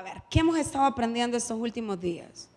A 0.00 0.02
ver, 0.02 0.22
¿qué 0.30 0.38
hemos 0.38 0.56
estado 0.56 0.86
aprendiendo 0.86 1.36
estos 1.36 1.58
últimos 1.60 2.00
días? 2.00 2.48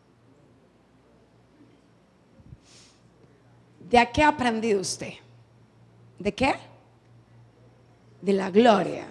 ¿De 3.89 4.09
qué 4.13 4.23
ha 4.23 4.29
aprendido 4.29 4.79
usted? 4.79 5.11
¿De 6.17 6.33
qué? 6.33 6.55
De 8.21 8.31
la 8.31 8.49
gloria. 8.49 9.07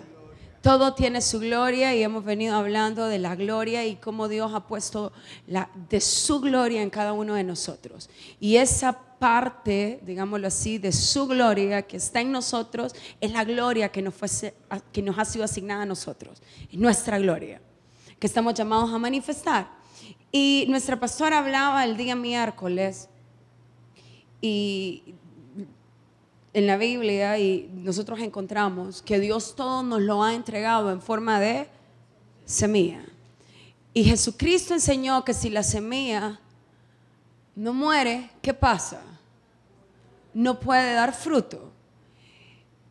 Todo 0.62 0.94
tiene 0.94 1.20
su 1.20 1.40
gloria 1.40 1.94
y 1.94 2.02
hemos 2.02 2.24
venido 2.24 2.56
hablando 2.56 3.06
de 3.06 3.18
la 3.18 3.36
gloria 3.36 3.84
y 3.84 3.96
cómo 3.96 4.28
Dios 4.28 4.50
ha 4.54 4.66
puesto 4.66 5.12
la, 5.46 5.68
de 5.90 6.00
su 6.00 6.40
gloria 6.40 6.80
en 6.80 6.88
cada 6.88 7.12
uno 7.12 7.34
de 7.34 7.44
nosotros. 7.44 8.08
Y 8.40 8.56
esa 8.56 8.94
parte, 8.94 10.00
digámoslo 10.06 10.46
así, 10.46 10.78
de 10.78 10.92
su 10.92 11.26
gloria 11.26 11.82
que 11.82 11.98
está 11.98 12.22
en 12.22 12.32
nosotros 12.32 12.94
es 13.20 13.30
la 13.30 13.44
gloria 13.44 13.90
que 13.90 14.00
nos, 14.00 14.14
fue, 14.14 14.54
que 14.90 15.02
nos 15.02 15.18
ha 15.18 15.26
sido 15.26 15.44
asignada 15.44 15.82
a 15.82 15.86
nosotros. 15.86 16.40
Es 16.70 16.78
nuestra 16.78 17.18
gloria 17.18 17.60
que 18.22 18.28
estamos 18.28 18.54
llamados 18.54 18.94
a 18.94 18.98
manifestar. 18.98 19.68
Y 20.30 20.64
nuestra 20.68 21.00
pastora 21.00 21.40
hablaba 21.40 21.82
el 21.82 21.96
día 21.96 22.14
miércoles 22.14 23.08
y 24.40 25.16
en 26.52 26.68
la 26.68 26.76
Biblia 26.76 27.36
y 27.40 27.68
nosotros 27.74 28.20
encontramos 28.20 29.02
que 29.02 29.18
Dios 29.18 29.56
todo 29.56 29.82
nos 29.82 30.00
lo 30.02 30.22
ha 30.22 30.34
entregado 30.34 30.92
en 30.92 31.02
forma 31.02 31.40
de 31.40 31.68
semilla. 32.44 33.04
Y 33.92 34.04
Jesucristo 34.04 34.72
enseñó 34.72 35.24
que 35.24 35.34
si 35.34 35.50
la 35.50 35.64
semilla 35.64 36.38
no 37.56 37.74
muere, 37.74 38.30
¿qué 38.40 38.54
pasa? 38.54 39.02
No 40.32 40.60
puede 40.60 40.94
dar 40.94 41.12
fruto. 41.12 41.71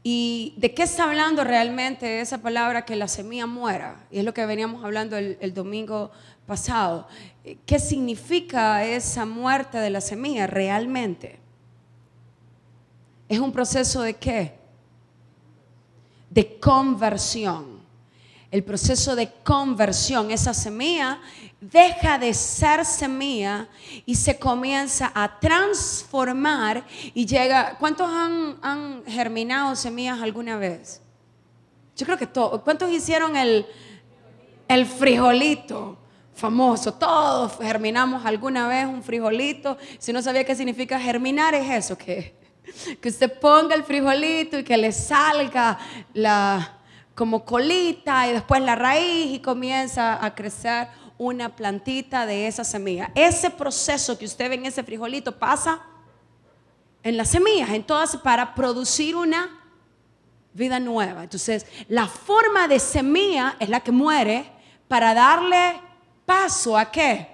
¿Y 0.04 0.56
de 0.58 0.74
qué 0.74 0.84
está 0.84 1.04
hablando 1.04 1.44
realmente 1.44 2.22
esa 2.22 2.40
palabra 2.40 2.86
que 2.86 2.96
la 2.96 3.08
semilla 3.08 3.46
muera? 3.46 4.08
Y 4.10 4.20
es 4.20 4.26
lo 4.26 4.34
que 4.34 4.46
veníamos 4.46 4.84
hablando 4.84 5.16
el, 5.16 5.54
domingo 5.54 6.12
pasado. 6.48 7.08
¿Qué 7.66 7.78
significa 7.78 8.84
esa 8.84 9.26
muerte 9.26 9.78
de 9.78 9.92
la 9.92 10.02
semilla 10.02 10.48
realmente? 10.48 11.40
Es 13.30 13.40
un 13.40 13.52
proceso 13.52 14.02
de 14.02 14.16
qué? 14.16 14.56
De 16.32 16.60
conversión. 16.60 17.80
El 18.50 18.64
proceso 18.64 19.16
de 19.16 19.32
conversión, 19.44 20.32
esa 20.32 20.54
semilla 20.54 21.22
deja 21.62 22.18
de 22.18 22.34
ser 22.34 22.84
semilla 22.84 23.70
y 24.06 24.16
se 24.16 24.38
comienza 24.38 25.12
a 25.16 25.40
transformar 25.40 26.84
y 27.14 27.26
llega, 27.26 27.78
¿cuántos 27.78 28.10
han, 28.10 29.04
germinado 29.06 29.76
semillas 29.76 30.20
alguna 30.22 30.58
vez? 30.58 31.02
Yo 31.96 32.06
creo 32.06 32.18
que 32.18 32.28
todos. 32.28 32.62
¿Cuántos 32.64 32.90
hicieron 32.92 33.38
el, 33.38 33.66
el 34.68 34.86
frijolito? 34.86 35.98
famoso. 36.34 36.92
Todos 36.96 37.58
germinamos 37.62 38.26
alguna 38.26 38.68
vez 38.68 38.88
un 38.88 39.04
frijolito. 39.04 39.78
Si 40.00 40.12
no 40.12 40.24
sabía 40.24 40.44
qué 40.44 40.56
significa 40.56 41.00
germinar, 41.00 41.54
es 41.54 41.70
eso, 41.70 41.96
que 41.96 42.34
que 43.00 43.10
usted 43.10 43.40
ponga 43.40 43.76
el 43.76 43.84
frijolito 43.84 44.60
y 44.60 44.64
que 44.64 44.78
le 44.78 44.92
salga 44.92 45.78
la 46.14 46.78
como 47.16 47.44
colita 47.46 48.28
y 48.28 48.34
después 48.34 48.62
la 48.62 48.76
raíz 48.76 49.36
y 49.36 49.40
comienza 49.40 50.24
a 50.24 50.34
crecer 50.34 50.88
una 51.22 51.56
plantita 51.56 52.26
de 52.26 52.48
esa 52.48 52.64
semilla. 52.64 53.12
Ese 53.14 53.52
proceso 53.52 54.18
que 54.18 54.26
usted 54.26 54.50
ve 54.50 54.56
en 54.56 54.66
ese 54.66 54.84
frijolito 54.84 55.38
pasa 55.38 55.80
en 57.04 57.16
las 57.16 57.30
semillas, 57.30 57.70
entonces 57.70 58.20
para 58.20 58.56
producir 58.56 59.16
una 59.16 59.60
vida 60.52 60.80
nueva. 60.80 61.22
Entonces, 61.22 61.68
la 61.88 62.08
forma 62.08 62.68
de 62.68 62.80
semilla 62.80 63.56
es 63.60 63.70
la 63.70 63.82
que 63.82 63.92
muere 63.92 64.52
para 64.88 65.14
darle 65.14 65.80
paso 66.26 66.76
a 66.76 66.90
qué? 66.90 67.28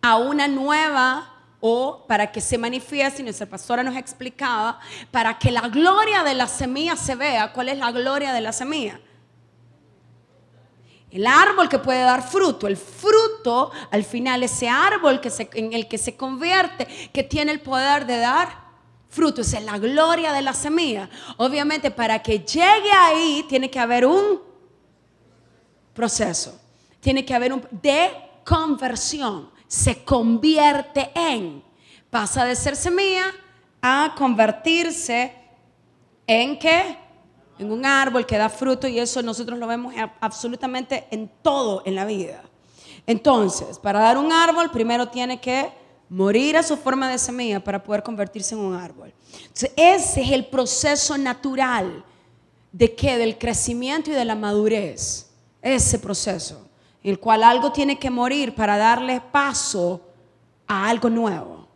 A 0.00 0.16
una 0.18 0.46
nueva 0.46 1.34
o 1.58 2.04
para 2.06 2.30
que 2.30 2.40
se 2.40 2.56
manifieste, 2.58 3.22
y 3.22 3.24
nuestra 3.24 3.48
pastora 3.48 3.82
nos 3.82 3.96
explicaba, 3.96 4.78
para 5.10 5.36
que 5.36 5.50
la 5.50 5.62
gloria 5.62 6.22
de 6.22 6.34
la 6.34 6.46
semilla 6.46 6.94
se 6.94 7.16
vea. 7.16 7.52
¿Cuál 7.52 7.70
es 7.70 7.78
la 7.78 7.90
gloria 7.90 8.32
de 8.32 8.40
la 8.40 8.52
semilla? 8.52 9.00
El 11.10 11.26
árbol 11.26 11.68
que 11.68 11.78
puede 11.78 12.02
dar 12.02 12.22
fruto, 12.28 12.66
el 12.66 12.76
fruto, 12.76 13.70
al 13.90 14.04
final 14.04 14.42
ese 14.42 14.68
árbol 14.68 15.20
que 15.20 15.30
en 15.54 15.72
el 15.72 15.88
que 15.88 15.96
se 15.96 16.16
convierte, 16.16 16.86
que 17.12 17.22
tiene 17.22 17.52
el 17.52 17.60
poder 17.60 18.04
de 18.04 18.18
dar 18.18 18.68
fruto, 19.08 19.40
es 19.40 19.62
la 19.62 19.78
gloria 19.78 20.32
de 20.32 20.42
la 20.42 20.52
semilla. 20.52 21.08
Obviamente 21.38 21.90
para 21.90 22.22
que 22.22 22.40
llegue 22.40 22.92
ahí 22.92 23.46
tiene 23.48 23.70
que 23.70 23.80
haber 23.80 24.04
un 24.04 24.40
proceso, 25.94 26.60
tiene 27.00 27.24
que 27.24 27.34
haber 27.34 27.52
un 27.52 27.66
de 27.70 28.10
conversión 28.44 29.50
se 29.68 30.02
convierte 30.02 31.10
en. 31.14 31.62
Pasa 32.10 32.44
de 32.46 32.56
ser 32.56 32.74
semilla 32.74 33.26
a 33.82 34.14
convertirse 34.16 35.34
en 36.26 36.58
qué? 36.58 36.98
En 37.58 37.72
un 37.72 37.84
árbol 37.84 38.26
que 38.26 38.38
da 38.38 38.48
fruto 38.48 38.86
y 38.86 38.98
eso 38.98 39.22
nosotros 39.22 39.58
lo 39.58 39.66
vemos 39.66 39.94
absolutamente 40.20 41.06
en 41.10 41.30
todo 41.42 41.82
en 41.84 41.94
la 41.94 42.04
vida. 42.04 42.42
Entonces, 43.06 43.78
para 43.78 44.00
dar 44.00 44.18
un 44.18 44.32
árbol, 44.32 44.70
primero 44.70 45.08
tiene 45.08 45.40
que 45.40 45.70
morir 46.08 46.56
a 46.56 46.62
su 46.62 46.76
forma 46.76 47.08
de 47.08 47.18
semilla 47.18 47.62
para 47.62 47.82
poder 47.82 48.02
convertirse 48.02 48.54
en 48.54 48.60
un 48.60 48.74
árbol. 48.74 49.12
Entonces, 49.32 49.72
ese 49.76 50.22
es 50.22 50.30
el 50.30 50.46
proceso 50.46 51.18
natural 51.18 52.04
de 52.72 52.94
qué? 52.94 53.18
Del 53.18 53.38
crecimiento 53.38 54.10
y 54.10 54.14
de 54.14 54.24
la 54.24 54.34
madurez. 54.34 55.30
Ese 55.60 55.98
proceso 55.98 56.68
el 57.02 57.18
cual 57.18 57.42
algo 57.42 57.72
tiene 57.72 57.98
que 57.98 58.10
morir 58.10 58.54
para 58.54 58.76
darle 58.76 59.20
paso 59.20 60.00
a 60.66 60.88
algo 60.88 61.08
nuevo. 61.08 61.66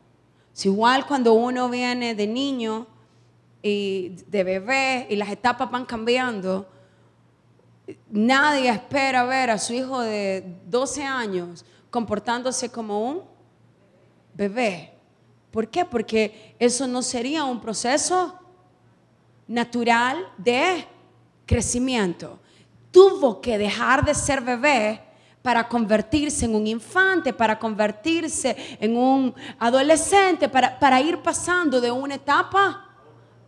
Es 0.55 0.67
igual 0.67 1.07
cuando 1.07 1.33
uno 1.33 1.69
viene 1.69 2.15
de 2.15 2.27
niño 2.27 2.87
y 3.63 4.17
de 4.27 4.45
bebé 4.45 5.07
y 5.09 5.17
las 5.17 5.31
etapas 5.31 5.71
van 5.71 5.87
cambiando, 5.87 6.69
nadie 8.11 8.69
espera 8.71 9.25
ver 9.25 9.51
a 9.51 9.59
su 9.59 9.73
hijo 9.73 10.01
de 10.01 10.45
12 10.67 11.05
años 11.05 11.65
comportándose 11.91 12.71
como 12.71 13.01
un 13.01 13.23
bebé. 14.35 14.95
¿Por 15.51 15.69
qué? 15.69 15.85
Porque 15.85 16.55
eso 16.59 16.87
no 16.87 17.03
sería 17.03 17.45
un 17.45 17.61
proceso 17.61 18.39
natural 19.47 20.27
de 20.39 20.87
crecimiento. 21.47 22.39
Tuvo 22.91 23.41
que 23.41 23.59
dejar 23.59 24.05
de 24.05 24.15
ser 24.15 24.41
bebé 24.41 25.01
para 25.43 25.69
convertirse 25.69 26.47
en 26.47 26.55
un 26.55 26.67
infante, 26.67 27.33
para 27.33 27.59
convertirse 27.59 28.57
en 28.81 28.97
un 28.97 29.35
adolescente, 29.59 30.49
para, 30.49 30.79
para 30.79 31.01
ir 31.01 31.19
pasando 31.19 31.81
de 31.81 31.91
una 31.91 32.15
etapa 32.15 32.92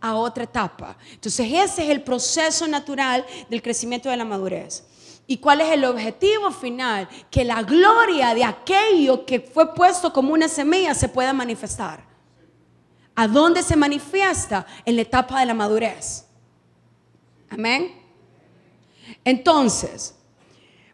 a 0.05 0.15
otra 0.15 0.43
etapa. 0.43 0.95
Entonces 1.11 1.47
ese 1.51 1.83
es 1.83 1.89
el 1.89 2.03
proceso 2.03 2.67
natural 2.67 3.25
del 3.49 3.61
crecimiento 3.61 4.09
de 4.09 4.17
la 4.17 4.25
madurez. 4.25 4.83
¿Y 5.27 5.37
cuál 5.37 5.61
es 5.61 5.71
el 5.71 5.83
objetivo 5.85 6.51
final? 6.51 7.09
Que 7.31 7.43
la 7.43 7.63
gloria 7.63 8.35
de 8.35 8.43
aquello 8.43 9.25
que 9.25 9.39
fue 9.39 9.73
puesto 9.73 10.13
como 10.13 10.33
una 10.33 10.47
semilla 10.47 10.93
se 10.93 11.09
pueda 11.09 11.33
manifestar. 11.33 12.05
¿A 13.15 13.27
dónde 13.27 13.63
se 13.63 13.75
manifiesta? 13.75 14.67
En 14.85 14.95
la 14.97 15.01
etapa 15.01 15.39
de 15.39 15.47
la 15.47 15.55
madurez. 15.55 16.27
Amén. 17.49 17.99
Entonces, 19.23 20.15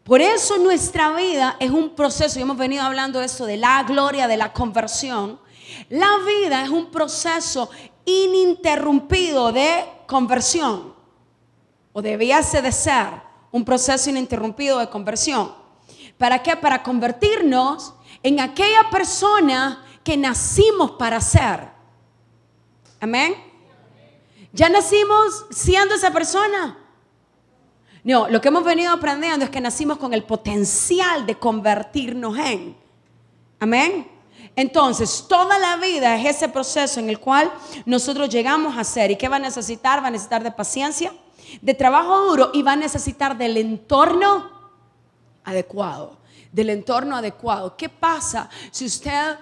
por 0.06 0.22
eso 0.22 0.58
nuestra 0.58 1.12
vida 1.14 1.58
es 1.60 1.72
un 1.72 1.96
proceso, 1.96 2.40
y 2.40 2.44
hemos 2.44 2.58
venido 2.58 2.84
hablando 2.84 3.20
de 3.20 3.26
eso, 3.26 3.46
de 3.46 3.58
la 3.58 3.84
gloria, 3.84 4.28
de 4.28 4.38
la 4.38 4.54
conversión. 4.54 5.40
La 5.90 6.10
vida 6.26 6.64
es 6.64 6.70
un 6.70 6.92
proceso 6.92 7.70
ininterrumpido 8.06 9.52
de 9.52 9.86
conversión, 10.08 10.94
o 11.94 12.02
debiese 12.02 12.62
de 12.62 12.72
ser 12.72 13.08
un 13.52 13.66
proceso 13.66 14.10
ininterrumpido 14.10 14.80
de 14.80 14.90
conversión. 14.90 15.54
¿Para 16.18 16.42
qué? 16.42 16.56
Para 16.56 16.84
convertirnos 16.84 17.94
en 18.24 18.40
aquella 18.40 18.90
persona 18.90 19.86
que 20.04 20.18
nacimos 20.18 20.92
para 20.92 21.20
ser. 21.20 21.70
Amén. 23.00 23.36
¿Ya 24.54 24.70
nacimos 24.70 25.46
siendo 25.50 25.96
esa 25.96 26.12
persona? 26.12 26.78
No, 28.04 28.28
lo 28.28 28.42
que 28.42 28.48
hemos 28.50 28.64
venido 28.64 28.92
aprendiendo 28.92 29.46
es 29.46 29.52
que 29.52 29.62
nacimos 29.62 29.98
con 29.98 30.14
el 30.14 30.24
potencial 30.24 31.26
de 31.26 31.38
convertirnos 31.38 32.38
en. 32.38 32.76
Amén. 33.60 34.11
Entonces, 34.56 35.26
toda 35.30 35.58
la 35.60 35.78
vida 35.78 36.16
es 36.18 36.36
ese 36.36 36.50
proceso 36.50 37.00
en 37.00 37.10
el 37.10 37.20
cual 37.20 37.52
nosotros 37.86 38.30
llegamos 38.30 38.78
a 38.78 38.84
ser. 38.84 39.12
¿Y 39.12 39.16
qué 39.16 39.30
va 39.30 39.38
a 39.38 39.40
necesitar? 39.40 40.04
Va 40.04 40.08
a 40.08 40.12
necesitar 40.12 40.44
de 40.44 40.52
paciencia, 40.52 41.14
de 41.62 41.74
trabajo 41.74 42.20
duro 42.28 42.52
y 42.54 42.62
va 42.62 42.74
a 42.74 42.76
necesitar 42.76 43.38
del 43.38 43.58
entorno 43.58 44.52
adecuado. 45.44 46.18
Del 46.52 46.70
entorno 46.70 47.16
adecuado. 47.16 47.78
¿Qué 47.78 47.88
pasa 47.88 48.50
si 48.72 48.86
usted 48.86 49.38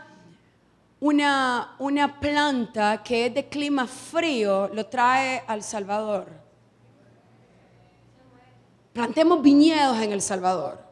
una, 1.00 1.76
una 1.80 2.20
planta 2.20 3.02
que 3.02 3.28
es 3.28 3.34
de 3.34 3.48
clima 3.48 3.88
frío 3.88 4.70
lo 4.72 4.86
trae 4.86 5.44
al 5.48 5.64
Salvador? 5.64 6.28
Plantemos 8.94 9.42
viñedos 9.42 9.98
en 10.02 10.12
El 10.12 10.22
Salvador. 10.22 10.89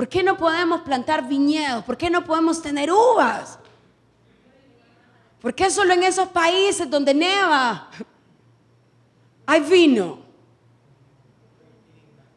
¿Por 0.00 0.08
qué 0.08 0.22
no 0.22 0.38
podemos 0.38 0.80
plantar 0.80 1.28
viñedos? 1.28 1.84
¿Por 1.84 1.98
qué 1.98 2.08
no 2.08 2.24
podemos 2.24 2.62
tener 2.62 2.90
uvas? 2.90 3.58
¿Por 5.42 5.54
qué 5.54 5.68
solo 5.68 5.92
en 5.92 6.02
esos 6.04 6.26
países 6.28 6.88
donde 6.88 7.12
neva 7.12 7.90
hay 9.44 9.60
vino? 9.60 10.20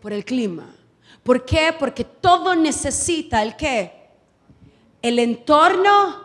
Por 0.02 0.12
el 0.12 0.26
clima. 0.26 0.76
¿Por 1.24 1.46
qué? 1.46 1.74
Porque 1.80 2.04
todo 2.04 2.54
necesita 2.54 3.42
el 3.42 3.56
qué? 3.56 4.10
El 5.02 5.18
entorno 5.20 6.22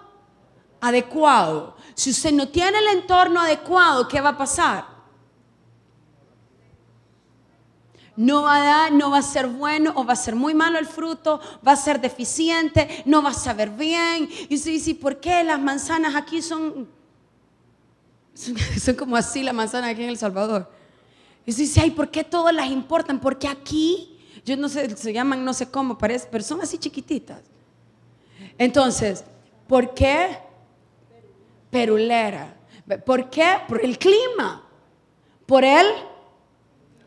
adecuado. 0.80 1.76
Si 1.94 2.10
usted 2.10 2.32
no 2.32 2.48
tiene 2.48 2.80
el 2.80 2.98
entorno 2.98 3.42
adecuado, 3.42 4.08
¿qué 4.08 4.20
va 4.20 4.30
a 4.30 4.36
pasar? 4.36 4.97
No 8.18 8.42
va 8.42 8.56
a 8.56 8.64
dar, 8.64 8.92
no 8.92 9.12
va 9.12 9.18
a 9.18 9.22
ser 9.22 9.46
bueno 9.46 9.92
o 9.94 10.04
va 10.04 10.14
a 10.14 10.16
ser 10.16 10.34
muy 10.34 10.52
malo 10.52 10.76
el 10.80 10.86
fruto, 10.86 11.40
va 11.66 11.72
a 11.72 11.76
ser 11.76 12.00
deficiente, 12.00 13.04
no 13.06 13.22
va 13.22 13.30
a 13.30 13.34
saber 13.34 13.70
bien. 13.70 14.28
Y 14.48 14.56
usted 14.56 14.72
dice, 14.72 14.96
¿por 14.96 15.20
qué 15.20 15.44
las 15.44 15.60
manzanas 15.60 16.16
aquí 16.16 16.42
son, 16.42 16.88
son, 18.34 18.96
como 18.96 19.14
así 19.14 19.44
las 19.44 19.54
manzanas 19.54 19.90
aquí 19.90 20.02
en 20.02 20.08
El 20.08 20.18
Salvador? 20.18 20.68
Y 21.46 21.50
usted 21.50 21.62
dice, 21.62 21.80
ay, 21.80 21.92
¿por 21.92 22.10
qué 22.10 22.24
todas 22.24 22.52
las 22.52 22.66
importan? 22.66 23.20
Porque 23.20 23.46
aquí, 23.46 24.18
yo 24.44 24.56
no 24.56 24.68
sé, 24.68 24.96
se 24.96 25.12
llaman 25.12 25.44
no 25.44 25.54
sé 25.54 25.70
cómo, 25.70 25.96
parece, 25.96 26.26
pero 26.28 26.42
son 26.42 26.60
así 26.60 26.76
chiquititas. 26.76 27.42
Entonces, 28.58 29.24
¿por 29.68 29.94
qué? 29.94 30.40
Perulera. 31.70 32.56
¿Por 33.06 33.30
qué? 33.30 33.58
Por 33.68 33.84
el 33.84 33.96
clima. 33.96 34.64
Por 35.46 35.62
el 35.62 35.86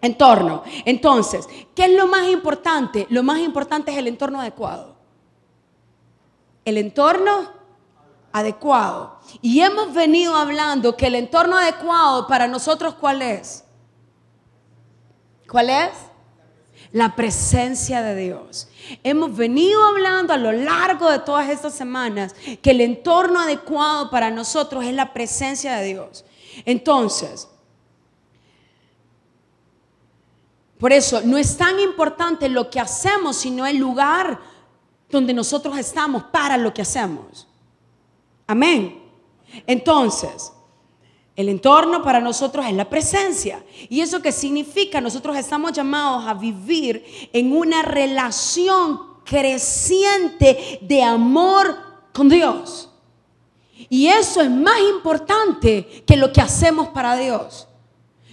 entorno. 0.02 0.64
Entonces, 0.86 1.48
¿qué 1.76 1.86
es 1.86 1.92
lo 1.92 2.08
más 2.08 2.28
importante? 2.28 3.08
Lo 3.10 3.24
más 3.24 3.40
importante 3.40 3.92
es 3.92 3.98
el 3.98 4.08
entorno 4.08 4.42
adecuado. 4.42 4.96
El 6.66 6.78
entorno 6.78 7.62
adecuado. 8.32 9.20
Y 9.42 9.62
hemos 9.62 9.94
venido 9.94 10.36
hablando 10.36 10.96
que 10.96 11.08
el 11.08 11.16
entorno 11.16 11.58
adecuado 11.58 12.28
para 12.28 12.48
nosotros, 12.48 12.96
¿cuál 12.96 13.22
es? 13.22 13.64
¿Cuál 15.50 15.70
es? 15.70 15.92
La 16.92 17.16
presencia 17.16 18.02
de 18.02 18.16
Dios. 18.16 18.68
Hemos 19.04 19.36
venido 19.36 19.84
hablando 19.86 20.34
a 20.34 20.38
lo 20.38 20.52
largo 20.52 21.10
de 21.10 21.20
todas 21.20 21.50
estas 21.50 21.74
semanas 21.74 22.36
que 22.62 22.72
el 22.72 22.82
entorno 22.82 23.40
adecuado 23.40 24.10
para 24.10 24.32
nosotros 24.32 24.84
es 24.86 24.94
la 24.94 25.14
presencia 25.14 25.76
de 25.78 25.86
Dios. 25.86 26.26
Entonces, 26.66 27.48
Por 30.82 30.92
eso 30.92 31.22
no 31.24 31.38
es 31.38 31.58
tan 31.58 31.80
importante 31.80 32.50
lo 32.50 32.72
que 32.72 32.80
hacemos, 32.80 33.38
sino 33.38 33.68
el 33.68 33.78
lugar 33.78 34.42
donde 35.12 35.32
nosotros 35.32 35.78
estamos 35.78 36.24
para 36.24 36.58
lo 36.58 36.74
que 36.74 36.82
hacemos. 36.82 37.48
Amén. 38.48 39.00
Entonces, 39.68 40.52
el 41.36 41.50
entorno 41.50 42.02
para 42.02 42.20
nosotros 42.20 42.66
es 42.66 42.74
la 42.74 42.90
presencia. 42.90 43.64
¿Y 43.90 44.02
eso 44.02 44.24
qué 44.24 44.32
significa? 44.32 45.00
Nosotros 45.00 45.38
estamos 45.38 45.72
llamados 45.72 46.28
a 46.28 46.34
vivir 46.34 47.06
en 47.32 47.56
una 47.56 47.84
relación 47.84 49.22
creciente 49.24 50.80
de 50.82 51.04
amor 51.04 51.78
con 52.12 52.28
Dios. 52.28 52.90
Y 53.88 54.08
eso 54.08 54.42
es 54.42 54.50
más 54.50 54.80
importante 54.90 56.04
que 56.08 56.18
lo 56.18 56.34
que 56.34 56.42
hacemos 56.42 56.88
para 56.88 57.16
Dios. 57.16 57.68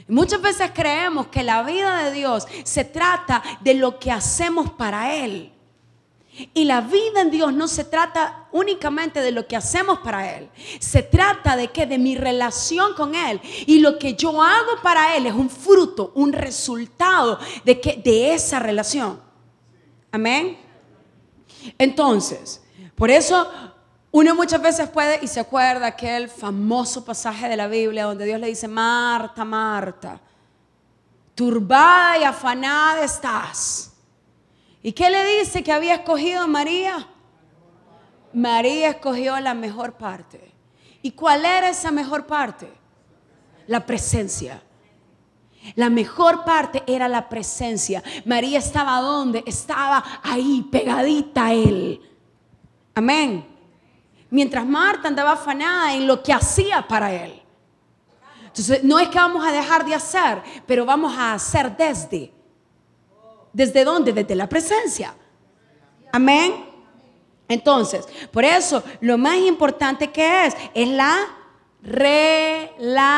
Muchas 0.09 0.41
veces 0.41 0.71
creemos 0.75 1.27
que 1.27 1.43
la 1.43 1.63
vida 1.63 2.05
de 2.05 2.13
Dios 2.13 2.47
se 2.65 2.85
trata 2.85 3.43
de 3.61 3.75
lo 3.75 3.99
que 3.99 4.11
hacemos 4.11 4.71
para 4.71 5.15
Él. 5.15 5.53
Y 6.55 6.65
la 6.65 6.81
vida 6.81 7.21
en 7.21 7.31
Dios 7.31 7.53
no 7.53 7.67
se 7.67 7.85
trata 7.85 8.49
únicamente 8.53 9.21
de 9.21 9.33
lo 9.33 9.47
que 9.47 9.57
hacemos 9.57 9.99
para 9.99 10.37
Él. 10.37 10.49
Se 10.79 11.03
trata 11.03 11.57
de 11.57 11.69
que 11.69 11.85
de 11.85 11.99
mi 11.99 12.15
relación 12.17 12.95
con 12.95 13.15
Él. 13.15 13.41
Y 13.67 13.81
lo 13.81 13.99
que 13.99 14.15
yo 14.15 14.41
hago 14.43 14.81
para 14.83 15.17
Él 15.17 15.27
es 15.27 15.35
un 15.35 15.51
fruto, 15.51 16.13
un 16.15 16.33
resultado 16.33 17.39
de, 17.65 17.81
que, 17.81 17.97
de 17.97 18.35
esa 18.35 18.61
relación. 18.61 19.21
Amén. 20.13 20.59
Entonces, 21.77 22.63
por 22.95 23.11
eso 23.11 23.51
uno 24.11 24.35
muchas 24.35 24.63
veces 24.63 24.89
puede 24.89 25.23
y 25.23 25.27
se 25.27 25.41
acuerda 25.41 25.87
aquel 25.87 26.29
famoso 26.29 27.05
pasaje 27.05 27.49
de 27.49 27.57
la 27.57 27.69
Biblia 27.69 28.05
donde 28.05 28.25
Dios 28.25 28.41
le 28.41 28.47
dice, 28.47 28.67
Marta, 28.67 29.45
Marta, 29.45 30.21
turbada 31.35 32.19
y 32.19 32.25
afanada 32.25 33.05
estás. 33.05 33.93
¿Y 34.83 34.93
qué 34.93 35.11
le 35.11 35.25
dice 35.39 35.63
que 35.63 35.73
había 35.73 35.97
escogido 35.97 36.49
María? 36.49 37.07
María 38.33 38.91
escogió 38.91 39.39
la 39.41 39.53
mejor 39.53 39.95
parte. 39.95 40.53
¿Y 41.03 41.13
cuál 41.13 41.45
era 41.45 41.69
esa 41.69 41.91
mejor 41.91 42.27
parte? 42.27 42.73
La 43.67 43.85
presencia. 43.85 44.63
La 45.75 45.91
mejor 45.91 46.45
parte 46.45 46.83
era 46.87 47.09
la 47.09 47.29
presencia. 47.29 48.03
María 48.25 48.59
estaba 48.59 49.01
donde? 49.01 49.43
Estaba 49.47 50.03
ahí, 50.23 50.67
pegadita 50.71 51.47
a 51.47 51.53
él. 51.53 52.01
Amén. 52.95 53.58
Mientras 54.31 54.67
Marta 54.67 55.09
andaba 55.09 55.33
afanada 55.33 55.95
en 55.95 56.07
lo 56.07 56.23
que 56.23 56.33
hacía 56.33 56.87
para 56.87 57.13
él. 57.13 57.43
Entonces, 58.47 58.83
no 58.85 58.99
es 58.99 59.09
que 59.09 59.19
vamos 59.19 59.47
a 59.47 59.53
dejar 59.53 59.85
de 59.85 59.95
hacer, 59.95 60.43
pero 60.67 60.85
vamos 60.85 61.17
a 61.17 61.35
hacer 61.35 61.77
desde. 61.77 62.33
¿Desde 63.53 63.85
dónde? 63.85 64.13
Desde 64.13 64.35
la 64.35 64.49
presencia. 64.49 65.15
Amén. 66.13 66.67
Entonces, 67.47 68.07
por 68.31 68.45
eso, 68.45 68.83
lo 69.01 69.17
más 69.17 69.37
importante 69.37 70.11
que 70.11 70.47
es, 70.47 70.57
es 70.75 70.89
la 70.89 71.17
relación. 71.83 73.09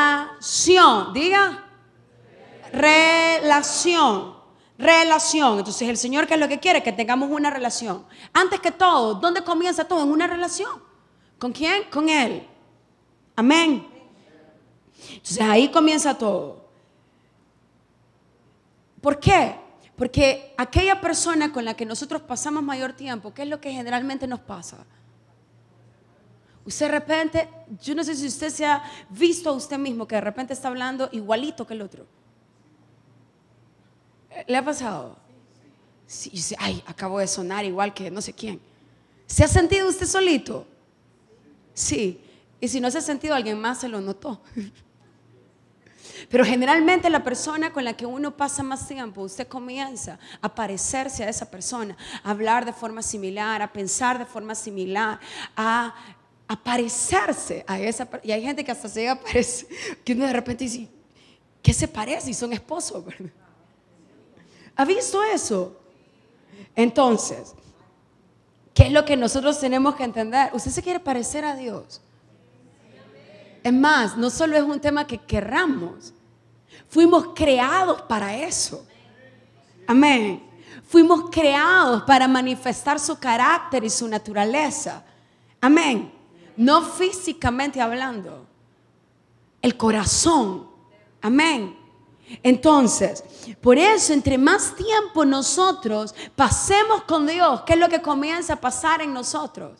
Diga. 1.13 1.65
Relación. 2.71 4.35
Relación. 4.77 5.59
Entonces, 5.59 5.89
el 5.89 5.97
Señor, 5.97 6.27
¿qué 6.27 6.35
es 6.35 6.39
lo 6.39 6.47
que 6.47 6.59
quiere? 6.59 6.81
Que 6.81 6.93
tengamos 6.93 7.29
una 7.29 7.49
relación. 7.49 8.05
Antes 8.31 8.59
que 8.59 8.71
todo, 8.71 9.15
¿dónde 9.15 9.43
comienza 9.43 9.83
todo? 9.83 10.03
En 10.03 10.11
una 10.11 10.27
relación. 10.27 10.90
¿Con 11.41 11.51
quién? 11.51 11.85
Con 11.85 12.07
Él. 12.07 12.45
Amén. 13.35 13.87
Entonces 15.09 15.41
ahí 15.41 15.71
comienza 15.71 16.15
todo. 16.15 16.63
¿Por 19.01 19.19
qué? 19.19 19.55
Porque 19.95 20.53
aquella 20.55 21.01
persona 21.01 21.51
con 21.51 21.65
la 21.65 21.73
que 21.73 21.83
nosotros 21.83 22.21
pasamos 22.21 22.61
mayor 22.61 22.93
tiempo, 22.93 23.33
¿qué 23.33 23.41
es 23.41 23.47
lo 23.47 23.59
que 23.59 23.71
generalmente 23.71 24.27
nos 24.27 24.39
pasa? 24.39 24.85
Usted 26.63 26.85
de 26.85 26.91
repente, 26.91 27.49
yo 27.81 27.95
no 27.95 28.03
sé 28.03 28.15
si 28.15 28.27
usted 28.27 28.51
se 28.51 28.67
ha 28.67 28.83
visto 29.09 29.49
a 29.49 29.53
usted 29.53 29.79
mismo 29.79 30.07
que 30.07 30.13
de 30.13 30.21
repente 30.21 30.53
está 30.53 30.67
hablando 30.67 31.09
igualito 31.11 31.65
que 31.65 31.73
el 31.73 31.81
otro. 31.81 32.05
¿Le 34.45 34.57
ha 34.57 34.63
pasado? 34.63 35.17
Sí, 36.05 36.31
ay, 36.59 36.83
acabo 36.85 37.17
de 37.17 37.25
sonar 37.25 37.65
igual 37.65 37.95
que 37.95 38.11
no 38.11 38.21
sé 38.21 38.31
quién. 38.31 38.61
¿Se 39.25 39.43
ha 39.43 39.47
sentido 39.47 39.89
usted 39.89 40.05
solito? 40.05 40.67
Sí. 41.73 42.21
Y 42.59 42.67
si 42.67 42.79
no 42.79 42.91
se 42.91 42.99
ha 42.99 43.01
sentido, 43.01 43.33
alguien 43.33 43.59
más 43.59 43.79
se 43.79 43.87
lo 43.87 44.01
notó. 44.01 44.41
Pero 46.29 46.45
generalmente 46.45 47.09
la 47.09 47.23
persona 47.23 47.73
con 47.73 47.83
la 47.83 47.97
que 47.97 48.05
uno 48.05 48.35
pasa 48.35 48.63
más 48.63 48.87
tiempo, 48.87 49.21
usted 49.21 49.47
comienza 49.47 50.19
a 50.41 50.53
parecerse 50.53 51.23
a 51.23 51.29
esa 51.29 51.49
persona, 51.49 51.97
a 52.23 52.31
hablar 52.31 52.65
de 52.65 52.73
forma 52.73 53.01
similar, 53.01 53.61
a 53.61 53.71
pensar 53.71 54.19
de 54.19 54.25
forma 54.25 54.55
similar, 54.55 55.19
a, 55.55 55.93
parecerse 56.63 57.63
a 57.67 57.79
esa 57.79 58.05
persona. 58.05 58.29
Y 58.29 58.31
hay 58.33 58.43
gente 58.43 58.63
que 58.63 58.71
hasta 58.71 58.89
se 58.89 59.01
llega 59.01 59.13
a 59.13 59.19
parecer, 59.19 59.67
que 60.03 60.13
uno 60.13 60.25
de 60.25 60.33
repente 60.33 60.65
dice, 60.65 60.87
¿qué 61.61 61.73
se 61.73 61.87
parece? 61.87 62.29
Y 62.29 62.33
son 62.33 62.53
esposos. 62.53 63.03
¿Ha 64.75 64.85
visto 64.85 65.23
eso? 65.23 65.79
Entonces, 66.75 67.53
¿Qué 68.81 68.87
es 68.87 68.93
lo 68.93 69.05
que 69.05 69.15
nosotros 69.15 69.59
tenemos 69.59 69.93
que 69.93 70.03
entender? 70.03 70.49
Usted 70.53 70.71
se 70.71 70.81
quiere 70.81 70.99
parecer 70.99 71.45
a 71.45 71.55
Dios. 71.55 72.01
Es 73.61 73.71
más, 73.71 74.17
no 74.17 74.31
solo 74.31 74.57
es 74.57 74.63
un 74.63 74.79
tema 74.79 75.05
que 75.05 75.19
querramos, 75.19 76.11
fuimos 76.89 77.27
creados 77.35 78.01
para 78.01 78.35
eso. 78.35 78.83
Amén. 79.85 80.41
Fuimos 80.83 81.29
creados 81.29 82.01
para 82.07 82.27
manifestar 82.27 82.99
su 82.99 83.19
carácter 83.19 83.83
y 83.83 83.89
su 83.91 84.07
naturaleza. 84.07 85.05
Amén. 85.61 86.11
No 86.57 86.81
físicamente 86.81 87.79
hablando. 87.79 88.47
El 89.61 89.77
corazón. 89.77 90.67
Amén. 91.21 91.77
Entonces, 92.43 93.23
por 93.61 93.77
eso, 93.77 94.13
entre 94.13 94.37
más 94.37 94.75
tiempo 94.75 95.25
nosotros 95.25 96.15
pasemos 96.35 97.03
con 97.03 97.27
Dios, 97.27 97.61
¿qué 97.65 97.73
es 97.73 97.79
lo 97.79 97.89
que 97.89 98.01
comienza 98.01 98.53
a 98.53 98.61
pasar 98.61 99.01
en 99.01 99.13
nosotros? 99.13 99.79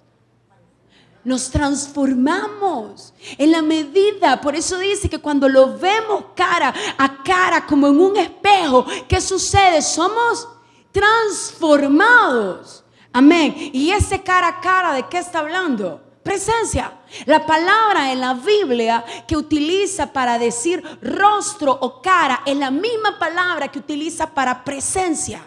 Nos 1.24 1.52
transformamos 1.52 3.14
en 3.38 3.52
la 3.52 3.62
medida, 3.62 4.42
por 4.42 4.56
eso 4.56 4.78
dice 4.80 5.08
que 5.08 5.20
cuando 5.20 5.48
lo 5.48 5.78
vemos 5.78 6.26
cara 6.36 6.74
a 6.98 7.24
cara, 7.24 7.66
como 7.66 7.88
en 7.88 8.00
un 8.00 8.18
espejo, 8.18 8.86
¿qué 9.08 9.22
sucede? 9.22 9.82
Somos 9.82 10.48
transformados 10.92 12.82
Amén. 13.14 13.54
Y 13.74 13.92
ese 13.92 14.22
cara 14.22 14.48
a 14.48 14.62
cara, 14.62 14.94
¿de 14.94 15.08
qué 15.08 15.18
está 15.18 15.40
hablando? 15.40 16.02
Presencia. 16.32 16.94
La 17.26 17.46
palabra 17.46 18.10
en 18.10 18.22
la 18.22 18.34
Biblia 18.34 19.04
que 19.28 19.36
utiliza 19.36 20.14
para 20.14 20.40
decir 20.40 20.82
rostro 21.02 21.78
o 21.82 22.02
cara 22.02 22.42
es 22.46 22.56
la 22.56 22.72
misma 22.72 23.20
palabra 23.20 23.68
que 23.68 23.80
utiliza 23.80 24.34
para 24.34 24.64
presencia. 24.64 25.46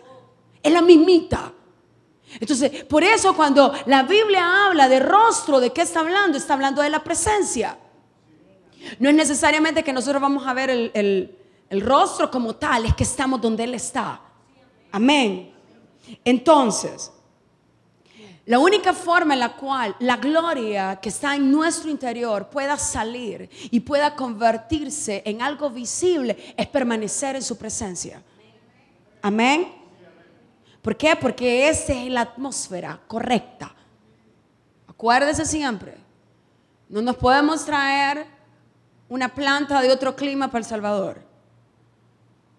Es 0.63 0.71
la 0.71 0.83
mismita. 0.83 1.51
Entonces, 2.39 2.85
por 2.85 3.03
eso 3.03 3.35
cuando 3.35 3.73
la 3.87 4.03
Biblia 4.03 4.67
habla 4.67 4.87
de 4.87 5.01
rostro, 5.01 5.59
¿de 5.59 5.73
qué 5.73 5.81
está 5.81 6.01
hablando? 6.01 6.37
Está 6.37 6.53
hablando 6.53 6.83
de 6.83 6.91
la 6.91 7.03
presencia. 7.03 7.79
No 8.99 9.09
es 9.09 9.15
necesariamente 9.15 9.83
que 9.83 9.93
nosotros 9.95 10.21
vamos 10.21 10.47
a 10.47 10.53
ver 10.53 10.69
el, 10.69 11.39
el 11.71 11.81
rostro 11.81 12.31
como 12.31 12.57
tal, 12.57 12.85
es 12.85 12.95
que 12.95 13.05
estamos 13.05 13.41
donde 13.41 13.65
Él 13.65 13.75
está. 13.75 14.21
Amén. 14.93 15.51
Entonces, 16.23 17.11
la 18.47 18.59
única 18.59 18.93
forma 18.93 19.33
en 19.33 19.41
la 19.41 19.57
cual 19.57 19.97
la 20.01 20.19
gloria 20.19 20.97
que 21.01 21.09
está 21.09 21.35
en 21.35 21.51
nuestro 21.51 21.91
interior 21.91 22.51
pueda 22.51 22.77
salir 22.77 23.49
y 23.71 23.81
pueda 23.81 24.15
convertirse 24.15 25.23
en 25.25 25.41
algo 25.41 25.71
visible 25.71 26.55
es 26.57 26.67
permanecer 26.67 27.37
en 27.37 27.43
su 27.43 27.57
presencia. 27.57 28.23
Amén. 29.23 29.73
¿Por 30.83 30.95
qué? 30.95 31.17
Porque 31.17 31.71
esa 31.71 31.95
es 31.95 32.11
la 32.11 32.21
atmósfera 32.21 33.01
correcta. 33.07 33.75
Acuérdese 34.87 35.47
siempre, 35.47 35.97
no 36.91 37.01
nos 37.01 37.17
podemos 37.17 37.65
traer 37.65 38.27
una 39.09 39.35
planta 39.35 39.81
de 39.81 39.91
otro 39.91 40.15
clima 40.15 40.49
para 40.49 40.59
El 40.59 40.65
Salvador. 40.67 41.23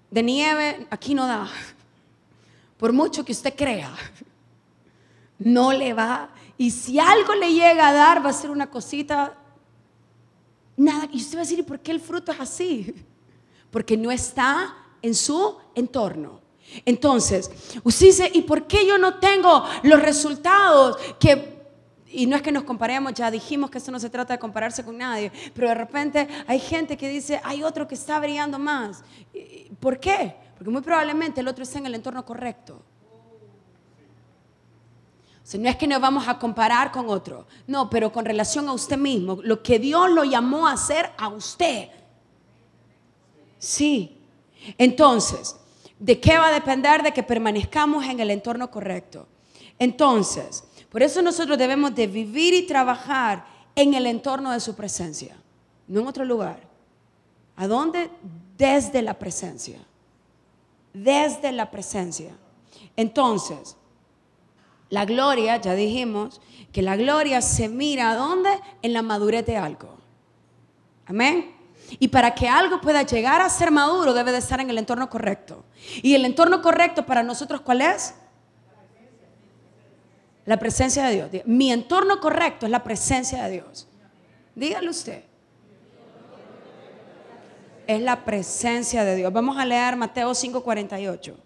De 0.09 0.23
nieve, 0.23 0.87
aquí 0.89 1.13
no 1.13 1.27
da. 1.27 1.47
Por 2.77 2.91
mucho 2.91 3.23
que 3.23 3.33
usted 3.33 3.55
crea 3.55 3.95
no 5.39 5.73
le 5.73 5.93
va. 5.93 6.29
Y 6.57 6.71
si 6.71 6.99
algo 6.99 7.33
le 7.35 7.53
llega 7.53 7.89
a 7.89 7.93
dar, 7.93 8.25
va 8.25 8.29
a 8.29 8.33
ser 8.33 8.49
una 8.49 8.69
cosita, 8.69 9.37
nada. 10.77 11.07
Y 11.11 11.17
usted 11.17 11.37
va 11.37 11.41
a 11.41 11.43
decir, 11.43 11.59
¿y 11.59 11.63
por 11.63 11.79
qué 11.79 11.91
el 11.91 11.99
fruto 11.99 12.31
es 12.31 12.39
así? 12.39 12.93
Porque 13.71 13.97
no 13.97 14.11
está 14.11 14.75
en 15.01 15.13
su 15.13 15.57
entorno. 15.73 16.41
Entonces, 16.85 17.51
usted 17.83 18.05
dice, 18.07 18.31
¿y 18.33 18.41
por 18.41 18.65
qué 18.65 18.87
yo 18.87 18.97
no 18.97 19.19
tengo 19.19 19.63
los 19.83 20.01
resultados 20.01 20.97
que... 21.19 21.53
Y 22.07 22.27
no 22.27 22.37
es 22.37 22.41
que 22.41 22.51
nos 22.51 22.63
comparemos, 22.63 23.13
ya 23.13 23.29
dijimos 23.29 23.69
que 23.69 23.77
esto 23.77 23.91
no 23.91 23.99
se 23.99 24.09
trata 24.09 24.33
de 24.33 24.39
compararse 24.39 24.85
con 24.85 24.97
nadie, 24.97 25.33
pero 25.53 25.67
de 25.67 25.75
repente 25.75 26.29
hay 26.47 26.59
gente 26.59 26.95
que 26.95 27.09
dice, 27.09 27.41
hay 27.43 27.61
otro 27.61 27.89
que 27.89 27.95
está 27.95 28.17
brillando 28.21 28.57
más. 28.57 29.03
¿Por 29.81 29.99
qué? 29.99 30.33
Porque 30.57 30.71
muy 30.71 30.81
probablemente 30.81 31.41
el 31.41 31.47
otro 31.49 31.63
está 31.63 31.79
en 31.79 31.87
el 31.87 31.95
entorno 31.95 32.25
correcto 32.25 32.81
no 35.53 35.69
es 35.69 35.75
que 35.75 35.87
nos 35.87 36.01
vamos 36.01 36.27
a 36.27 36.39
comparar 36.39 36.91
con 36.91 37.07
otro, 37.09 37.45
no, 37.67 37.89
pero 37.89 38.11
con 38.11 38.25
relación 38.25 38.67
a 38.67 38.73
usted 38.73 38.97
mismo, 38.97 39.39
lo 39.43 39.61
que 39.61 39.77
Dios 39.77 40.09
lo 40.09 40.23
llamó 40.23 40.67
a 40.67 40.73
hacer 40.73 41.11
a 41.17 41.29
usted. 41.29 41.89
Sí. 43.59 44.17
Entonces, 44.77 45.55
¿de 45.99 46.19
qué 46.19 46.37
va 46.37 46.47
a 46.47 46.51
depender? 46.51 47.03
De 47.03 47.13
que 47.13 47.21
permanezcamos 47.21 48.05
en 48.05 48.19
el 48.19 48.31
entorno 48.31 48.71
correcto. 48.71 49.27
Entonces, 49.77 50.63
por 50.89 51.03
eso 51.03 51.21
nosotros 51.21 51.57
debemos 51.57 51.93
de 51.93 52.07
vivir 52.07 52.53
y 52.53 52.65
trabajar 52.65 53.45
en 53.75 53.93
el 53.93 54.07
entorno 54.07 54.51
de 54.51 54.59
su 54.59 54.75
presencia, 54.75 55.37
no 55.87 56.01
en 56.01 56.07
otro 56.07 56.25
lugar. 56.25 56.59
¿A 57.55 57.67
dónde? 57.67 58.09
Desde 58.57 59.01
la 59.01 59.13
presencia. 59.13 59.79
Desde 60.93 61.51
la 61.51 61.69
presencia. 61.69 62.31
Entonces, 62.95 63.75
la 64.95 65.03
gloria, 65.03 65.57
ya 65.57 65.75
dijimos, 65.75 66.39
que 66.71 66.81
la 66.81 66.95
gloria 66.95 67.41
se 67.41 67.67
mira 67.67 68.15
dónde? 68.15 68.49
En 68.81 68.93
la 68.93 69.01
madurez 69.01 69.45
de 69.45 69.57
algo. 69.57 69.97
Amén. 71.05 71.53
Y 71.99 72.07
para 72.07 72.33
que 72.33 72.47
algo 72.47 72.79
pueda 72.79 73.03
llegar 73.03 73.41
a 73.41 73.49
ser 73.49 73.71
maduro 73.71 74.13
debe 74.13 74.31
de 74.31 74.37
estar 74.37 74.61
en 74.61 74.69
el 74.69 74.77
entorno 74.77 75.09
correcto. 75.09 75.65
¿Y 76.01 76.15
el 76.15 76.23
entorno 76.23 76.61
correcto 76.61 77.05
para 77.05 77.23
nosotros 77.23 77.59
cuál 77.59 77.81
es? 77.81 78.15
La 80.45 80.55
presencia 80.57 81.05
de 81.07 81.29
Dios. 81.29 81.43
Mi 81.45 81.73
entorno 81.73 82.21
correcto 82.21 82.65
es 82.65 82.71
la 82.71 82.81
presencia 82.81 83.43
de 83.43 83.51
Dios. 83.51 83.89
Dígalo 84.55 84.91
usted. 84.91 85.25
Es 87.85 88.01
la 88.01 88.23
presencia 88.23 89.03
de 89.03 89.17
Dios. 89.17 89.33
Vamos 89.33 89.57
a 89.57 89.65
leer 89.65 89.97
Mateo 89.97 90.33
5:48. 90.33 91.44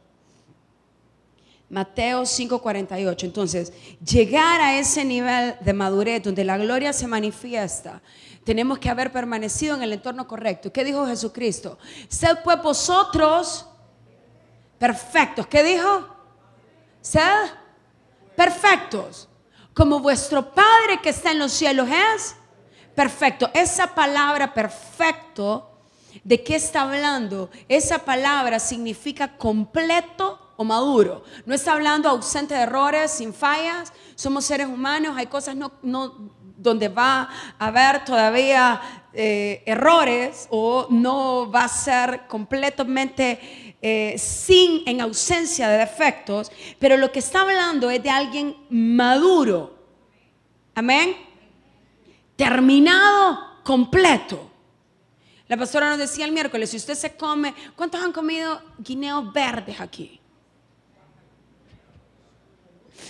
Mateo 1.70 2.26
5:48. 2.26 3.26
Entonces, 3.26 3.74
llegar 4.04 4.60
a 4.62 4.78
ese 4.80 5.06
nivel 5.06 5.56
de 5.62 5.74
madurez 5.74 6.24
donde 6.24 6.44
la 6.44 6.58
gloria 6.58 6.94
se 6.94 7.08
manifiesta, 7.08 8.02
tenemos 8.44 8.80
que 8.80 8.90
haber 8.90 9.12
permanecido 9.12 9.76
en 9.76 9.84
el 9.84 9.94
entorno 9.94 10.28
correcto. 10.28 10.74
¿Qué 10.74 10.84
dijo 10.84 11.06
Jesucristo? 11.06 11.78
Sed 12.08 12.40
pues 12.44 12.62
vosotros 12.62 13.68
perfectos. 14.80 15.46
¿Qué 15.46 15.64
dijo? 15.64 16.08
Sed 17.02 17.52
perfectos. 18.36 19.28
Como 19.74 20.00
vuestro 20.00 20.54
Padre 20.54 21.00
que 21.04 21.10
está 21.10 21.32
en 21.32 21.40
los 21.40 21.52
cielos 21.52 21.88
es 21.90 22.36
perfecto. 22.96 23.52
Esa 23.54 23.94
palabra 23.94 24.54
perfecto, 24.54 25.70
¿de 26.24 26.44
qué 26.44 26.56
está 26.56 26.82
hablando? 26.82 27.52
Esa 27.68 28.00
palabra 28.00 28.60
significa 28.60 29.38
completo 29.38 30.39
o 30.60 30.66
maduro. 30.66 31.24
No 31.46 31.56
está 31.56 31.72
hablando 31.72 32.10
ausente 32.10 32.54
de 32.54 32.64
errores, 32.64 33.12
sin 33.12 33.34
fallas. 33.34 33.94
Somos 34.16 34.44
seres 34.44 34.68
humanos, 34.68 35.16
hay 35.16 35.28
cosas 35.28 35.56
no, 35.56 35.72
donde 36.58 36.90
va 36.90 37.30
a 37.58 37.68
haber 37.68 38.04
todavía 38.04 38.82
eh, 39.14 39.64
errores 39.66 40.50
o 40.52 40.88
no 40.90 41.50
va 41.50 41.64
a 41.64 41.70
ser 41.70 42.28
completamente 42.28 43.78
eh, 43.82 44.16
sin, 44.18 44.84
en 44.86 45.00
ausencia 45.00 45.70
de 45.70 45.78
defectos, 45.78 46.52
pero 46.78 46.98
lo 46.98 47.10
que 47.10 47.20
está 47.20 47.44
hablando 47.44 47.90
es 47.90 48.04
de 48.04 48.10
alguien 48.10 48.58
maduro. 48.70 49.78
Amén. 50.76 51.16
Terminado, 52.36 53.64
completo. 53.64 54.52
La 55.48 55.56
pastora 55.56 55.90
nos 55.90 56.00
decía 56.00 56.26
el 56.26 56.34
miércoles, 56.34 56.70
si 56.70 56.76
usted 56.76 56.96
se 56.96 57.16
come, 57.16 57.54
¿cuántos 57.78 58.04
han 58.04 58.12
comido 58.12 58.62
guineos 58.78 59.32
verdes 59.32 59.80
aquí? 59.80 60.19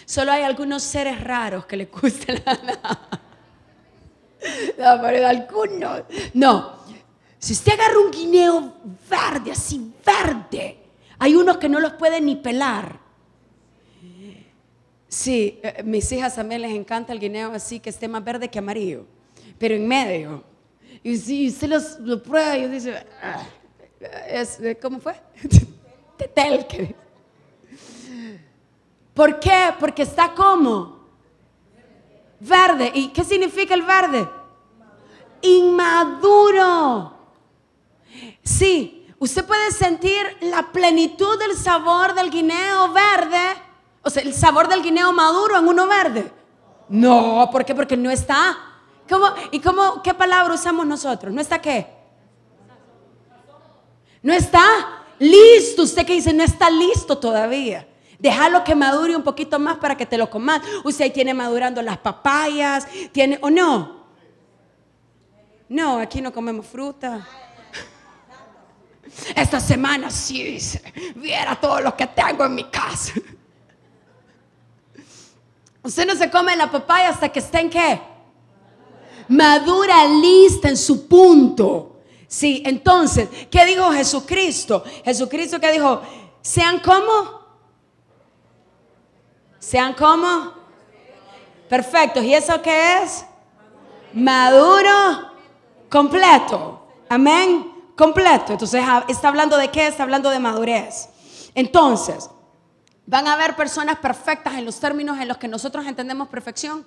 Solo 0.09 0.31
hay 0.31 0.41
algunos 0.41 0.81
seres 0.81 1.23
raros 1.23 1.67
que 1.67 1.77
les 1.77 1.91
gusta 1.91 2.33
la... 2.33 2.99
No, 4.75 5.01
pero 5.03 5.27
algunos. 5.27 6.01
No. 6.33 6.79
Si 7.37 7.53
usted 7.53 7.73
agarra 7.73 7.99
un 7.99 8.09
guineo 8.09 8.73
verde, 9.07 9.51
así 9.51 9.93
verde, 10.03 10.79
hay 11.19 11.35
unos 11.35 11.57
que 11.57 11.69
no 11.69 11.79
los 11.79 11.93
pueden 11.93 12.25
ni 12.25 12.37
pelar. 12.37 12.99
Sí, 15.07 15.59
eh, 15.61 15.83
mis 15.83 16.11
hijas 16.11 16.33
también 16.33 16.63
les 16.63 16.71
encanta 16.71 17.13
el 17.13 17.19
guineo 17.19 17.51
así 17.53 17.79
que 17.79 17.91
esté 17.91 18.07
más 18.07 18.23
verde 18.23 18.49
que 18.49 18.57
amarillo, 18.57 19.05
pero 19.59 19.75
en 19.75 19.87
medio. 19.87 20.43
Y 21.03 21.17
si 21.17 21.49
usted 21.49 21.67
los, 21.67 21.99
lo 21.99 22.23
prueba 22.23 22.57
y 22.57 22.67
dice, 22.67 22.95
ah, 23.21 23.43
¿cómo 24.81 24.99
fue? 24.99 25.13
Tetel. 26.17 26.95
¿Por 29.19 29.37
qué? 29.37 29.73
Porque 29.77 30.03
está 30.03 30.33
como 30.33 30.97
verde. 32.39 32.89
¿Y 32.95 33.09
qué 33.09 33.25
significa 33.25 33.73
el 33.73 33.81
verde? 33.81 34.29
Inmaduro. 35.41 37.11
Sí, 38.41 39.13
usted 39.19 39.43
puede 39.43 39.71
sentir 39.71 40.37
la 40.39 40.71
plenitud 40.71 41.37
del 41.37 41.57
sabor 41.57 42.13
del 42.13 42.31
guineo 42.31 42.93
verde, 42.93 43.61
o 44.03 44.09
sea, 44.09 44.23
el 44.23 44.33
sabor 44.33 44.69
del 44.69 44.81
guineo 44.81 45.11
maduro 45.11 45.57
en 45.57 45.67
uno 45.67 45.85
verde. 45.85 46.31
No, 46.87 47.49
¿por 47.51 47.65
qué? 47.65 47.75
Porque 47.75 47.97
no 47.97 48.09
está. 48.09 48.57
¿Cómo, 49.09 49.27
¿Y 49.51 49.59
cómo, 49.59 50.01
qué 50.01 50.13
palabra 50.13 50.53
usamos 50.53 50.87
nosotros? 50.87 51.33
¿No 51.33 51.41
está 51.41 51.59
qué? 51.59 51.93
No 54.23 54.31
está 54.31 54.63
listo. 55.19 55.81
¿Usted 55.81 56.05
qué 56.05 56.13
dice? 56.13 56.31
No 56.31 56.43
está 56.43 56.69
listo 56.69 57.17
todavía. 57.17 57.88
Déjalo 58.19 58.65
que 58.65 58.75
madure 58.75 59.15
un 59.15 59.23
poquito 59.23 59.57
más 59.57 59.77
para 59.77 59.95
que 59.95 60.05
te 60.05 60.17
lo 60.17 60.29
comas. 60.29 60.61
Usted 60.83 61.11
tiene 61.11 61.33
madurando 61.33 61.81
las 61.81 61.97
papayas, 61.97 62.85
tiene 63.13 63.39
o 63.41 63.49
no. 63.49 63.99
No, 65.69 65.99
aquí 65.99 66.19
no 66.19 66.33
comemos 66.33 66.65
fruta. 66.67 67.25
Esta 69.35 69.59
semana 69.59 70.11
sí 70.11 70.43
dice, 70.43 70.81
viera 71.15 71.55
todo 71.55 71.79
lo 71.79 71.95
que 71.95 72.07
tengo 72.07 72.45
en 72.45 72.55
mi 72.55 72.65
casa. 72.65 73.13
Usted 75.81 76.05
no 76.05 76.15
se 76.15 76.29
come 76.29 76.55
la 76.55 76.69
papaya 76.69 77.09
hasta 77.09 77.29
que 77.29 77.39
esté 77.39 77.61
en 77.61 77.69
qué? 77.69 78.01
Madura, 79.29 80.05
lista 80.05 80.67
en 80.67 80.77
su 80.77 81.07
punto. 81.07 82.01
Sí, 82.27 82.61
entonces, 82.65 83.29
¿qué 83.49 83.65
dijo 83.65 83.91
Jesucristo? 83.91 84.83
Jesucristo 85.05 85.59
que 85.59 85.71
dijo, 85.71 86.01
sean 86.41 86.79
como 86.79 87.38
Sean 89.69 89.93
como 89.93 90.51
perfectos. 91.69 92.23
¿Y 92.23 92.33
eso 92.33 92.59
qué 92.59 93.03
es? 93.03 93.23
Maduro 94.13 95.29
completo. 95.87 96.87
Amén. 97.07 97.71
Completo. 97.95 98.53
Entonces, 98.53 98.83
ah, 98.83 99.05
¿está 99.07 99.27
hablando 99.27 99.57
de 99.57 99.69
qué? 99.69 99.85
Está 99.85 100.01
hablando 100.01 100.31
de 100.31 100.39
madurez. 100.39 101.09
Entonces, 101.53 102.31
¿van 103.05 103.27
a 103.27 103.33
haber 103.33 103.55
personas 103.55 103.99
perfectas 103.99 104.55
en 104.55 104.65
los 104.65 104.79
términos 104.79 105.19
en 105.19 105.27
los 105.27 105.37
que 105.37 105.47
nosotros 105.47 105.85
entendemos 105.85 106.29
perfección? 106.29 106.83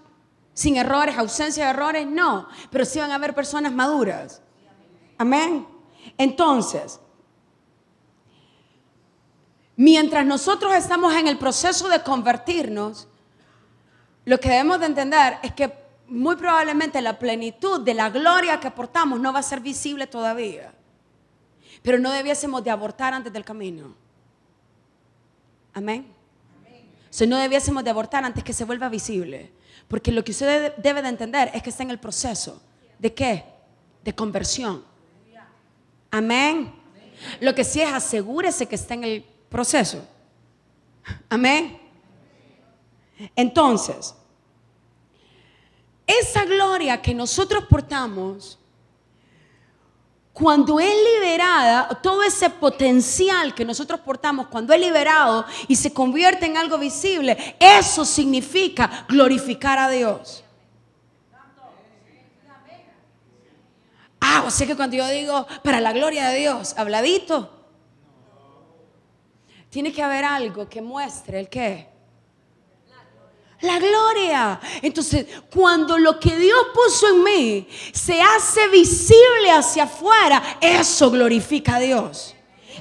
Sin 0.53 0.77
errores, 0.77 1.17
ausencia 1.17 1.67
de 1.67 1.71
errores, 1.71 2.05
no. 2.05 2.49
Pero 2.69 2.85
sí 2.85 2.99
van 2.99 3.12
a 3.12 3.15
haber 3.15 3.33
personas 3.33 3.73
maduras. 3.73 4.43
Amén. 5.19 5.69
Entonces, 6.19 6.99
mientras 9.83 10.25
nosotros 10.25 10.73
estamos 10.75 11.12
en 11.15 11.27
el 11.27 11.39
proceso 11.39 11.89
de 11.89 12.05
convertirnos, 12.05 13.09
lo 14.25 14.39
que 14.39 14.49
debemos 14.49 14.79
de 14.79 14.87
entender 14.87 15.39
es 15.43 15.53
que 15.55 15.73
muy 16.07 16.37
probablemente 16.37 17.03
la 17.03 17.19
plenitud 17.19 17.81
de 17.81 17.93
la 17.93 18.09
gloria 18.09 18.61
que 18.61 18.71
portamos 18.71 19.19
no 19.19 19.33
va 19.33 19.41
a 19.41 19.43
ser 19.43 19.59
visible 19.59 20.07
todavía. 20.07 20.73
Pero 21.83 21.99
no 21.99 22.12
debiésemos 22.12 22.62
de 22.62 22.71
abortar 22.71 23.12
antes 23.12 23.33
del 23.33 23.45
camino. 23.45 23.97
Amén. 25.75 26.07
O 27.11 27.12
sea, 27.12 27.27
no 27.27 27.39
debiésemos 27.39 27.83
de 27.83 27.91
abortar 27.91 28.25
antes 28.25 28.45
que 28.45 28.53
se 28.53 28.65
vuelva 28.65 28.89
visible. 28.89 29.51
Porque 29.89 30.12
lo 30.12 30.23
que 30.23 30.31
usted 30.31 30.77
debe 30.77 31.03
de 31.03 31.09
entender 31.09 31.51
es 31.55 31.61
que 31.61 31.71
está 31.71 31.83
en 31.83 31.91
el 31.91 31.99
proceso. 31.99 32.62
¿De 33.01 33.12
qué? 33.12 33.45
De 34.05 34.15
conversión. 34.15 34.85
Amén. 36.09 36.73
Lo 37.41 37.53
que 37.53 37.65
sí 37.65 37.81
es 37.81 37.93
asegúrese 37.93 38.69
que 38.69 38.77
está 38.77 38.95
en 38.95 39.03
el 39.03 39.32
proceso. 39.53 40.05
Amén. 41.29 41.79
Entonces, 43.37 44.15
esa 46.07 46.45
gloria 46.45 47.01
que 47.01 47.15
nosotros 47.15 47.65
portamos, 47.67 48.59
cuando 50.33 50.81
es 50.81 50.95
liberada, 51.15 52.01
todo 52.03 52.23
ese 52.23 52.51
potencial 52.51 53.55
que 53.55 53.65
nosotros 53.65 54.01
portamos, 54.01 54.49
cuando 54.49 54.73
es 54.73 54.81
liberado 54.81 55.45
y 55.69 55.77
se 55.77 55.93
convierte 55.93 56.47
en 56.47 56.57
algo 56.57 56.79
visible, 56.79 57.57
eso 57.61 58.05
significa 58.05 59.07
glorificar 59.09 59.79
a 59.79 59.89
Dios. 59.91 60.43
Ah, 64.21 64.45
o 64.47 64.51
sea 64.51 64.67
que 64.67 64.77
cuando 64.77 64.97
yo 64.97 65.07
digo 65.09 65.47
para 65.63 65.81
la 65.81 65.93
gloria 65.93 66.29
de 66.29 66.39
Dios, 66.39 66.75
habladito, 66.77 67.62
tiene 69.73 69.91
que 69.91 70.02
haber 70.02 70.23
algo 70.23 70.69
que 70.69 70.83
muestre 70.83 71.41
el 71.41 71.49
qué. 71.49 71.88
La 73.62 73.79
gloria. 73.79 74.61
Entonces, 74.83 75.26
cuando 75.50 75.97
lo 75.97 76.21
que 76.21 76.37
Dios 76.37 76.61
puso 76.75 77.09
en 77.09 77.25
mí 77.25 77.69
se 77.91 78.21
hace 78.21 78.69
visible 78.69 79.50
hacia 79.50 79.85
afuera, 79.85 80.59
eso 80.61 81.11
glorifica 81.11 81.76
a 81.76 81.81
Dios. 81.81 82.35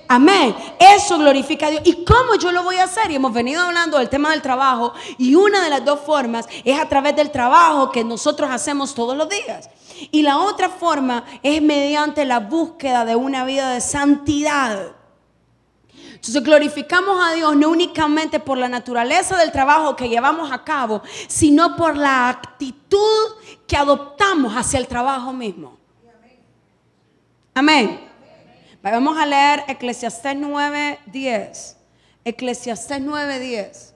Amén. 0.10 0.53
Eso 0.77 1.17
glorifica 1.17 1.67
a 1.67 1.69
Dios. 1.69 1.83
¿Y 1.86 2.03
cómo 2.03 2.36
yo 2.36 2.51
lo 2.51 2.62
voy 2.63 2.75
a 2.75 2.83
hacer? 2.83 3.10
Y 3.10 3.15
hemos 3.15 3.31
venido 3.31 3.62
hablando 3.62 3.98
del 3.98 4.10
tema 4.10 4.31
del 4.31 4.41
trabajo 4.41 4.91
y 5.17 5.33
una 5.33 5.63
de 5.63 5.69
las 5.69 5.86
dos 5.86 6.01
formas 6.01 6.45
es 6.65 6.77
a 6.77 6.89
través 6.89 7.15
del 7.15 7.31
trabajo 7.31 7.89
que 7.89 8.03
nosotros 8.03 8.50
hacemos 8.51 8.93
todos 8.93 9.15
los 9.15 9.29
días. 9.29 9.69
Y 10.12 10.24
la 10.24 10.39
otra 10.39 10.67
forma 10.67 11.24
es 11.41 11.62
mediante 11.62 12.25
la 12.25 12.41
búsqueda 12.41 13.05
de 13.05 13.15
una 13.15 13.45
vida 13.45 13.71
de 13.71 13.79
santidad. 13.79 15.00
Entonces 16.22 16.44
glorificamos 16.44 17.20
a 17.20 17.34
Dios 17.34 17.56
no 17.56 17.70
únicamente 17.70 18.40
por 18.40 18.56
la 18.56 18.70
naturaleza 18.70 19.38
del 19.38 19.51
trabajo 19.51 19.96
que 19.96 20.08
llevamos 20.08 20.51
a 20.51 20.63
cabo, 20.63 21.01
sino 21.28 21.75
por 21.75 21.98
la 21.98 22.30
actitud 22.30 23.34
que 23.66 23.75
adoptamos 23.75 24.53
hacia 24.53 24.77
el 24.77 24.88
trabajo 24.88 25.34
mismo. 25.34 25.79
Amén. 27.55 28.07
Vamos 28.84 29.18
a 29.18 29.25
leer 29.25 29.64
Eclesiastés 29.68 30.36
9:10. 30.36 31.75
Eclesiastés 32.24 33.01
9:10. 33.01 33.96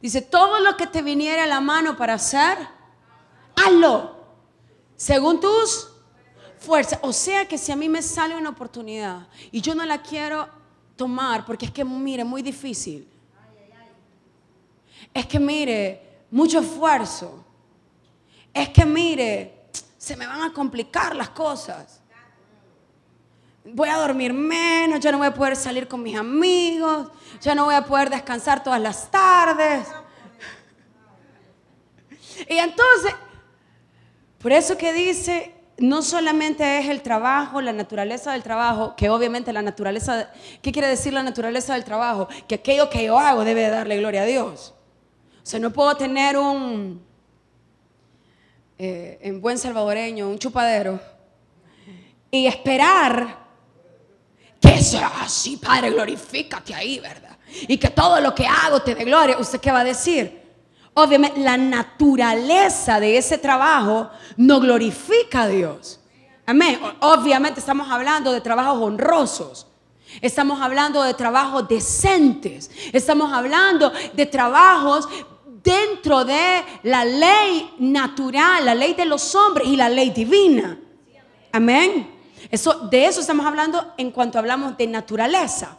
Dice, 0.00 0.22
todo 0.22 0.60
lo 0.60 0.74
que 0.78 0.86
te 0.86 1.02
viniera 1.02 1.44
a 1.44 1.46
la 1.46 1.60
mano 1.60 1.98
para 1.98 2.14
hacer, 2.14 2.56
hazlo. 3.56 4.16
Según 4.96 5.38
tus 5.38 5.89
fuerza. 6.60 6.98
O 7.02 7.12
sea 7.12 7.46
que 7.48 7.58
si 7.58 7.72
a 7.72 7.76
mí 7.76 7.88
me 7.88 8.02
sale 8.02 8.36
una 8.36 8.50
oportunidad 8.50 9.26
y 9.50 9.60
yo 9.60 9.74
no 9.74 9.84
la 9.84 10.00
quiero 10.00 10.48
tomar 10.94 11.44
porque 11.44 11.66
es 11.66 11.72
que, 11.72 11.84
mire, 11.84 12.24
muy 12.24 12.42
difícil. 12.42 13.08
Es 15.12 15.26
que, 15.26 15.40
mire, 15.40 16.24
mucho 16.30 16.60
esfuerzo. 16.60 17.44
Es 18.52 18.68
que, 18.68 18.84
mire, 18.84 19.64
se 19.96 20.16
me 20.16 20.26
van 20.26 20.42
a 20.42 20.52
complicar 20.52 21.16
las 21.16 21.30
cosas. 21.30 22.00
Voy 23.64 23.88
a 23.88 23.96
dormir 23.96 24.32
menos, 24.32 25.00
ya 25.00 25.12
no 25.12 25.18
voy 25.18 25.26
a 25.26 25.34
poder 25.34 25.56
salir 25.56 25.86
con 25.86 26.02
mis 26.02 26.16
amigos, 26.16 27.08
ya 27.40 27.54
no 27.54 27.66
voy 27.66 27.74
a 27.74 27.84
poder 27.84 28.08
descansar 28.10 28.62
todas 28.62 28.80
las 28.80 29.10
tardes. 29.10 29.86
Y 32.48 32.56
entonces, 32.56 33.14
por 34.38 34.50
eso 34.50 34.78
que 34.78 34.94
dice 34.94 35.59
no 35.80 36.02
solamente 36.02 36.78
es 36.78 36.88
el 36.88 37.00
trabajo, 37.00 37.60
la 37.62 37.72
naturaleza 37.72 38.32
del 38.32 38.42
trabajo, 38.42 38.94
que 38.96 39.08
obviamente 39.08 39.52
la 39.52 39.62
naturaleza, 39.62 40.30
¿qué 40.60 40.72
quiere 40.72 40.88
decir 40.88 41.12
la 41.12 41.22
naturaleza 41.22 41.72
del 41.72 41.84
trabajo? 41.84 42.28
Que 42.46 42.56
aquello 42.56 42.90
que 42.90 43.04
yo 43.04 43.18
hago 43.18 43.44
debe 43.44 43.68
darle 43.68 43.96
gloria 43.96 44.22
a 44.22 44.26
Dios. 44.26 44.74
O 45.42 45.46
sea, 45.46 45.58
no 45.58 45.72
puedo 45.72 45.96
tener 45.96 46.36
un, 46.36 47.02
eh, 48.78 49.18
en 49.22 49.40
buen 49.40 49.56
salvadoreño, 49.56 50.28
un 50.28 50.38
chupadero 50.38 51.00
y 52.30 52.46
esperar 52.46 53.38
que 54.60 54.82
sea 54.82 55.10
así, 55.22 55.56
Padre, 55.56 55.90
glorifícate 55.90 56.74
ahí, 56.74 57.00
¿verdad? 57.00 57.38
Y 57.66 57.78
que 57.78 57.88
todo 57.88 58.20
lo 58.20 58.34
que 58.34 58.46
hago 58.46 58.82
te 58.82 58.94
dé 58.94 59.04
gloria. 59.04 59.38
¿Usted 59.38 59.58
qué 59.58 59.72
va 59.72 59.80
a 59.80 59.84
decir? 59.84 60.39
Obviamente 60.94 61.40
la 61.40 61.56
naturaleza 61.56 63.00
de 63.00 63.16
ese 63.16 63.38
trabajo 63.38 64.10
no 64.36 64.60
glorifica 64.60 65.42
a 65.42 65.48
Dios. 65.48 66.00
Amén. 66.46 66.80
Obviamente 67.00 67.60
estamos 67.60 67.90
hablando 67.90 68.32
de 68.32 68.40
trabajos 68.40 68.82
honrosos. 68.82 69.66
Estamos 70.20 70.60
hablando 70.60 71.02
de 71.02 71.14
trabajos 71.14 71.68
decentes. 71.68 72.70
Estamos 72.92 73.32
hablando 73.32 73.92
de 74.12 74.26
trabajos 74.26 75.08
dentro 75.62 76.24
de 76.24 76.64
la 76.82 77.04
ley 77.04 77.74
natural, 77.78 78.64
la 78.64 78.74
ley 78.74 78.94
de 78.94 79.04
los 79.04 79.34
hombres 79.34 79.68
y 79.68 79.76
la 79.76 79.88
ley 79.88 80.10
divina. 80.10 80.78
Amén. 81.52 82.10
De 82.90 83.04
eso 83.04 83.20
estamos 83.20 83.46
hablando 83.46 83.92
en 83.96 84.10
cuanto 84.10 84.38
hablamos 84.38 84.76
de 84.76 84.86
naturaleza. 84.86 85.78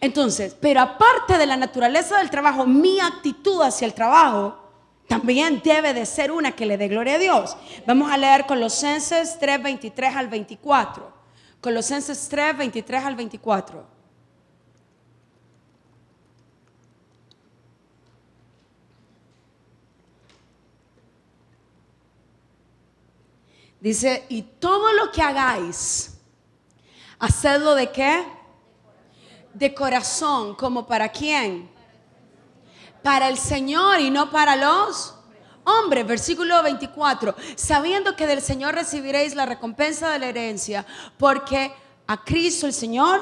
Entonces, 0.00 0.56
pero 0.60 0.80
aparte 0.80 1.38
de 1.38 1.46
la 1.46 1.56
naturaleza 1.56 2.18
del 2.18 2.30
trabajo, 2.30 2.66
mi 2.66 3.00
actitud 3.00 3.62
hacia 3.62 3.86
el 3.86 3.94
trabajo 3.94 4.58
también 5.06 5.62
debe 5.64 5.94
de 5.94 6.04
ser 6.04 6.30
una 6.30 6.52
que 6.52 6.66
le 6.66 6.76
dé 6.76 6.88
gloria 6.88 7.14
a 7.14 7.18
Dios. 7.18 7.56
Vamos 7.86 8.10
a 8.10 8.18
leer 8.18 8.46
Colosenses 8.46 9.38
3, 9.38 9.62
23 9.62 10.14
al 10.14 10.28
24. 10.28 11.12
Colosenses 11.60 12.28
3, 12.28 12.58
23 12.58 13.04
al 13.04 13.16
24. 13.16 13.98
Dice, 23.80 24.26
y 24.28 24.42
todo 24.42 24.92
lo 24.92 25.12
que 25.12 25.22
hagáis, 25.22 26.18
hacedlo 27.18 27.74
de 27.74 27.90
qué? 27.92 28.37
De 29.58 29.74
corazón, 29.74 30.54
como 30.54 30.86
para 30.86 31.08
quién? 31.08 31.68
Para 33.02 33.28
el 33.28 33.36
Señor 33.36 34.00
y 34.00 34.10
no 34.10 34.30
para 34.30 34.54
los 34.54 35.14
hombres. 35.64 36.06
Versículo 36.06 36.62
24, 36.62 37.34
sabiendo 37.56 38.14
que 38.14 38.26
del 38.26 38.40
Señor 38.40 38.74
recibiréis 38.74 39.34
la 39.34 39.46
recompensa 39.46 40.10
de 40.10 40.20
la 40.20 40.26
herencia, 40.26 40.86
porque 41.18 41.72
a 42.06 42.22
Cristo 42.24 42.66
el 42.66 42.72
Señor 42.72 43.20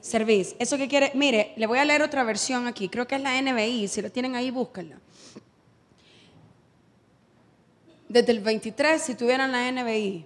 servís. 0.00 0.54
Eso 0.60 0.76
que 0.76 0.86
quiere, 0.86 1.10
mire, 1.14 1.54
le 1.56 1.66
voy 1.66 1.78
a 1.78 1.84
leer 1.84 2.02
otra 2.02 2.22
versión 2.22 2.68
aquí, 2.68 2.88
creo 2.88 3.06
que 3.06 3.16
es 3.16 3.22
la 3.22 3.40
NBI, 3.40 3.88
si 3.88 4.00
lo 4.00 4.12
tienen 4.12 4.36
ahí, 4.36 4.50
búsquenla. 4.50 4.96
Desde 8.08 8.32
el 8.32 8.40
23, 8.40 9.02
si 9.02 9.14
tuvieran 9.16 9.52
la 9.52 9.70
NBI. 9.70 10.24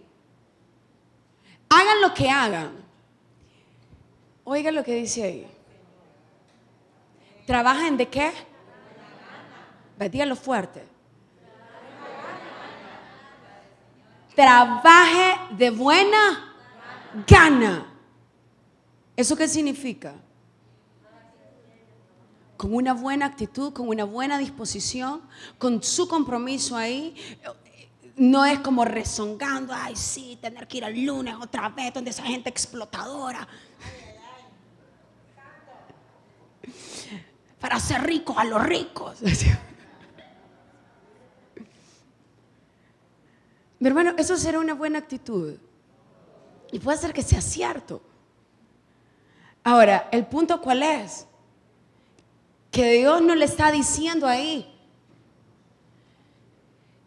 Hagan 1.71 2.01
lo 2.03 2.13
que 2.13 2.29
hagan 2.29 2.82
Oiga 4.45 4.71
lo 4.71 4.83
que 4.83 4.95
dice 4.95 5.23
ahí. 5.23 5.47
¿Trabajen 7.47 7.97
de 7.97 8.09
qué? 8.09 8.33
Dígalo 10.11 10.35
fuerte. 10.35 10.85
Trabaje 14.35 15.55
de 15.57 15.71
buena 15.71 16.55
gana. 17.27 17.87
¿Eso 19.17 19.37
qué 19.37 19.47
significa? 19.47 20.15
con 22.63 22.75
una 22.77 22.95
buena 22.95 23.27
actitud, 23.27 23.73
con 23.73 23.89
una 23.89 24.05
buena 24.05 24.39
disposición, 24.39 25.21
con 25.59 25.83
su 25.83 26.07
compromiso 26.07 26.77
ahí. 26.77 27.13
No 28.15 28.45
es 28.45 28.61
como 28.61 28.85
rezongando, 28.85 29.75
ay, 29.75 29.97
sí, 29.97 30.39
tener 30.41 30.69
que 30.69 30.77
ir 30.77 30.85
al 30.85 30.97
lunes 31.05 31.35
otra 31.43 31.71
vez, 31.71 31.93
donde 31.93 32.11
esa 32.11 32.23
gente 32.23 32.49
explotadora. 32.49 33.49
Para 37.61 37.79
ser 37.81 38.03
ricos 38.03 38.37
a 38.37 38.45
los 38.45 38.63
ricos. 38.63 39.19
Mi 43.79 43.89
hermano, 43.89 44.15
eso 44.17 44.37
será 44.37 44.61
una 44.61 44.75
buena 44.75 44.99
actitud. 45.01 45.57
Y 46.71 46.79
puede 46.79 46.99
ser 46.99 47.13
que 47.13 47.23
sea 47.23 47.41
cierto. 47.41 48.01
Ahora, 49.65 50.09
el 50.13 50.27
punto 50.27 50.61
cuál 50.61 50.83
es? 50.83 51.27
Que 52.71 52.93
Dios 52.93 53.23
no 53.23 53.35
le 53.35 53.45
está 53.45 53.71
diciendo 53.71 54.27
ahí, 54.27 54.73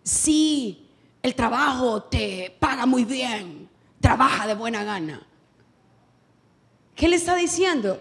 si 0.04 0.88
el 1.24 1.34
trabajo 1.34 2.04
te 2.04 2.56
paga 2.60 2.86
muy 2.86 3.04
bien, 3.04 3.68
trabaja 4.00 4.46
de 4.46 4.54
buena 4.54 4.84
gana. 4.84 5.26
¿Qué 6.96 7.08
le 7.08 7.16
está 7.16 7.36
diciendo? 7.36 8.00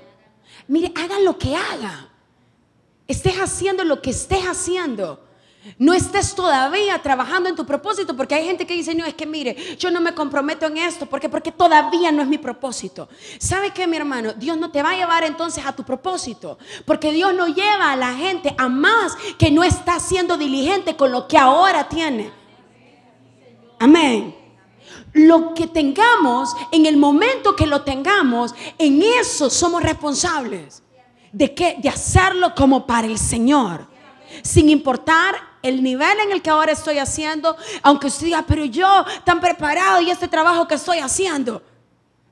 Mire, 0.69 0.93
haga 0.97 1.21
lo 1.21 1.39
que 1.39 1.55
haga. 1.55 2.09
Estés 3.07 3.37
haciendo 3.37 3.85
lo 3.85 4.01
que 4.01 4.11
estés 4.11 4.45
haciendo. 4.45 5.21
No 5.79 5.95
estés 5.95 6.35
todavía 6.35 7.01
trabajando 7.01 7.49
en 7.49 7.57
tu 7.57 7.65
propósito 7.65 8.15
porque 8.15 8.35
hay 8.35 8.45
gente 8.45 8.67
que 8.67 8.75
dice, 8.75 8.95
no, 8.95 9.07
es 9.07 9.15
que 9.15 9.25
mire, 9.25 9.57
yo 9.79 9.91
no 9.91 10.01
me 10.01 10.15
comprometo 10.15 10.67
en 10.67 10.77
esto 10.77 11.07
porque 11.07 11.31
porque 11.31 11.53
todavía 11.53 12.13
no 12.13 12.21
es 12.21 12.29
mi 12.29 12.37
propósito. 12.37 13.09
¿Sabe 13.39 13.71
qué, 13.71 13.87
mi 13.87 13.97
hermano? 13.97 14.35
Dios 14.35 14.59
no 14.59 14.71
te 14.71 14.83
va 14.83 14.91
a 14.91 14.97
llevar 14.97 15.25
entonces 15.25 15.65
a 15.65 15.75
tu 15.75 15.83
propósito 15.83 16.59
porque 16.85 17.13
Dios 17.13 17.33
no 17.33 17.49
lleva 17.49 17.93
a 17.93 17.97
la 17.97 18.13
gente 18.15 18.55
a 18.59 18.69
más 18.69 19.17
que 19.39 19.51
no 19.51 19.65
está 19.65 19.99
siendo 20.01 20.37
diligente 20.37 20.97
con 20.97 21.11
lo 21.11 21.27
que 21.27 21.39
ahora 21.39 21.89
tiene. 21.89 22.31
Amén. 23.79 24.44
Lo 25.15 25.55
que 25.55 25.69
tengamos, 25.69 26.55
en 26.73 26.87
el 26.87 26.97
momento 26.97 27.55
que 27.55 27.67
lo 27.67 27.83
tengamos, 27.83 28.55
en 28.79 29.01
eso 29.03 29.49
somos 29.49 29.83
responsables. 29.83 30.83
¿De 31.33 31.55
qué? 31.55 31.77
De 31.81 31.89
hacerlo 31.89 32.55
como 32.55 32.87
para 32.87 33.07
el 33.07 33.19
Señor. 33.19 33.87
Sin 34.43 34.69
importar 34.69 35.37
el 35.63 35.83
nivel 35.83 36.19
en 36.21 36.33
el 36.33 36.43
que 36.43 36.51
ahora 36.51 36.73
estoy 36.73 36.99
haciendo, 36.99 37.57
aunque 37.83 38.09
usted 38.09 38.27
diga, 38.27 38.45
pero 38.47 38.65
yo 38.65 39.05
tan 39.25 39.41
preparado 39.41 40.01
y 40.01 40.11
este 40.11 40.29
trabajo 40.29 40.67
que 40.67 40.75
estoy 40.75 40.99
haciendo. 40.99 41.63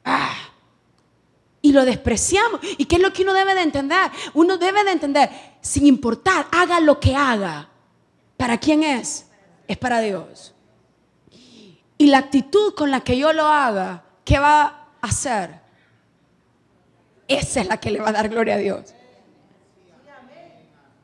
Ah, 0.04 0.34
y 1.62 1.72
lo 1.72 1.84
despreciamos. 1.84 2.60
¿Y 2.76 2.84
qué 2.84 2.96
es 2.96 3.02
lo 3.02 3.12
que 3.12 3.22
uno 3.22 3.32
debe 3.32 3.54
de 3.54 3.62
entender? 3.62 4.10
Uno 4.34 4.58
debe 4.58 4.82
de 4.82 4.90
entender, 4.90 5.30
sin 5.60 5.86
importar, 5.86 6.48
haga 6.50 6.80
lo 6.80 6.98
que 6.98 7.14
haga. 7.14 7.68
¿Para 8.36 8.58
quién 8.58 8.82
es? 8.82 9.26
Es 9.68 9.78
para 9.78 10.00
Dios. 10.00 10.51
Y 11.98 12.06
la 12.06 12.18
actitud 12.18 12.74
con 12.74 12.90
la 12.90 13.00
que 13.00 13.16
yo 13.16 13.32
lo 13.32 13.46
haga, 13.46 14.04
¿qué 14.24 14.38
va 14.38 14.88
a 15.00 15.06
hacer? 15.06 15.60
Esa 17.28 17.60
es 17.60 17.66
la 17.66 17.78
que 17.78 17.90
le 17.90 18.00
va 18.00 18.08
a 18.08 18.12
dar 18.12 18.28
gloria 18.28 18.54
a 18.54 18.58
Dios. 18.58 18.94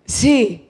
Sí 0.05 0.69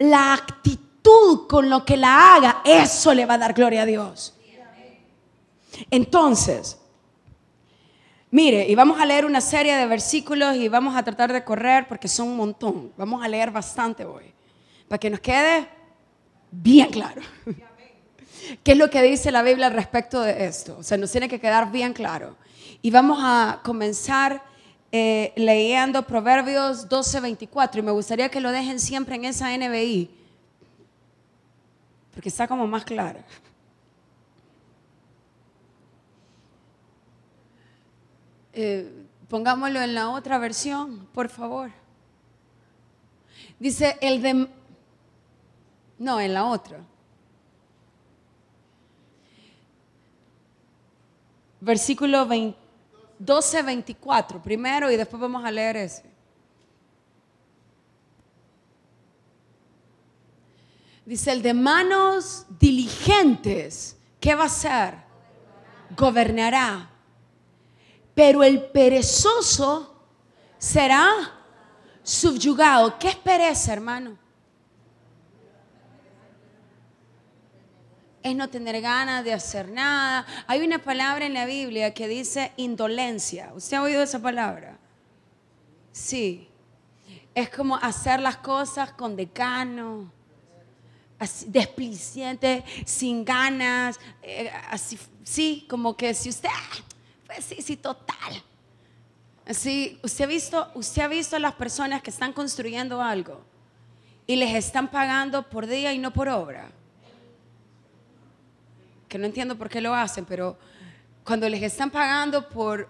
la 0.00 0.32
actitud 0.32 1.46
con 1.46 1.68
lo 1.68 1.84
que 1.84 1.96
la 1.96 2.34
haga, 2.34 2.62
eso 2.64 3.14
le 3.14 3.26
va 3.26 3.34
a 3.34 3.38
dar 3.38 3.52
gloria 3.52 3.82
a 3.82 3.86
Dios. 3.86 4.34
Entonces, 5.90 6.78
mire, 8.30 8.66
y 8.66 8.74
vamos 8.74 8.98
a 8.98 9.04
leer 9.04 9.26
una 9.26 9.42
serie 9.42 9.76
de 9.76 9.86
versículos 9.86 10.56
y 10.56 10.68
vamos 10.68 10.96
a 10.96 11.02
tratar 11.02 11.32
de 11.32 11.44
correr 11.44 11.86
porque 11.86 12.08
son 12.08 12.28
un 12.28 12.36
montón. 12.38 12.92
Vamos 12.96 13.22
a 13.22 13.28
leer 13.28 13.50
bastante 13.50 14.04
hoy, 14.06 14.32
para 14.88 14.98
que 14.98 15.10
nos 15.10 15.20
quede 15.20 15.68
bien 16.50 16.90
claro. 16.90 17.20
¿Qué 18.62 18.72
es 18.72 18.78
lo 18.78 18.90
que 18.90 19.02
dice 19.02 19.30
la 19.30 19.42
Biblia 19.42 19.66
al 19.66 19.74
respecto 19.74 20.20
de 20.20 20.46
esto? 20.46 20.78
O 20.78 20.82
sea, 20.82 20.98
nos 20.98 21.10
tiene 21.10 21.28
que 21.28 21.40
quedar 21.40 21.70
bien 21.70 21.92
claro. 21.92 22.36
Y 22.82 22.90
vamos 22.90 23.18
a 23.20 23.60
comenzar 23.62 24.42
eh, 24.92 25.32
leyendo 25.36 26.02
Proverbios 26.06 26.88
12:24 26.88 27.78
y 27.78 27.82
me 27.82 27.92
gustaría 27.92 28.28
que 28.28 28.40
lo 28.40 28.50
dejen 28.50 28.80
siempre 28.80 29.14
en 29.14 29.24
esa 29.24 29.56
NBI, 29.56 30.10
porque 32.12 32.28
está 32.28 32.48
como 32.48 32.66
más 32.66 32.84
claro. 32.84 33.20
Eh, 38.52 38.90
pongámoslo 39.28 39.80
en 39.80 39.94
la 39.94 40.10
otra 40.10 40.38
versión, 40.38 41.06
por 41.12 41.28
favor. 41.28 41.70
Dice 43.60 43.96
el 44.00 44.22
de... 44.22 44.48
No, 45.98 46.18
en 46.18 46.34
la 46.34 46.46
otra. 46.46 46.80
Versículo 51.60 52.26
20. 52.26 52.60
12:24 53.20 54.40
primero 54.40 54.90
y 54.90 54.96
después 54.96 55.20
vamos 55.20 55.44
a 55.44 55.50
leer 55.50 55.76
ese. 55.76 56.10
Dice, 61.04 61.32
el 61.32 61.42
de 61.42 61.54
manos 61.54 62.46
diligentes, 62.58 63.96
¿qué 64.20 64.34
va 64.34 64.44
a 64.44 64.46
hacer? 64.46 64.94
Gobernará. 65.96 66.88
Pero 68.14 68.42
el 68.42 68.62
perezoso 68.66 70.02
será 70.56 71.08
subyugado. 72.02 72.98
¿Qué 72.98 73.08
es 73.08 73.16
pereza, 73.16 73.72
hermano? 73.72 74.16
Es 78.22 78.36
no 78.36 78.48
tener 78.48 78.80
ganas 78.80 79.24
de 79.24 79.32
hacer 79.32 79.68
nada. 79.68 80.26
Hay 80.46 80.60
una 80.60 80.78
palabra 80.78 81.26
en 81.26 81.34
la 81.34 81.46
Biblia 81.46 81.94
que 81.94 82.08
dice 82.08 82.52
indolencia. 82.56 83.52
¿Usted 83.54 83.76
ha 83.76 83.82
oído 83.82 84.02
esa 84.02 84.20
palabra? 84.20 84.78
Sí. 85.92 86.48
Es 87.34 87.48
como 87.50 87.76
hacer 87.76 88.20
las 88.20 88.36
cosas 88.36 88.92
con 88.92 89.16
decano, 89.16 90.12
desplicente, 91.46 92.64
sin 92.84 93.24
ganas, 93.24 94.00
eh, 94.22 94.50
así, 94.70 94.98
sí, 95.22 95.66
como 95.68 95.96
que 95.96 96.12
si 96.12 96.28
usted, 96.28 96.48
ah, 96.52 96.78
pues 97.26 97.44
sí, 97.44 97.62
sí, 97.62 97.76
total. 97.76 98.42
Así, 99.46 99.98
usted 100.02 100.24
ha 100.24 100.28
visto, 100.28 100.70
usted 100.74 101.02
ha 101.02 101.08
visto 101.08 101.36
a 101.36 101.38
las 101.38 101.54
personas 101.54 102.02
que 102.02 102.10
están 102.10 102.32
construyendo 102.32 103.00
algo 103.00 103.40
y 104.26 104.36
les 104.36 104.54
están 104.54 104.90
pagando 104.90 105.48
por 105.48 105.66
día 105.66 105.92
y 105.92 105.98
no 105.98 106.12
por 106.12 106.28
obra 106.28 106.70
que 109.10 109.18
no 109.18 109.26
entiendo 109.26 109.58
por 109.58 109.68
qué 109.68 109.80
lo 109.80 109.92
hacen, 109.92 110.24
pero 110.24 110.56
cuando 111.24 111.48
les 111.48 111.60
están 111.60 111.90
pagando 111.90 112.48
por, 112.48 112.88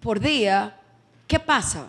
por 0.00 0.18
día, 0.18 0.74
¿qué 1.26 1.38
pasa? 1.38 1.88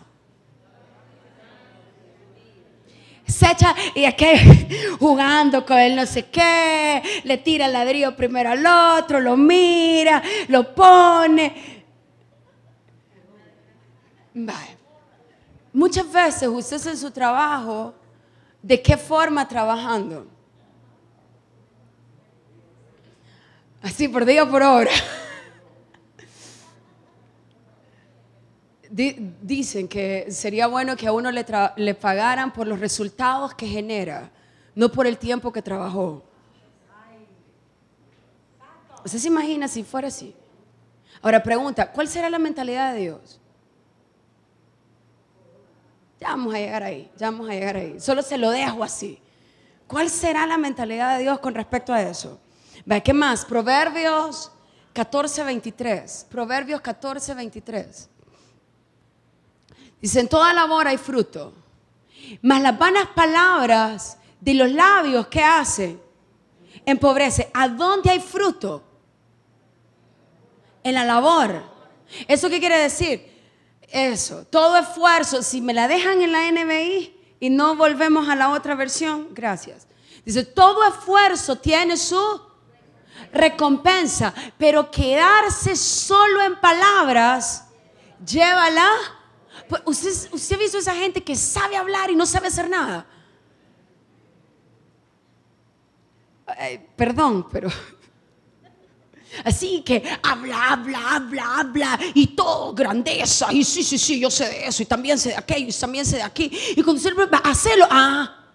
Se 3.26 3.50
echa 3.50 3.74
y 3.94 4.04
es 4.04 4.14
que 4.14 4.90
jugando 5.00 5.64
con 5.64 5.78
él 5.78 5.96
no 5.96 6.04
sé 6.04 6.26
qué, 6.26 7.02
le 7.24 7.38
tira 7.38 7.64
el 7.64 7.72
ladrillo 7.72 8.14
primero 8.14 8.50
al 8.50 8.66
otro, 9.00 9.20
lo 9.20 9.38
mira, 9.38 10.22
lo 10.48 10.74
pone. 10.74 11.86
Muchas 15.72 16.12
veces 16.12 16.46
usted 16.46 16.76
hace 16.76 16.94
su 16.94 17.10
trabajo, 17.10 17.94
¿de 18.60 18.82
qué 18.82 18.98
forma 18.98 19.48
trabajando? 19.48 20.35
Así 23.86 24.08
por 24.08 24.24
día 24.24 24.44
por 24.44 24.64
hora. 24.64 24.90
Dicen 28.90 29.86
que 29.86 30.26
sería 30.32 30.66
bueno 30.66 30.96
que 30.96 31.06
a 31.06 31.12
uno 31.12 31.30
le, 31.30 31.46
le 31.76 31.94
pagaran 31.94 32.52
por 32.52 32.66
los 32.66 32.80
resultados 32.80 33.54
que 33.54 33.68
genera, 33.68 34.32
no 34.74 34.90
por 34.90 35.06
el 35.06 35.18
tiempo 35.18 35.52
que 35.52 35.62
trabajó. 35.62 36.24
¿Usted 39.04 39.20
se 39.20 39.28
imagina 39.28 39.68
si 39.68 39.84
fuera 39.84 40.08
así? 40.08 40.34
Ahora 41.22 41.40
pregunta, 41.40 41.92
¿cuál 41.92 42.08
será 42.08 42.28
la 42.28 42.40
mentalidad 42.40 42.92
de 42.92 43.00
Dios? 43.02 43.40
Ya 46.18 46.30
vamos 46.30 46.52
a 46.52 46.58
llegar 46.58 46.82
ahí, 46.82 47.08
ya 47.16 47.30
vamos 47.30 47.48
a 47.48 47.52
llegar 47.52 47.76
ahí. 47.76 48.00
Solo 48.00 48.22
se 48.22 48.36
lo 48.36 48.50
dejo 48.50 48.82
así. 48.82 49.20
¿Cuál 49.86 50.10
será 50.10 50.44
la 50.44 50.58
mentalidad 50.58 51.16
de 51.16 51.22
Dios 51.22 51.38
con 51.38 51.54
respecto 51.54 51.92
a 51.92 52.02
eso? 52.02 52.40
¿Qué 53.04 53.12
más? 53.12 53.44
Proverbios 53.44 54.52
14, 54.92 55.42
23. 55.42 56.26
Proverbios 56.30 56.80
14, 56.80 57.34
23. 57.34 58.08
Dice, 60.00 60.20
en 60.20 60.28
toda 60.28 60.52
labor 60.52 60.86
hay 60.86 60.96
fruto. 60.96 61.52
Mas 62.42 62.62
las 62.62 62.78
vanas 62.78 63.08
palabras 63.14 64.18
de 64.40 64.54
los 64.54 64.70
labios, 64.70 65.26
¿qué 65.26 65.42
hace? 65.42 65.98
Empobrece. 66.84 67.50
¿A 67.52 67.68
dónde 67.68 68.10
hay 68.10 68.20
fruto? 68.20 68.84
En 70.84 70.94
la 70.94 71.04
labor. 71.04 71.62
¿Eso 72.28 72.48
qué 72.48 72.60
quiere 72.60 72.78
decir? 72.78 73.34
Eso, 73.88 74.44
todo 74.46 74.76
esfuerzo, 74.76 75.42
si 75.42 75.60
me 75.60 75.74
la 75.74 75.88
dejan 75.88 76.20
en 76.22 76.32
la 76.32 76.50
NBI 76.50 77.36
y 77.40 77.50
no 77.50 77.76
volvemos 77.76 78.28
a 78.28 78.36
la 78.36 78.50
otra 78.50 78.74
versión, 78.74 79.28
gracias. 79.32 79.86
Dice, 80.24 80.44
todo 80.44 80.84
esfuerzo 80.84 81.56
tiene 81.56 81.96
su 81.96 82.45
recompensa, 83.32 84.32
pero 84.58 84.90
quedarse 84.90 85.76
solo 85.76 86.42
en 86.42 86.60
palabras, 86.60 87.64
llévala. 88.24 88.88
Pues, 89.68 89.82
¿Usted, 90.32 90.56
ha 90.56 90.58
visto 90.58 90.78
esa 90.78 90.94
gente 90.94 91.22
que 91.22 91.34
sabe 91.34 91.76
hablar 91.76 92.10
y 92.10 92.16
no 92.16 92.26
sabe 92.26 92.48
hacer 92.48 92.68
nada? 92.68 93.06
perdón, 96.96 97.48
pero 97.50 97.68
Así 99.44 99.82
que 99.82 100.02
habla, 100.22 100.72
habla, 100.72 101.16
habla, 101.16 101.58
habla 101.58 102.00
y 102.14 102.28
todo 102.28 102.72
grandeza. 102.72 103.52
Y 103.52 103.64
sí, 103.64 103.82
sí, 103.82 103.98
sí, 103.98 104.20
yo 104.20 104.30
sé 104.30 104.48
de 104.48 104.66
eso 104.66 104.82
y 104.82 104.86
también 104.86 105.18
sé 105.18 105.30
de 105.30 105.36
aquello 105.36 105.68
y 105.68 105.72
también 105.72 106.04
sé 106.04 106.16
de 106.16 106.22
aquí. 106.22 106.50
Y 106.76 106.82
cuando 106.82 106.94
usted 106.94 107.16
va 107.16 107.40
a 107.42 107.50
hacerlo, 107.50 107.86
ah, 107.90 108.45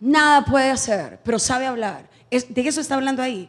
nada 0.00 0.44
puede 0.44 0.70
hacer, 0.70 1.20
pero 1.22 1.38
sabe 1.38 1.66
hablar. 1.66 2.08
¿De 2.30 2.66
eso 2.66 2.80
está 2.80 2.94
hablando 2.94 3.22
ahí? 3.22 3.48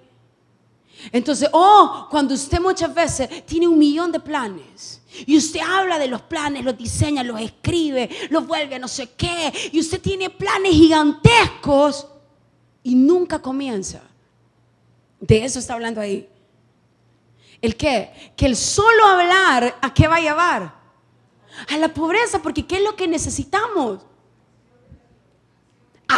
Entonces, 1.12 1.50
oh, 1.52 2.08
cuando 2.12 2.36
usted 2.36 2.60
muchas 2.60 2.94
veces 2.94 3.46
tiene 3.46 3.68
un 3.68 3.80
millón 3.80 4.12
de 4.12 4.20
planes 4.20 5.02
y 5.26 5.38
usted 5.38 5.62
habla 5.62 5.98
de 5.98 6.08
los 6.08 6.22
planes, 6.22 6.64
los 6.64 6.78
diseña, 6.78 7.24
los 7.24 7.40
escribe, 7.42 8.10
los 8.30 8.46
vuelve 8.46 8.76
a 8.76 8.80
no 8.80 8.88
sé 8.88 9.12
qué, 9.12 9.52
y 9.72 9.80
usted 9.80 10.00
tiene 10.00 10.30
planes 10.30 10.72
gigantescos 10.74 12.08
y 12.84 12.96
nunca 12.96 13.40
comienza. 13.40 14.02
De 15.20 15.44
eso 15.44 15.60
está 15.60 15.74
hablando 15.74 16.02
ahí. 16.02 16.28
¿El 17.62 17.76
qué? 17.76 18.34
Que 18.36 18.48
el 18.48 18.56
solo 18.56 19.06
hablar, 19.06 19.78
¿a 19.82 19.94
qué 19.94 20.08
va 20.08 20.16
a 20.16 20.22
llevar? 20.22 20.82
A 21.70 21.78
la 21.78 21.94
pobreza, 21.94 22.42
porque 22.42 22.66
¿qué 22.66 22.78
es 22.78 22.84
lo 22.84 22.96
que 22.96 23.08
necesitamos? 23.08 24.00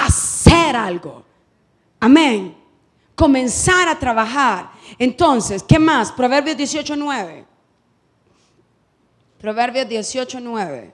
Hacer 0.02 0.76
algo. 0.76 1.24
Amén. 2.00 2.58
Comenzar 3.16 3.88
a 3.88 4.00
trabajar. 4.00 4.72
Entonces, 4.98 5.62
¿qué 5.64 5.78
más? 5.78 6.12
Proverbios 6.12 6.58
18.9. 6.58 7.46
Proverbios 9.40 9.88
18.9. 9.88 10.94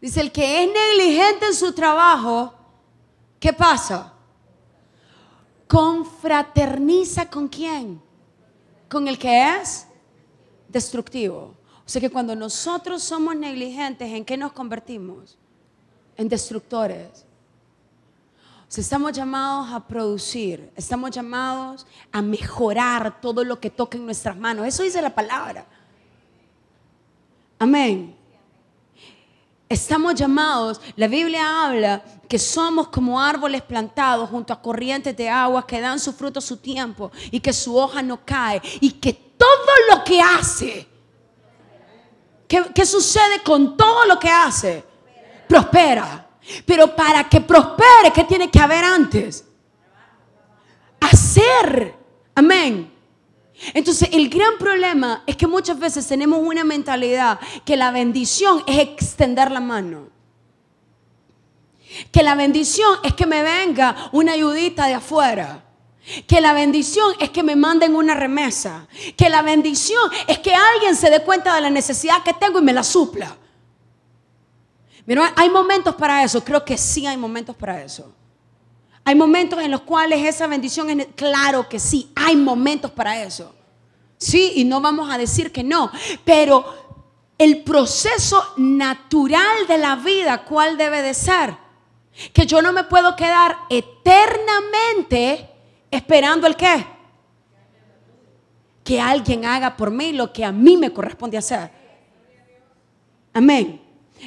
Dice, 0.00 0.20
el 0.20 0.30
que 0.30 0.62
es 0.62 0.70
negligente 0.72 1.46
en 1.46 1.54
su 1.54 1.72
trabajo, 1.72 2.54
¿qué 3.40 3.52
pasa? 3.52 4.12
Confraterniza 5.66 7.28
con 7.28 7.48
quién? 7.48 8.00
Con 8.88 9.08
el 9.08 9.18
que 9.18 9.56
es 9.56 9.86
destructivo. 10.68 11.55
O 11.86 11.88
sea 11.88 12.00
que 12.00 12.10
cuando 12.10 12.34
nosotros 12.34 13.02
somos 13.02 13.36
negligentes, 13.36 14.12
¿en 14.12 14.24
qué 14.24 14.36
nos 14.36 14.52
convertimos? 14.52 15.38
En 16.16 16.28
destructores. 16.28 17.24
O 18.68 18.72
sea, 18.72 18.82
estamos 18.82 19.12
llamados 19.12 19.72
a 19.72 19.86
producir, 19.86 20.72
estamos 20.74 21.12
llamados 21.12 21.86
a 22.10 22.20
mejorar 22.20 23.20
todo 23.20 23.44
lo 23.44 23.60
que 23.60 23.70
toque 23.70 23.96
en 23.96 24.04
nuestras 24.04 24.36
manos. 24.36 24.66
Eso 24.66 24.82
dice 24.82 25.00
la 25.00 25.14
palabra. 25.14 25.64
Amén. 27.60 28.16
Estamos 29.68 30.14
llamados, 30.14 30.80
la 30.96 31.08
Biblia 31.08 31.64
habla 31.64 32.02
que 32.28 32.38
somos 32.38 32.88
como 32.88 33.20
árboles 33.20 33.62
plantados 33.62 34.30
junto 34.30 34.52
a 34.52 34.60
corrientes 34.60 35.16
de 35.16 35.28
agua 35.28 35.66
que 35.66 35.80
dan 35.80 35.98
su 35.98 36.12
fruto 36.12 36.38
a 36.38 36.42
su 36.42 36.56
tiempo 36.56 37.10
y 37.30 37.40
que 37.40 37.52
su 37.52 37.76
hoja 37.76 38.00
no 38.02 38.24
cae 38.24 38.60
y 38.80 38.92
que 38.92 39.12
todo 39.12 39.72
lo 39.90 40.04
que 40.04 40.20
hace, 40.20 40.86
¿qué, 42.46 42.86
sucede 42.86 43.42
con 43.44 43.76
todo 43.76 44.04
lo 44.06 44.18
que 44.18 44.28
hace? 44.28 44.84
Prospera. 45.48 46.28
Pero 46.64 46.94
para 46.94 47.28
que 47.28 47.40
prospere, 47.40 48.12
¿qué 48.14 48.24
tiene 48.24 48.50
que 48.50 48.60
haber 48.60 48.84
antes? 48.84 49.44
Hacer. 51.00 51.94
Amén. 52.34 52.92
Entonces, 53.74 54.08
el 54.12 54.28
gran 54.28 54.58
problema 54.58 55.22
es 55.26 55.36
que 55.36 55.46
muchas 55.46 55.78
veces 55.78 56.06
tenemos 56.06 56.38
una 56.40 56.62
mentalidad 56.62 57.40
que 57.64 57.76
la 57.76 57.90
bendición 57.90 58.62
es 58.66 58.78
extender 58.78 59.50
la 59.50 59.60
mano. 59.60 60.08
Que 62.12 62.22
la 62.22 62.34
bendición 62.34 62.98
es 63.02 63.14
que 63.14 63.26
me 63.26 63.42
venga 63.42 64.10
una 64.12 64.32
ayudita 64.32 64.86
de 64.86 64.94
afuera. 64.94 65.65
Que 66.26 66.40
la 66.40 66.52
bendición 66.52 67.14
es 67.18 67.30
que 67.30 67.42
me 67.42 67.56
manden 67.56 67.96
una 67.96 68.14
remesa. 68.14 68.86
Que 69.16 69.28
la 69.28 69.42
bendición 69.42 70.10
es 70.26 70.38
que 70.38 70.54
alguien 70.54 70.94
se 70.94 71.10
dé 71.10 71.22
cuenta 71.22 71.54
de 71.54 71.60
la 71.60 71.70
necesidad 71.70 72.22
que 72.22 72.34
tengo 72.34 72.58
y 72.58 72.62
me 72.62 72.72
la 72.72 72.84
supla. 72.84 73.36
Mira, 75.04 75.32
hay 75.36 75.50
momentos 75.50 75.94
para 75.94 76.22
eso. 76.22 76.44
Creo 76.44 76.64
que 76.64 76.78
sí 76.78 77.06
hay 77.06 77.16
momentos 77.16 77.56
para 77.56 77.82
eso. 77.82 78.12
Hay 79.04 79.14
momentos 79.14 79.60
en 79.60 79.70
los 79.70 79.82
cuales 79.82 80.24
esa 80.24 80.48
bendición 80.48 80.90
es, 80.90 81.06
claro 81.14 81.68
que 81.68 81.78
sí, 81.78 82.10
hay 82.16 82.34
momentos 82.34 82.90
para 82.90 83.22
eso. 83.22 83.54
Sí, 84.18 84.54
y 84.56 84.64
no 84.64 84.80
vamos 84.80 85.08
a 85.12 85.16
decir 85.16 85.52
que 85.52 85.62
no, 85.62 85.92
pero 86.24 86.64
el 87.38 87.62
proceso 87.62 88.42
natural 88.56 89.66
de 89.68 89.78
la 89.78 89.94
vida, 89.94 90.44
¿cuál 90.44 90.76
debe 90.76 91.02
de 91.02 91.14
ser? 91.14 91.56
Que 92.32 92.46
yo 92.46 92.62
no 92.62 92.72
me 92.72 92.82
puedo 92.82 93.14
quedar 93.14 93.56
eternamente 93.68 95.50
esperando 95.90 96.46
el 96.46 96.56
qué? 96.56 96.86
Que 98.84 99.00
alguien 99.00 99.44
haga 99.44 99.76
por 99.76 99.90
mí 99.90 100.12
lo 100.12 100.32
que 100.32 100.44
a 100.44 100.52
mí 100.52 100.76
me 100.76 100.92
corresponde 100.92 101.36
hacer. 101.36 101.70
Amén. 103.32 103.80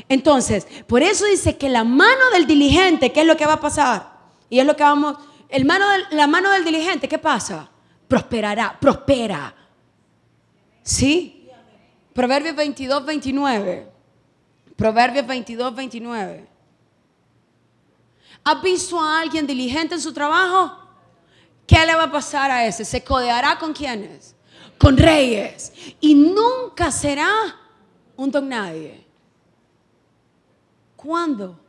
Entonces, 0.07 0.67
por 0.87 1.01
eso 1.01 1.25
dice 1.25 1.57
que 1.57 1.69
la 1.69 1.83
mano 1.83 2.29
del 2.33 2.45
diligente, 2.45 3.11
¿qué 3.11 3.21
es 3.21 3.27
lo 3.27 3.35
que 3.35 3.45
va 3.45 3.53
a 3.53 3.59
pasar? 3.59 4.11
Y 4.49 4.59
es 4.59 4.65
lo 4.65 4.75
que 4.75 4.83
vamos, 4.83 5.17
el 5.49 5.65
mano 5.65 5.85
la 6.11 6.27
mano 6.27 6.51
del 6.51 6.63
diligente, 6.63 7.07
¿qué 7.07 7.17
pasa? 7.17 7.69
Prosperará, 8.07 8.77
prospera. 8.79 9.55
¿Sí? 10.83 11.47
Proverbios 12.13 12.55
22, 12.55 13.05
29. 13.05 13.91
Proverbios 14.75 15.27
22, 15.27 15.75
29. 15.75 16.47
¿Has 18.43 18.61
visto 18.61 18.99
a 18.99 19.19
alguien 19.21 19.45
diligente 19.45 19.95
en 19.95 20.01
su 20.01 20.13
trabajo? 20.13 20.78
¿Qué 21.69 21.85
le 21.85 21.93
va 21.93 22.05
a 22.05 22.11
pasar 22.11 22.49
a 22.49 22.65
ese? 22.65 22.83
¿Se 22.83 23.03
codeará 23.03 23.59
con 23.59 23.73
quiénes? 23.73 24.35
Con 24.79 24.97
reyes. 24.97 25.71
Y 26.01 26.15
nunca 26.15 26.89
será 26.89 27.29
un 28.15 28.31
don 28.31 28.49
nadie. 28.49 29.05
¿Cuándo? 30.95 31.59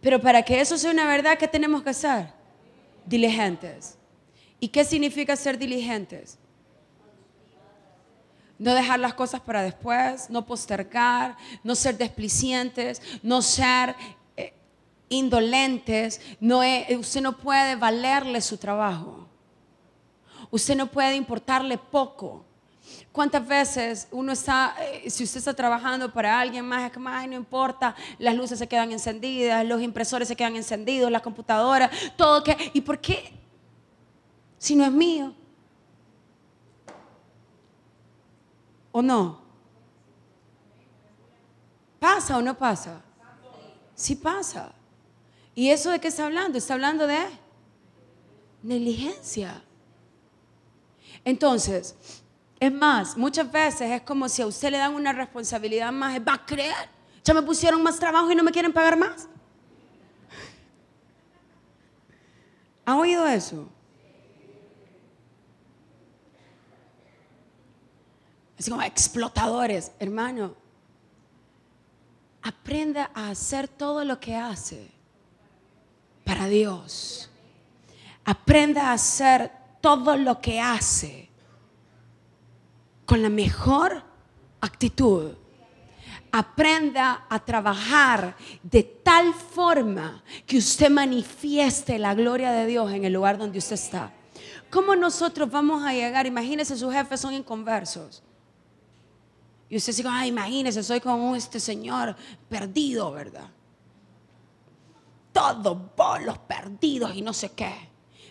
Pero 0.00 0.20
para 0.20 0.44
que 0.44 0.60
eso 0.60 0.78
sea 0.78 0.92
una 0.92 1.08
verdad, 1.08 1.36
¿qué 1.36 1.48
tenemos 1.48 1.82
que 1.82 1.90
hacer? 1.90 2.28
Diligentes. 3.04 3.98
¿Y 4.60 4.68
qué 4.68 4.84
significa 4.84 5.34
ser 5.34 5.58
diligentes? 5.58 6.38
No 8.60 8.74
dejar 8.74 9.00
las 9.00 9.14
cosas 9.14 9.40
para 9.40 9.62
después, 9.62 10.30
no 10.30 10.46
postergar, 10.46 11.36
no 11.64 11.74
ser 11.74 11.98
desplicientes, 11.98 13.02
no 13.24 13.42
ser 13.42 13.96
indolentes. 15.10 16.22
No 16.40 16.60
usted 16.98 17.20
no 17.20 17.36
puede 17.36 17.76
valerle 17.76 18.40
su 18.40 18.56
trabajo. 18.56 19.26
Usted 20.50 20.74
no 20.74 20.86
puede 20.86 21.16
importarle 21.16 21.76
poco. 21.76 22.46
¿Cuántas 23.12 23.46
veces 23.46 24.08
uno 24.12 24.32
está, 24.32 24.74
eh, 24.80 25.10
si 25.10 25.24
usted 25.24 25.38
está 25.38 25.52
trabajando 25.52 26.12
para 26.12 26.40
alguien 26.40 26.64
más, 26.64 26.84
es 26.84 26.92
que 26.92 26.98
más 26.98 27.26
no 27.28 27.34
importa, 27.34 27.94
las 28.18 28.34
luces 28.34 28.58
se 28.58 28.68
quedan 28.68 28.92
encendidas, 28.92 29.64
los 29.66 29.82
impresores 29.82 30.28
se 30.28 30.36
quedan 30.36 30.56
encendidos, 30.56 31.10
las 31.10 31.22
computadoras, 31.22 31.90
todo 32.16 32.42
que, 32.42 32.70
¿y 32.72 32.80
por 32.80 33.00
qué? 33.00 33.32
Si 34.58 34.76
no 34.76 34.84
es 34.84 34.92
mío. 34.92 35.34
¿O 38.92 39.02
no? 39.02 39.40
¿Pasa 41.98 42.38
o 42.38 42.42
no 42.42 42.56
pasa? 42.56 43.02
Sí 43.94 44.16
pasa. 44.16 44.72
¿Y 45.60 45.68
eso 45.68 45.90
de 45.90 46.00
qué 46.00 46.08
está 46.08 46.24
hablando? 46.24 46.56
Está 46.56 46.72
hablando 46.72 47.06
de 47.06 47.18
negligencia. 48.62 49.62
Entonces, 51.22 51.94
es 52.58 52.72
más, 52.72 53.14
muchas 53.14 53.52
veces 53.52 53.90
es 53.90 54.00
como 54.00 54.26
si 54.30 54.40
a 54.40 54.46
usted 54.46 54.70
le 54.70 54.78
dan 54.78 54.94
una 54.94 55.12
responsabilidad 55.12 55.92
más, 55.92 56.18
va 56.26 56.32
a 56.32 56.46
creer, 56.46 56.88
ya 57.22 57.34
me 57.34 57.42
pusieron 57.42 57.82
más 57.82 57.98
trabajo 57.98 58.32
y 58.32 58.34
no 58.34 58.42
me 58.42 58.52
quieren 58.52 58.72
pagar 58.72 58.96
más. 58.96 59.28
¿Ha 62.86 62.96
oído 62.96 63.26
eso? 63.26 63.68
Así 68.58 68.70
como 68.70 68.80
explotadores, 68.80 69.92
hermano. 69.98 70.54
Aprenda 72.40 73.10
a 73.12 73.28
hacer 73.28 73.68
todo 73.68 74.06
lo 74.06 74.18
que 74.18 74.34
hace 74.34 74.99
para 76.30 76.46
Dios 76.46 77.28
aprenda 78.24 78.90
a 78.90 78.92
hacer 78.92 79.50
todo 79.80 80.16
lo 80.16 80.40
que 80.40 80.60
hace 80.60 81.28
con 83.04 83.20
la 83.20 83.28
mejor 83.28 84.00
actitud. 84.60 85.32
Aprenda 86.30 87.26
a 87.28 87.44
trabajar 87.44 88.36
de 88.62 88.84
tal 88.84 89.34
forma 89.34 90.22
que 90.46 90.58
usted 90.58 90.88
manifieste 90.88 91.98
la 91.98 92.14
gloria 92.14 92.52
de 92.52 92.66
Dios 92.66 92.92
en 92.92 93.04
el 93.04 93.12
lugar 93.12 93.36
donde 93.36 93.58
usted 93.58 93.74
está. 93.74 94.12
¿Cómo 94.70 94.94
nosotros 94.94 95.50
vamos 95.50 95.82
a 95.82 95.92
llegar? 95.92 96.26
Imagínese, 96.26 96.76
sus 96.76 96.92
jefes 96.92 97.18
son 97.18 97.34
inconversos. 97.34 98.22
Y 99.68 99.76
usted 99.76 99.96
dice, 99.96 100.08
ay, 100.08 100.28
imagínese, 100.28 100.80
soy 100.84 101.00
como 101.00 101.34
este 101.34 101.58
señor 101.58 102.14
perdido, 102.48 103.10
¿verdad? 103.10 103.50
Todos 105.40 105.78
bolos 105.96 106.36
perdidos 106.40 107.14
y 107.14 107.22
no 107.22 107.32
sé 107.32 107.52
qué. 107.52 107.72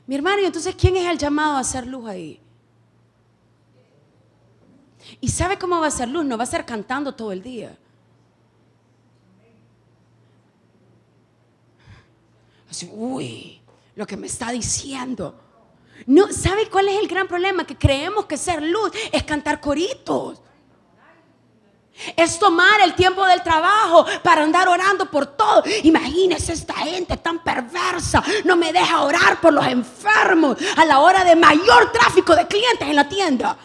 Mi 0.05 0.13
hermano, 0.13 0.43
¿y 0.43 0.45
entonces 0.45 0.75
quién 0.75 0.95
es 0.95 1.07
el 1.07 1.17
llamado 1.17 1.55
a 1.55 1.61
hacer 1.61 1.87
luz 1.87 2.07
ahí? 2.07 2.39
¿Y 5.19 5.27
sabe 5.29 5.57
cómo 5.57 5.79
va 5.79 5.87
a 5.87 5.91
ser 5.91 6.07
luz? 6.07 6.23
No 6.23 6.37
va 6.37 6.43
a 6.43 6.47
ser 6.47 6.67
cantando 6.67 7.15
todo 7.15 7.31
el 7.31 7.41
día. 7.41 7.75
Así, 12.69 12.87
uy, 12.93 13.59
lo 13.95 14.05
que 14.05 14.15
me 14.15 14.27
está 14.27 14.51
diciendo. 14.51 15.33
No, 16.05 16.31
¿sabe 16.31 16.69
cuál 16.69 16.89
es 16.89 16.99
el 16.99 17.07
gran 17.07 17.27
problema? 17.27 17.65
Que 17.65 17.75
creemos 17.75 18.27
que 18.27 18.37
ser 18.37 18.61
luz 18.61 18.91
es 19.11 19.23
cantar 19.23 19.59
coritos. 19.59 20.43
Es 22.15 22.39
tomar 22.39 22.81
el 22.81 22.95
tiempo 22.95 23.25
del 23.25 23.43
trabajo 23.43 24.05
para 24.23 24.43
andar 24.43 24.67
orando 24.67 25.09
por 25.09 25.25
todo. 25.25 25.63
Imagínese 25.83 26.53
esta 26.53 26.73
gente 26.75 27.17
tan 27.17 27.43
perversa. 27.43 28.23
No 28.45 28.55
me 28.55 28.71
deja 28.71 29.01
orar 29.01 29.41
por 29.41 29.53
los 29.53 29.65
enfermos 29.65 30.57
a 30.77 30.85
la 30.85 30.99
hora 30.99 31.23
de 31.23 31.35
mayor 31.35 31.91
tráfico 31.91 32.35
de 32.35 32.47
clientes 32.47 32.88
en 32.88 32.95
la 32.95 33.07
tienda. 33.07 33.57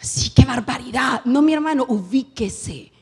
Así 0.00 0.30
que 0.30 0.44
barbaridad. 0.44 1.22
No, 1.24 1.42
mi 1.42 1.52
hermano, 1.52 1.84
ubíquese. 1.88 2.92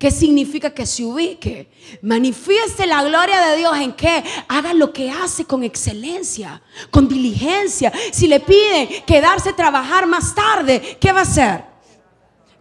¿Qué 0.00 0.10
significa 0.10 0.70
que 0.70 0.86
se 0.86 1.04
ubique? 1.04 1.70
Manifieste 2.00 2.86
la 2.86 3.04
gloria 3.04 3.38
de 3.48 3.58
Dios 3.58 3.76
en 3.76 3.92
que 3.92 4.24
haga 4.48 4.72
lo 4.72 4.94
que 4.94 5.10
hace 5.10 5.44
con 5.44 5.62
excelencia, 5.62 6.62
con 6.90 7.06
diligencia. 7.06 7.92
Si 8.10 8.26
le 8.26 8.40
piden 8.40 8.88
quedarse 9.04 9.50
a 9.50 9.56
trabajar 9.56 10.06
más 10.06 10.34
tarde, 10.34 10.96
¿qué 10.98 11.12
va 11.12 11.18
a 11.18 11.24
hacer? 11.24 11.64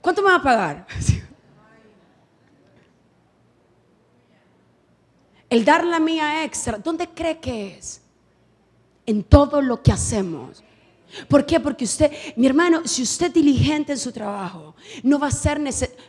¿Cuánto 0.01 0.21
me 0.21 0.31
va 0.31 0.35
a 0.35 0.43
pagar? 0.43 0.85
El 5.49 5.63
dar 5.63 5.85
la 5.85 6.01
mía 6.01 6.43
extra, 6.43 6.77
¿dónde 6.77 7.07
cree 7.07 7.39
que 7.39 7.77
es? 7.77 8.01
En 9.05 9.23
todo 9.23 9.61
lo 9.61 9.81
que 9.81 9.93
hacemos. 9.93 10.61
¿Por 11.27 11.45
qué? 11.45 11.59
Porque 11.59 11.85
usted, 11.85 12.11
mi 12.35 12.45
hermano, 12.45 12.81
si 12.85 13.01
usted 13.01 13.27
es 13.27 13.33
diligente 13.33 13.91
en 13.91 13.97
su 13.97 14.11
trabajo, 14.11 14.75
no 15.03 15.19
va 15.19 15.27
a 15.27 15.31
ser 15.31 15.59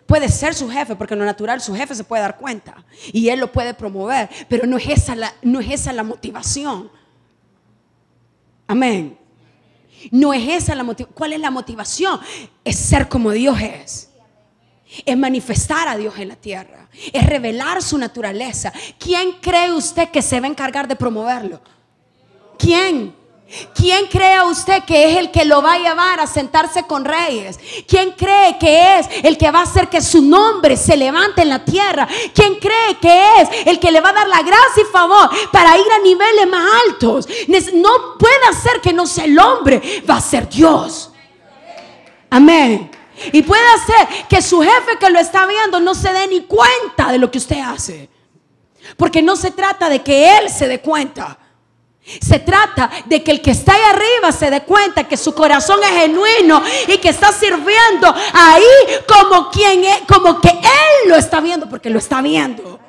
puede 0.06 0.28
ser 0.28 0.54
su 0.54 0.68
jefe, 0.68 0.94
porque 0.94 1.14
en 1.14 1.20
lo 1.20 1.26
natural 1.26 1.60
su 1.60 1.74
jefe 1.74 1.94
se 1.94 2.04
puede 2.04 2.22
dar 2.22 2.36
cuenta 2.36 2.84
y 3.12 3.28
él 3.28 3.40
lo 3.40 3.50
puede 3.50 3.74
promover, 3.74 4.28
pero 4.48 4.66
no 4.66 4.76
es 4.76 4.88
esa 4.88 5.14
la, 5.14 5.34
no 5.42 5.60
es 5.60 5.70
esa 5.70 5.92
la 5.92 6.02
motivación. 6.02 6.90
Amén. 8.66 9.18
No 10.10 10.32
es 10.32 10.46
esa 10.48 10.74
la 10.74 10.82
motivación. 10.82 11.14
¿Cuál 11.14 11.32
es 11.32 11.40
la 11.40 11.50
motivación? 11.50 12.20
Es 12.64 12.76
ser 12.76 13.08
como 13.08 13.32
Dios 13.32 13.60
es. 13.60 14.10
Es 15.04 15.16
manifestar 15.16 15.88
a 15.88 15.96
Dios 15.96 16.18
en 16.18 16.28
la 16.28 16.36
tierra. 16.36 16.88
Es 17.12 17.24
revelar 17.26 17.82
su 17.82 17.96
naturaleza. 17.98 18.72
¿Quién 18.98 19.32
cree 19.40 19.72
usted 19.72 20.10
que 20.10 20.22
se 20.22 20.40
va 20.40 20.46
a 20.46 20.50
encargar 20.50 20.86
de 20.88 20.96
promoverlo? 20.96 21.60
¿Quién? 22.58 23.19
¿Quién 23.74 24.06
cree 24.06 24.44
usted 24.44 24.84
que 24.84 25.10
es 25.10 25.16
el 25.16 25.30
que 25.32 25.44
lo 25.44 25.60
va 25.60 25.72
a 25.72 25.78
llevar 25.78 26.20
a 26.20 26.26
sentarse 26.26 26.84
con 26.84 27.04
reyes? 27.04 27.58
¿Quién 27.86 28.12
cree 28.12 28.56
que 28.58 28.98
es 28.98 29.08
el 29.24 29.36
que 29.36 29.50
va 29.50 29.60
a 29.60 29.62
hacer 29.64 29.88
que 29.88 30.00
su 30.00 30.22
nombre 30.22 30.76
se 30.76 30.96
levante 30.96 31.42
en 31.42 31.48
la 31.48 31.64
tierra? 31.64 32.06
¿Quién 32.32 32.56
cree 32.56 32.98
que 33.00 33.40
es 33.40 33.66
el 33.66 33.80
que 33.80 33.90
le 33.90 34.00
va 34.00 34.10
a 34.10 34.14
dar 34.14 34.28
la 34.28 34.42
gracia 34.42 34.82
y 34.82 34.92
favor 34.92 35.28
para 35.50 35.76
ir 35.76 35.90
a 35.90 35.98
niveles 35.98 36.46
más 36.48 36.64
altos? 36.86 37.26
No 37.74 38.16
puede 38.18 38.54
ser 38.62 38.80
que 38.80 38.92
no 38.92 39.06
sea 39.06 39.24
el 39.24 39.36
hombre, 39.38 40.04
va 40.08 40.16
a 40.16 40.20
ser 40.20 40.48
Dios. 40.48 41.10
Amén. 42.30 42.88
Y 43.32 43.42
puede 43.42 43.62
ser 43.84 44.26
que 44.28 44.40
su 44.42 44.60
jefe 44.62 44.96
que 44.98 45.10
lo 45.10 45.18
está 45.18 45.46
viendo 45.46 45.80
no 45.80 45.94
se 45.94 46.12
dé 46.12 46.28
ni 46.28 46.42
cuenta 46.42 47.10
de 47.10 47.18
lo 47.18 47.30
que 47.30 47.38
usted 47.38 47.58
hace. 47.58 48.08
Porque 48.96 49.22
no 49.22 49.34
se 49.34 49.50
trata 49.50 49.88
de 49.88 50.02
que 50.02 50.38
él 50.38 50.48
se 50.48 50.68
dé 50.68 50.80
cuenta. 50.80 51.36
Se 52.02 52.38
trata 52.40 52.90
de 53.06 53.22
que 53.22 53.30
el 53.30 53.40
que 53.40 53.50
está 53.50 53.74
ahí 53.74 53.82
arriba 53.82 54.32
se 54.32 54.50
dé 54.50 54.62
cuenta 54.62 55.06
que 55.06 55.16
su 55.16 55.34
corazón 55.34 55.80
es 55.82 55.90
genuino 55.90 56.62
y 56.88 56.98
que 56.98 57.10
está 57.10 57.30
sirviendo 57.30 58.12
ahí 58.32 58.64
como 59.06 59.50
quien 59.50 59.84
es, 59.84 59.98
como 60.08 60.40
que 60.40 60.48
él 60.48 61.08
lo 61.08 61.16
está 61.16 61.40
viendo 61.40 61.68
porque 61.68 61.90
lo 61.90 61.98
está 61.98 62.20
viendo. 62.22 62.80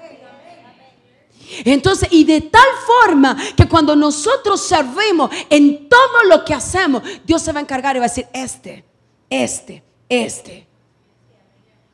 Entonces, 1.65 2.07
y 2.11 2.23
de 2.23 2.41
tal 2.41 2.67
forma 2.85 3.37
que 3.55 3.67
cuando 3.67 3.95
nosotros 3.95 4.61
servimos 4.61 5.29
en 5.49 5.89
todo 5.89 6.23
lo 6.27 6.45
que 6.45 6.53
hacemos, 6.53 7.03
Dios 7.25 7.41
se 7.41 7.51
va 7.51 7.59
a 7.59 7.63
encargar 7.63 7.95
y 7.95 7.99
va 7.99 8.05
a 8.05 8.07
decir, 8.07 8.27
este, 8.33 8.85
este, 9.29 9.83
este. 10.07 10.70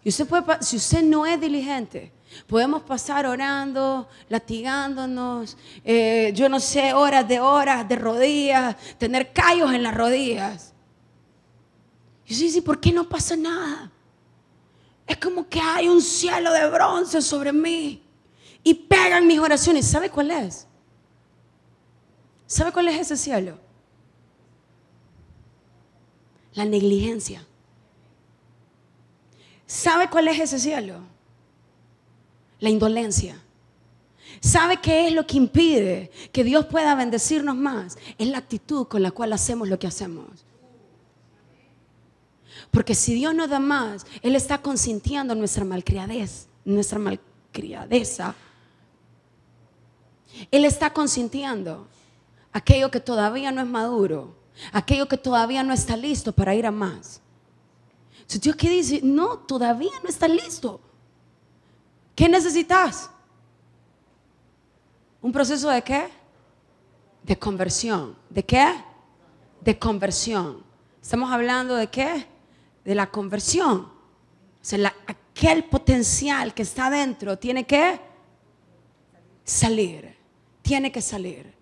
Usted 0.09 0.27
si 0.61 0.77
usted 0.77 1.03
no 1.03 1.25
es 1.25 1.39
diligente, 1.39 2.11
Podemos 2.45 2.83
pasar 2.83 3.25
orando, 3.25 4.07
latigándonos, 4.29 5.57
eh, 5.83 6.31
yo 6.35 6.49
no 6.49 6.59
sé, 6.59 6.93
horas 6.93 7.27
de 7.27 7.39
horas 7.39 7.87
de 7.87 7.95
rodillas, 7.95 8.75
tener 8.97 9.31
callos 9.33 9.73
en 9.73 9.83
las 9.83 9.95
rodillas. 9.95 10.73
Y 12.25 12.35
sí, 12.35 12.49
sí, 12.49 12.61
¿por 12.61 12.79
qué 12.79 12.91
no 12.91 13.07
pasa 13.07 13.35
nada? 13.35 13.91
Es 15.05 15.17
como 15.17 15.47
que 15.47 15.59
hay 15.59 15.87
un 15.87 16.01
cielo 16.01 16.51
de 16.51 16.69
bronce 16.69 17.21
sobre 17.21 17.53
mí 17.53 18.03
y 18.63 18.73
pegan 18.73 19.25
mis 19.25 19.39
oraciones. 19.39 19.87
¿Sabe 19.87 20.09
cuál 20.09 20.31
es? 20.31 20.67
¿Sabe 22.45 22.71
cuál 22.71 22.89
es 22.89 22.99
ese 22.99 23.17
cielo? 23.17 23.57
La 26.53 26.65
negligencia. 26.65 27.45
¿Sabe 29.67 30.09
cuál 30.09 30.29
es 30.29 30.39
ese 30.39 30.59
cielo? 30.59 31.01
la 32.59 32.69
indolencia. 32.69 33.39
¿Sabe 34.39 34.77
qué 34.77 35.07
es 35.07 35.13
lo 35.13 35.25
que 35.25 35.37
impide 35.37 36.11
que 36.31 36.43
Dios 36.43 36.65
pueda 36.65 36.95
bendecirnos 36.95 37.55
más? 37.55 37.97
Es 38.17 38.27
la 38.27 38.39
actitud 38.39 38.87
con 38.87 39.01
la 39.01 39.11
cual 39.11 39.33
hacemos 39.33 39.67
lo 39.67 39.79
que 39.79 39.87
hacemos. 39.87 40.45
Porque 42.71 42.93
si 42.93 43.13
Dios 43.13 43.33
nos 43.33 43.49
da 43.49 43.59
más, 43.59 44.05
Él 44.21 44.35
está 44.35 44.61
consintiendo 44.61 45.33
nuestra 45.33 45.63
malcriadez, 45.63 46.47
nuestra 46.65 46.99
malcriadeza. 46.99 48.35
Él 50.51 50.65
está 50.65 50.91
consintiendo 50.91 51.87
aquello 52.51 52.91
que 52.91 52.99
todavía 52.99 53.51
no 53.51 53.61
es 53.61 53.67
maduro, 53.67 54.35
aquello 54.71 55.07
que 55.07 55.17
todavía 55.17 55.63
no 55.63 55.73
está 55.73 55.95
listo 55.95 56.33
para 56.33 56.53
ir 56.53 56.65
a 56.65 56.71
más. 56.71 57.21
Si 58.27 58.39
Dios 58.39 58.55
que 58.55 58.69
dice, 58.69 58.99
no, 59.03 59.39
todavía 59.39 59.91
no 60.03 60.09
está 60.09 60.27
listo. 60.27 60.81
¿Qué 62.13 62.27
necesitas? 62.27 63.09
¿Un 65.21 65.31
proceso 65.31 65.69
de 65.69 65.81
qué? 65.81 66.09
De 67.23 67.37
conversión. 67.39 68.17
¿De 68.29 68.43
qué? 68.43 68.83
De 69.61 69.79
conversión. 69.79 70.63
Estamos 71.01 71.31
hablando 71.31 71.75
de 71.75 71.87
qué? 71.87 72.27
De 72.83 72.95
la 72.95 73.09
conversión. 73.09 73.79
O 73.81 73.91
sea, 74.61 74.93
aquel 75.07 75.63
potencial 75.63 76.53
que 76.53 76.63
está 76.63 76.89
dentro 76.89 77.37
tiene 77.37 77.65
que 77.65 77.99
salir. 79.45 80.17
Tiene 80.61 80.91
que 80.91 81.01
salir. 81.01 81.53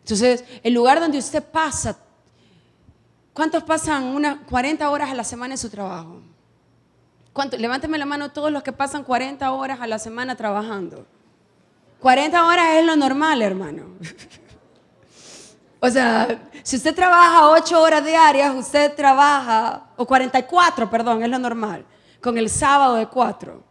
Entonces, 0.00 0.44
el 0.62 0.74
lugar 0.74 1.00
donde 1.00 1.18
usted 1.18 1.42
pasa, 1.42 1.98
¿cuántos 3.38 3.62
pasan 3.62 4.02
unas 4.02 4.38
40 4.50 4.90
horas 4.90 5.10
a 5.10 5.14
la 5.14 5.22
semana 5.22 5.54
en 5.54 5.58
su 5.58 5.70
trabajo? 5.70 6.20
Levánteme 7.56 7.96
la 7.96 8.04
mano 8.04 8.32
todos 8.32 8.50
los 8.50 8.64
que 8.64 8.72
pasan 8.72 9.04
40 9.04 9.52
horas 9.52 9.80
a 9.80 9.86
la 9.86 10.00
semana 10.00 10.34
trabajando. 10.34 11.06
40 12.00 12.44
horas 12.44 12.66
es 12.72 12.84
lo 12.84 12.96
normal, 12.96 13.40
hermano. 13.40 13.84
o 15.80 15.88
sea, 15.88 16.50
si 16.64 16.74
usted 16.74 16.92
trabaja 16.92 17.48
8 17.50 17.80
horas 17.80 18.04
diarias, 18.04 18.52
usted 18.56 18.92
trabaja, 18.96 19.86
o 19.96 20.04
44, 20.04 20.90
perdón, 20.90 21.22
es 21.22 21.28
lo 21.28 21.38
normal, 21.38 21.86
con 22.20 22.36
el 22.38 22.50
sábado 22.50 22.96
de 22.96 23.06
4. 23.06 23.62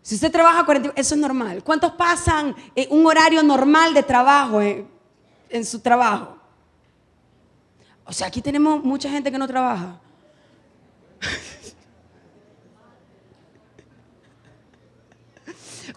Si 0.00 0.14
usted 0.14 0.30
trabaja 0.30 0.64
40, 0.64 0.92
eso 0.94 1.16
es 1.16 1.20
normal. 1.20 1.64
¿Cuántos 1.64 1.90
pasan 1.90 2.54
un 2.90 3.04
horario 3.04 3.42
normal 3.42 3.94
de 3.94 4.04
trabajo 4.04 4.62
en, 4.62 4.88
en 5.48 5.64
su 5.64 5.80
trabajo? 5.80 6.35
O 8.06 8.12
sea, 8.12 8.28
aquí 8.28 8.40
tenemos 8.40 8.82
mucha 8.84 9.10
gente 9.10 9.30
que 9.32 9.38
no 9.38 9.48
trabaja. 9.48 9.98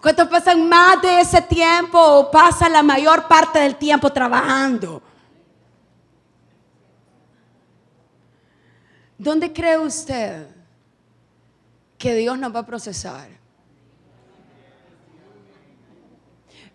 ¿Cuántos 0.02 0.28
pasan 0.28 0.68
más 0.68 1.00
de 1.02 1.20
ese 1.20 1.42
tiempo 1.42 1.98
o 1.98 2.30
pasan 2.30 2.72
la 2.72 2.82
mayor 2.82 3.28
parte 3.28 3.58
del 3.58 3.76
tiempo 3.76 4.10
trabajando? 4.10 5.02
¿Dónde 9.18 9.52
cree 9.52 9.78
usted 9.78 10.48
que 11.98 12.14
Dios 12.14 12.38
nos 12.38 12.54
va 12.54 12.60
a 12.60 12.66
procesar? 12.66 13.28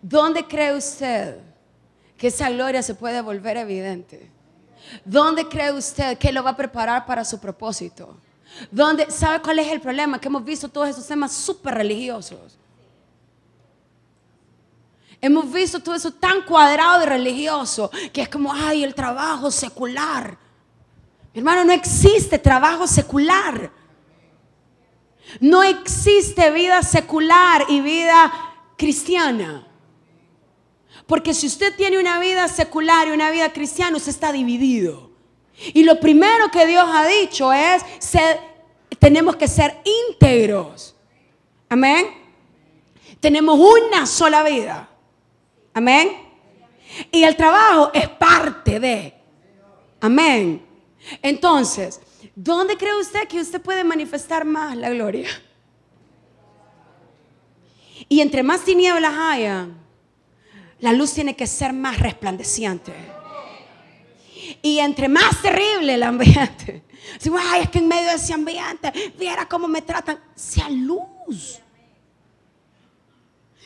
¿Dónde 0.00 0.46
cree 0.46 0.76
usted 0.76 1.40
que 2.16 2.28
esa 2.28 2.48
gloria 2.50 2.82
se 2.82 2.94
puede 2.94 3.20
volver 3.20 3.56
evidente? 3.56 4.35
¿Dónde 5.04 5.48
cree 5.48 5.72
usted 5.72 6.18
que 6.18 6.32
lo 6.32 6.42
va 6.42 6.50
a 6.50 6.56
preparar 6.56 7.06
para 7.06 7.24
su 7.24 7.38
propósito? 7.38 8.16
¿Dónde, 8.70 9.10
¿Sabe 9.10 9.42
cuál 9.42 9.58
es 9.58 9.68
el 9.68 9.80
problema? 9.80 10.20
Que 10.20 10.28
hemos 10.28 10.44
visto 10.44 10.68
todos 10.68 10.88
esos 10.88 11.06
temas 11.06 11.32
súper 11.32 11.74
religiosos. 11.74 12.58
Hemos 15.20 15.50
visto 15.50 15.80
todo 15.80 15.94
eso 15.94 16.10
tan 16.12 16.42
cuadrado 16.42 17.02
y 17.02 17.06
religioso 17.06 17.90
que 18.12 18.22
es 18.22 18.28
como, 18.28 18.52
ay, 18.52 18.84
el 18.84 18.94
trabajo 18.94 19.50
secular. 19.50 20.38
Mi 21.32 21.40
hermano, 21.40 21.64
no 21.64 21.72
existe 21.72 22.38
trabajo 22.38 22.86
secular. 22.86 23.70
No 25.40 25.62
existe 25.62 26.50
vida 26.50 26.82
secular 26.82 27.64
y 27.68 27.80
vida 27.80 28.32
cristiana. 28.76 29.65
Porque 31.06 31.34
si 31.34 31.46
usted 31.46 31.74
tiene 31.76 31.98
una 31.98 32.18
vida 32.18 32.48
secular 32.48 33.06
y 33.08 33.12
una 33.12 33.30
vida 33.30 33.52
cristiana, 33.52 33.96
usted 33.96 34.10
está 34.10 34.32
dividido. 34.32 35.10
Y 35.72 35.84
lo 35.84 35.98
primero 36.00 36.50
que 36.50 36.66
Dios 36.66 36.84
ha 36.92 37.06
dicho 37.06 37.52
es, 37.52 37.82
tenemos 38.98 39.36
que 39.36 39.48
ser 39.48 39.80
íntegros. 39.84 40.94
Amén. 41.68 42.06
Tenemos 43.20 43.58
una 43.58 44.06
sola 44.06 44.42
vida. 44.42 44.88
Amén. 45.72 46.10
Y 47.12 47.22
el 47.22 47.36
trabajo 47.36 47.90
es 47.94 48.08
parte 48.08 48.80
de. 48.80 49.14
Amén. 50.00 50.64
Entonces, 51.22 52.00
¿dónde 52.34 52.76
cree 52.76 52.94
usted 52.96 53.28
que 53.28 53.40
usted 53.40 53.60
puede 53.60 53.84
manifestar 53.84 54.44
más 54.44 54.76
la 54.76 54.90
gloria? 54.90 55.28
Y 58.08 58.20
entre 58.20 58.42
más 58.42 58.64
tinieblas 58.64 59.14
haya, 59.16 59.68
la 60.86 60.92
luz 60.92 61.14
tiene 61.14 61.34
que 61.34 61.48
ser 61.48 61.72
más 61.72 61.98
resplandeciente. 61.98 62.94
Y 64.62 64.78
entre 64.78 65.08
más 65.08 65.42
terrible 65.42 65.94
el 65.94 66.04
ambiente, 66.04 66.84
si 67.18 67.28
ay, 67.36 67.62
es 67.62 67.70
que 67.70 67.78
en 67.78 67.88
medio 67.88 68.08
de 68.08 68.14
ese 68.14 68.32
ambiente, 68.32 68.92
viera 69.18 69.48
cómo 69.48 69.66
me 69.66 69.82
tratan, 69.82 70.20
sea 70.36 70.70
luz. 70.70 71.58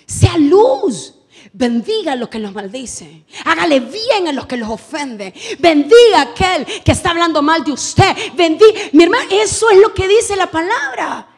Sea 0.07 0.39
luz. 0.39 1.15
Bendiga 1.53 2.13
a 2.13 2.17
los 2.17 2.31
que 2.31 2.39
los 2.39 2.55
maldicen. 2.55 3.27
Hágale 3.45 3.81
bien 3.81 4.29
a 4.29 4.33
los 4.33 4.47
que 4.47 4.57
los 4.57 4.71
ofenden. 4.71 5.35
Bendiga 5.59 6.21
a 6.21 6.23
aquel 6.23 6.65
que 6.83 6.93
está 6.93 7.11
hablando 7.11 7.43
mal 7.43 7.63
de 7.63 7.73
usted. 7.73 8.17
Bendiga. 8.35 8.81
Mi 8.93 9.05
hermano, 9.05 9.29
eso 9.31 9.69
es 9.69 9.77
lo 9.77 9.93
que 9.93 10.09
dice 10.09 10.37
la 10.37 10.51
palabra. 10.51 11.29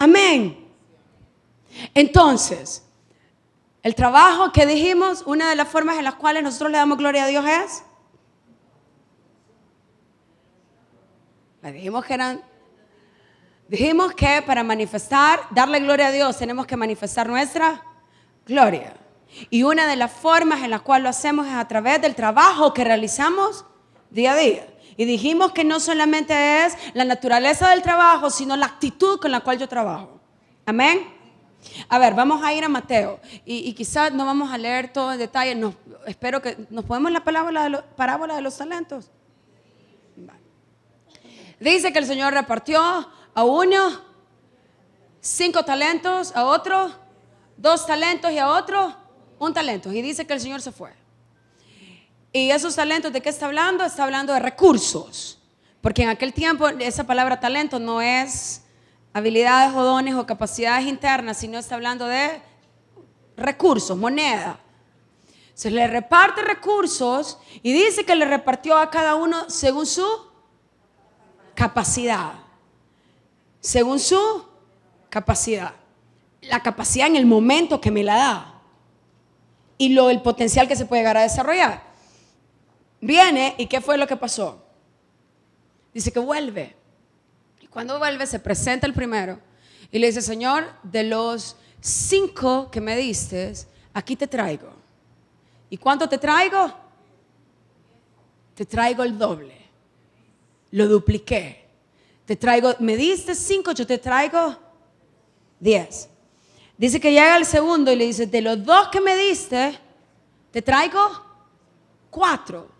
Amén. 0.00 0.66
Entonces, 1.94 2.85
el 3.86 3.94
trabajo 3.94 4.50
que 4.50 4.66
dijimos, 4.66 5.22
una 5.26 5.48
de 5.48 5.54
las 5.54 5.68
formas 5.68 5.96
en 5.96 6.02
las 6.02 6.16
cuales 6.16 6.42
nosotros 6.42 6.72
le 6.72 6.78
damos 6.78 6.98
gloria 6.98 7.22
a 7.22 7.26
Dios 7.28 7.44
es. 7.46 7.84
Dijimos 11.72 12.04
que. 12.04 12.40
Dijimos 13.68 14.12
que 14.14 14.42
para 14.44 14.64
manifestar, 14.64 15.38
darle 15.52 15.78
gloria 15.78 16.08
a 16.08 16.10
Dios, 16.10 16.36
tenemos 16.36 16.66
que 16.66 16.76
manifestar 16.76 17.28
nuestra 17.28 17.80
gloria. 18.44 18.96
Y 19.50 19.62
una 19.62 19.86
de 19.86 19.94
las 19.94 20.10
formas 20.10 20.64
en 20.64 20.70
las 20.70 20.82
cuales 20.82 21.04
lo 21.04 21.10
hacemos 21.10 21.46
es 21.46 21.54
a 21.54 21.68
través 21.68 22.02
del 22.02 22.16
trabajo 22.16 22.74
que 22.74 22.82
realizamos 22.82 23.66
día 24.10 24.32
a 24.32 24.36
día. 24.36 24.66
Y 24.96 25.04
dijimos 25.04 25.52
que 25.52 25.62
no 25.62 25.78
solamente 25.78 26.66
es 26.66 26.76
la 26.94 27.04
naturaleza 27.04 27.70
del 27.70 27.82
trabajo, 27.82 28.30
sino 28.30 28.56
la 28.56 28.66
actitud 28.66 29.20
con 29.20 29.30
la 29.30 29.42
cual 29.42 29.58
yo 29.58 29.68
trabajo. 29.68 30.20
Amén. 30.64 31.15
A 31.88 31.98
ver, 31.98 32.14
vamos 32.14 32.42
a 32.42 32.52
ir 32.52 32.64
a 32.64 32.68
Mateo 32.68 33.20
y, 33.44 33.72
quizás 33.74 34.12
no 34.12 34.24
vamos 34.24 34.52
a 34.52 34.58
leer 34.58 34.92
todo 34.92 35.12
en 35.12 35.18
detalle. 35.18 35.58
espero 36.06 36.40
que 36.40 36.66
nos 36.70 36.84
podemos 36.84 37.12
la 37.12 37.24
parábola 37.24 37.64
de, 37.64 37.70
los, 37.70 37.82
parábola 37.96 38.36
de 38.36 38.42
los 38.42 38.56
talentos. 38.56 39.10
Dice 41.60 41.92
que 41.92 41.98
el 41.98 42.06
Señor 42.06 42.34
repartió 42.34 42.80
a 42.80 43.44
uno 43.44 44.02
cinco 45.20 45.64
talentos, 45.64 46.34
a 46.36 46.44
otro 46.44 46.90
dos 47.56 47.86
talentos 47.86 48.30
y 48.30 48.38
a 48.38 48.48
otro 48.48 48.94
un 49.38 49.52
talento. 49.52 49.92
Y 49.92 50.02
dice 50.02 50.26
que 50.26 50.34
el 50.34 50.40
Señor 50.40 50.62
se 50.62 50.72
fue. 50.72 50.92
Y 52.32 52.50
esos 52.50 52.76
talentos, 52.76 53.12
¿de 53.12 53.20
qué 53.20 53.30
está 53.30 53.46
hablando? 53.46 53.84
Está 53.84 54.04
hablando 54.04 54.32
de 54.32 54.40
recursos. 54.40 55.38
Porque 55.80 56.02
en 56.02 56.10
aquel 56.10 56.32
tiempo 56.32 56.68
esa 56.68 57.04
palabra 57.04 57.40
talento 57.40 57.78
no 57.78 58.02
es 58.02 58.62
habilidades 59.16 59.74
o 59.74 59.82
dones 59.82 60.14
o 60.14 60.26
capacidades 60.26 60.84
internas, 60.86 61.38
sino 61.38 61.58
está 61.58 61.74
hablando 61.74 62.06
de 62.06 62.42
recursos, 63.34 63.96
moneda. 63.96 64.60
Se 65.54 65.70
le 65.70 65.86
reparte 65.86 66.42
recursos 66.42 67.38
y 67.62 67.72
dice 67.72 68.04
que 68.04 68.14
le 68.14 68.26
repartió 68.26 68.76
a 68.76 68.90
cada 68.90 69.14
uno 69.14 69.48
según 69.48 69.86
su 69.86 70.06
capacidad. 71.54 72.34
Según 73.60 74.00
su 74.00 74.20
capacidad. 75.08 75.72
La 76.42 76.62
capacidad 76.62 77.06
en 77.06 77.16
el 77.16 77.24
momento 77.24 77.80
que 77.80 77.90
me 77.90 78.04
la 78.04 78.16
da. 78.16 78.60
Y 79.78 79.94
lo, 79.94 80.10
el 80.10 80.20
potencial 80.20 80.68
que 80.68 80.76
se 80.76 80.84
puede 80.84 81.00
llegar 81.00 81.16
a 81.16 81.22
desarrollar. 81.22 81.82
Viene 83.00 83.54
y 83.56 83.64
¿qué 83.64 83.80
fue 83.80 83.96
lo 83.96 84.06
que 84.06 84.16
pasó? 84.16 84.62
Dice 85.94 86.12
que 86.12 86.18
vuelve. 86.18 86.76
Cuando 87.76 87.98
vuelve, 87.98 88.26
se 88.26 88.38
presenta 88.38 88.86
el 88.86 88.94
primero 88.94 89.38
y 89.92 89.98
le 89.98 90.06
dice, 90.06 90.22
Señor, 90.22 90.64
de 90.82 91.02
los 91.02 91.56
cinco 91.78 92.70
que 92.70 92.80
me 92.80 92.96
diste, 92.96 93.52
aquí 93.92 94.16
te 94.16 94.26
traigo. 94.26 94.70
¿Y 95.68 95.76
cuánto 95.76 96.08
te 96.08 96.16
traigo? 96.16 96.72
Te 98.54 98.64
traigo 98.64 99.02
el 99.02 99.18
doble. 99.18 99.58
Lo 100.70 100.88
dupliqué. 100.88 101.66
Te 102.24 102.34
traigo, 102.34 102.74
me 102.78 102.96
diste 102.96 103.34
cinco, 103.34 103.72
yo 103.72 103.86
te 103.86 103.98
traigo 103.98 104.56
diez. 105.60 106.08
Dice 106.78 106.98
que 106.98 107.10
llega 107.10 107.36
el 107.36 107.44
segundo 107.44 107.92
y 107.92 107.96
le 107.96 108.06
dice, 108.06 108.26
de 108.26 108.40
los 108.40 108.64
dos 108.64 108.88
que 108.88 109.02
me 109.02 109.14
diste, 109.18 109.78
te 110.50 110.62
traigo 110.62 110.98
cuatro. 112.08 112.70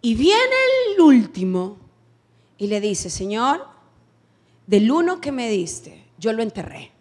Y 0.00 0.16
viene 0.16 0.56
el 0.88 1.00
último 1.00 1.78
y 2.58 2.66
le 2.66 2.80
dice, 2.80 3.08
Señor, 3.08 3.70
del 4.66 4.90
uno 4.90 5.20
que 5.20 5.32
me 5.32 5.48
diste, 5.48 6.06
yo 6.18 6.32
lo 6.32 6.42
enterré. 6.42 6.92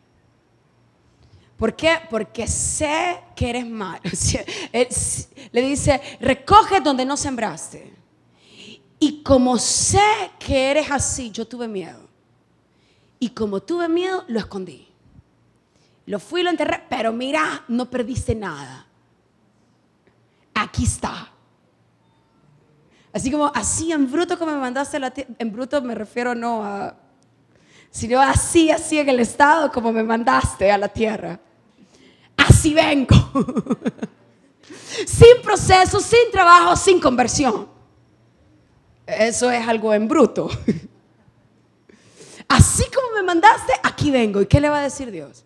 ¿Por 1.57 1.75
qué? 1.75 1.99
Porque 2.09 2.47
sé 2.47 3.19
que 3.35 3.51
eres 3.51 3.67
malo. 3.67 4.01
Le 5.51 5.61
dice, 5.61 6.01
recoge 6.19 6.81
donde 6.81 7.05
no 7.05 7.15
sembraste. 7.15 7.93
Y 8.99 9.21
como 9.21 9.57
sé 9.59 10.01
que 10.39 10.71
eres 10.71 10.89
así, 10.89 11.29
yo 11.29 11.47
tuve 11.47 11.67
miedo. 11.67 12.09
Y 13.19 13.29
como 13.29 13.61
tuve 13.61 13.87
miedo, 13.87 14.25
lo 14.27 14.39
escondí. 14.39 14.87
Lo 16.07 16.19
fui 16.19 16.41
lo 16.41 16.49
enterré, 16.49 16.83
pero 16.89 17.13
mira, 17.13 17.63
no 17.67 17.89
perdiste 17.89 18.33
nada. 18.33 18.87
Aquí 20.55 20.83
está. 20.83 21.31
Así 23.13 23.29
como 23.29 23.51
así 23.53 23.91
en 23.91 24.11
bruto 24.11 24.37
como 24.39 24.51
me 24.51 24.57
mandaste 24.57 24.97
la 24.99 25.13
en 25.15 25.51
bruto 25.51 25.81
me 25.81 25.95
refiero 25.95 26.33
no 26.33 26.63
a 26.63 26.95
sino 27.91 28.21
así, 28.21 28.71
así 28.71 28.97
en 28.97 29.09
el 29.09 29.19
estado 29.19 29.71
como 29.71 29.91
me 29.91 30.01
mandaste 30.01 30.71
a 30.71 30.77
la 30.77 30.87
tierra. 30.87 31.39
Así 32.37 32.73
vengo. 32.73 33.15
sin 35.05 35.41
proceso, 35.43 35.99
sin 35.99 36.31
trabajo, 36.31 36.75
sin 36.75 36.99
conversión. 36.99 37.67
Eso 39.05 39.51
es 39.51 39.67
algo 39.67 39.93
en 39.93 40.07
bruto. 40.07 40.49
Así 42.47 42.83
como 42.93 43.15
me 43.15 43.23
mandaste, 43.23 43.73
aquí 43.83 44.09
vengo. 44.09 44.41
¿Y 44.41 44.45
qué 44.45 44.59
le 44.59 44.69
va 44.69 44.79
a 44.79 44.83
decir 44.83 45.11
Dios? 45.11 45.43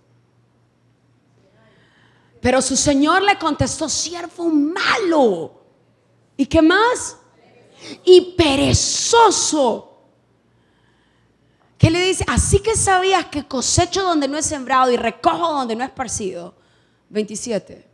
Pero 2.41 2.61
su 2.61 2.75
Señor 2.75 3.23
le 3.23 3.37
contestó, 3.39 3.89
siervo 3.89 4.49
malo. 4.49 5.61
¿Y 6.37 6.45
qué 6.45 6.61
más? 6.61 7.17
Y 8.03 8.35
perezoso. 8.37 9.94
¿Qué 11.85 11.91
le 11.91 12.01
dice? 12.01 12.25
Así 12.27 12.61
que 12.61 12.75
sabías 12.75 13.25
que 13.25 13.43
cosecho 13.43 14.01
donde 14.01 14.27
no 14.27 14.39
es 14.39 14.47
sembrado 14.47 14.89
y 14.89 14.97
recojo 14.97 15.53
donde 15.53 15.75
no 15.75 15.83
es 15.83 15.91
esparcido. 15.91 16.55
27. 17.09 17.87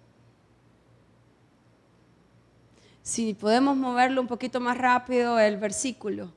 Si 3.04 3.34
podemos 3.34 3.76
moverlo 3.76 4.22
un 4.22 4.28
poquito 4.28 4.62
más 4.62 4.78
rápido 4.78 5.38
el 5.38 5.58
versículo. 5.58 6.32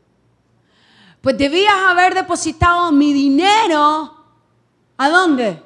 Pues 1.20 1.38
debías 1.38 1.76
haber 1.86 2.14
depositado 2.14 2.90
mi 2.90 3.12
dinero. 3.12 4.16
¿A 4.96 5.08
dónde? 5.08 5.62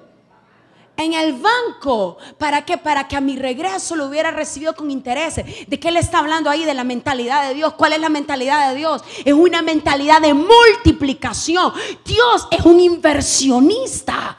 En 0.99 1.15
el 1.15 1.35
banco. 1.35 2.19
¿Para 2.37 2.65
qué? 2.65 2.77
Para 2.77 3.09
que 3.09 3.17
a 3.17 3.21
mi 3.21 3.37
regreso 3.37 3.97
lo 3.97 4.07
hubiera 4.07 4.31
recibido 4.33 4.75
con 4.75 4.91
intereses. 4.91 5.47
¿De 5.67 5.81
qué 5.81 5.91
le 5.91 6.01
está 6.01 6.19
hablando 6.19 6.51
ahí? 6.51 6.65
De 6.65 6.75
la 6.75 6.85
mentalidad 6.85 7.49
de 7.49 7.55
Dios. 7.55 7.73
¿Cuál 7.75 7.95
es 7.95 8.01
la 8.01 8.09
mentalidad 8.09 8.69
de 8.69 8.77
Dios? 8.77 9.03
Es 9.25 9.33
una 9.33 9.63
mentalidad 9.63 10.21
de 10.21 10.35
multiplicación. 10.35 11.73
Dios 12.05 12.49
es 12.51 12.65
un 12.65 12.81
inversionista. 12.81 14.37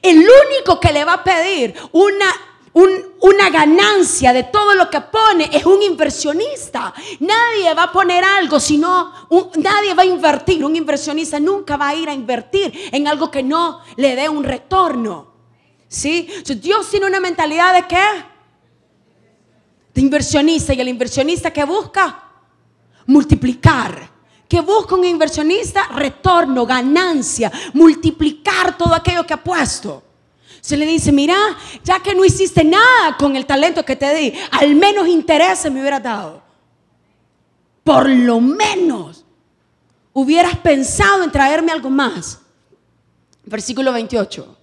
El 0.00 0.18
único 0.18 0.78
que 0.78 0.92
le 0.92 1.04
va 1.04 1.14
a 1.14 1.24
pedir 1.24 1.74
una 1.92 2.26
una 3.20 3.50
ganancia 3.50 4.32
de 4.32 4.44
todo 4.44 4.74
lo 4.74 4.88
que 4.88 5.00
pone 5.00 5.50
es 5.52 5.64
un 5.66 5.82
inversionista. 5.82 6.94
Nadie 7.20 7.74
va 7.74 7.84
a 7.84 7.92
poner 7.92 8.22
algo, 8.24 8.60
sino 8.60 9.12
nadie 9.56 9.94
va 9.94 10.02
a 10.02 10.06
invertir. 10.06 10.64
Un 10.64 10.76
inversionista 10.76 11.40
nunca 11.40 11.76
va 11.76 11.88
a 11.88 11.94
ir 11.94 12.08
a 12.08 12.14
invertir 12.14 12.72
en 12.92 13.08
algo 13.08 13.30
que 13.30 13.42
no 13.42 13.80
le 13.96 14.14
dé 14.14 14.28
un 14.28 14.44
retorno. 14.44 15.28
¿Sí? 15.88 16.28
Dios 16.60 16.88
tiene 16.90 17.06
una 17.06 17.20
mentalidad 17.20 17.74
de 17.74 17.86
qué? 17.86 18.04
De 19.94 20.00
inversionista. 20.00 20.74
¿Y 20.74 20.80
el 20.80 20.88
inversionista 20.88 21.52
que 21.52 21.64
busca? 21.64 22.24
Multiplicar. 23.06 24.18
¿Qué 24.48 24.60
busca 24.60 24.94
un 24.94 25.04
inversionista? 25.04 25.88
Retorno, 25.88 26.64
ganancia, 26.64 27.52
multiplicar 27.74 28.78
todo 28.78 28.94
aquello 28.94 29.26
que 29.26 29.34
ha 29.34 29.42
puesto. 29.42 30.07
Se 30.60 30.76
le 30.76 30.86
dice, 30.86 31.12
mira, 31.12 31.36
ya 31.84 32.00
que 32.00 32.14
no 32.14 32.24
hiciste 32.24 32.64
nada 32.64 33.16
con 33.18 33.36
el 33.36 33.46
talento 33.46 33.84
que 33.84 33.96
te 33.96 34.14
di, 34.14 34.34
al 34.50 34.74
menos 34.74 35.08
interés 35.08 35.70
me 35.70 35.80
hubieras 35.80 36.02
dado. 36.02 36.42
Por 37.84 38.08
lo 38.08 38.40
menos 38.40 39.24
hubieras 40.12 40.56
pensado 40.58 41.22
en 41.22 41.30
traerme 41.30 41.72
algo 41.72 41.90
más. 41.90 42.40
Versículo 43.44 43.92
28. 43.92 44.56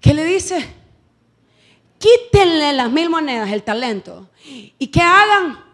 ¿Qué 0.00 0.14
le 0.14 0.24
dice? 0.24 0.66
Quítenle 1.98 2.72
las 2.72 2.90
mil 2.90 3.10
monedas, 3.10 3.50
el 3.50 3.62
talento. 3.62 4.30
¿Y 4.78 4.86
qué 4.86 5.02
hagan? 5.02 5.64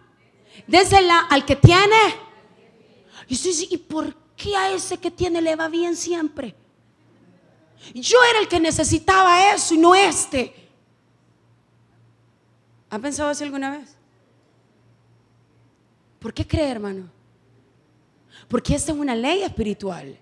Désela 0.66 1.26
al 1.30 1.44
que 1.44 1.56
tiene. 1.56 1.96
Y, 3.28 3.38
¿y 3.70 3.76
por 3.76 4.14
qué 4.36 4.56
a 4.56 4.72
ese 4.72 4.98
que 4.98 5.10
tiene 5.10 5.42
le 5.42 5.54
va 5.54 5.68
bien 5.68 5.96
siempre? 5.96 6.54
Yo 7.94 8.18
era 8.30 8.40
el 8.40 8.48
que 8.48 8.60
necesitaba 8.60 9.52
eso 9.52 9.74
y 9.74 9.78
no 9.78 9.94
este. 9.94 10.54
¿Ha 12.90 12.98
pensado 12.98 13.30
así 13.30 13.42
alguna 13.42 13.70
vez? 13.78 13.96
¿Por 16.18 16.32
qué 16.32 16.46
cree, 16.46 16.70
hermano? 16.70 17.10
Porque 18.48 18.74
esta 18.74 18.92
es 18.92 18.98
una 18.98 19.14
ley 19.14 19.42
espiritual. 19.42 20.18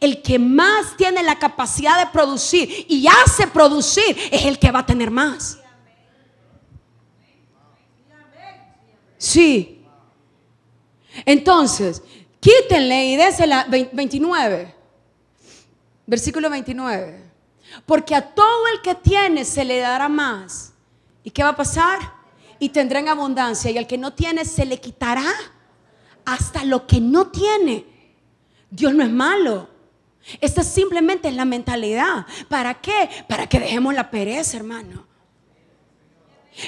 El 0.00 0.22
que 0.22 0.38
más 0.38 0.96
tiene 0.96 1.22
la 1.22 1.38
capacidad 1.38 1.98
de 1.98 2.12
producir 2.12 2.86
y 2.88 3.06
hace 3.06 3.46
producir 3.46 4.16
es 4.30 4.44
el 4.44 4.58
que 4.58 4.70
va 4.70 4.80
a 4.80 4.86
tener 4.86 5.10
más. 5.10 5.58
Sí. 9.16 9.84
Entonces, 11.24 12.02
quítenle 12.40 13.06
y 13.06 13.16
désela 13.16 13.66
29. 13.68 14.81
Versículo 16.06 16.50
29. 16.50 17.30
Porque 17.86 18.14
a 18.14 18.34
todo 18.34 18.66
el 18.74 18.82
que 18.82 18.94
tiene 18.94 19.44
se 19.44 19.64
le 19.64 19.78
dará 19.78 20.08
más. 20.08 20.74
¿Y 21.24 21.30
qué 21.30 21.42
va 21.42 21.50
a 21.50 21.56
pasar? 21.56 21.98
Y 22.58 22.68
tendrá 22.70 23.00
en 23.00 23.08
abundancia. 23.08 23.70
Y 23.70 23.78
al 23.78 23.86
que 23.86 23.98
no 23.98 24.12
tiene 24.12 24.44
se 24.44 24.66
le 24.66 24.80
quitará 24.80 25.24
hasta 26.24 26.64
lo 26.64 26.86
que 26.86 27.00
no 27.00 27.28
tiene. 27.28 27.86
Dios 28.70 28.94
no 28.94 29.02
es 29.02 29.10
malo. 29.10 29.68
Esta 30.40 30.62
simplemente 30.62 31.28
es 31.28 31.34
la 31.34 31.44
mentalidad. 31.44 32.26
¿Para 32.48 32.80
qué? 32.80 33.08
Para 33.28 33.48
que 33.48 33.60
dejemos 33.60 33.94
la 33.94 34.10
pereza, 34.10 34.56
hermano. 34.56 35.06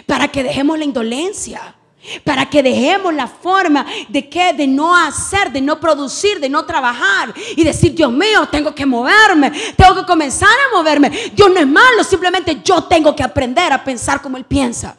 Para 0.07 0.29
que 0.29 0.43
dejemos 0.43 0.79
la 0.79 0.85
indolencia 0.85 1.77
para 2.23 2.47
que 2.47 2.63
dejemos 2.63 3.15
la 3.15 3.27
forma 3.27 3.87
de 4.09 4.29
que 4.29 4.53
de 4.53 4.67
no 4.67 4.95
hacer, 4.97 5.51
de 5.51 5.61
no 5.61 5.81
producir, 5.81 6.39
de 6.41 6.49
no 6.49 6.65
trabajar 6.65 7.33
y 7.57 7.65
decir, 7.65 7.95
Dios 7.95 8.13
mío, 8.13 8.47
tengo 8.51 8.75
que 8.75 8.87
moverme, 8.87 9.51
tengo 9.77 9.95
que 9.95 10.07
comenzar 10.07 10.49
a 10.49 10.77
moverme. 10.77 11.11
Dios 11.35 11.51
no 11.51 11.61
es 11.61 11.67
malo, 11.67 12.05
simplemente 12.05 12.61
yo 12.65 12.85
tengo 12.85 13.15
que 13.15 13.23
aprender 13.23 13.73
a 13.73 13.83
pensar 13.83 14.21
como 14.21 14.37
él 14.37 14.45
piensa. 14.45 14.97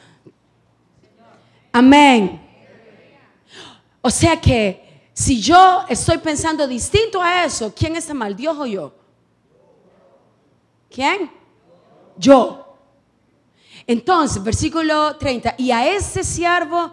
Amén. 1.72 2.42
O 4.02 4.10
sea 4.10 4.40
que 4.40 5.10
si 5.14 5.42
yo 5.42 5.86
estoy 5.88 6.18
pensando 6.18 6.68
distinto 6.68 7.22
a 7.22 7.46
eso, 7.46 7.74
¿quién 7.76 7.96
está 7.96 8.14
mal, 8.14 8.36
Dios 8.36 8.58
o 8.58 8.66
yo? 8.66 8.94
¿Quién? 10.90 11.32
Yo. 12.18 12.65
Entonces, 13.88 14.44
versículo 14.44 15.16
30, 15.18 15.56
y 15.58 15.72
a 15.72 15.88
ese 15.88 16.24
siervo 16.24 16.92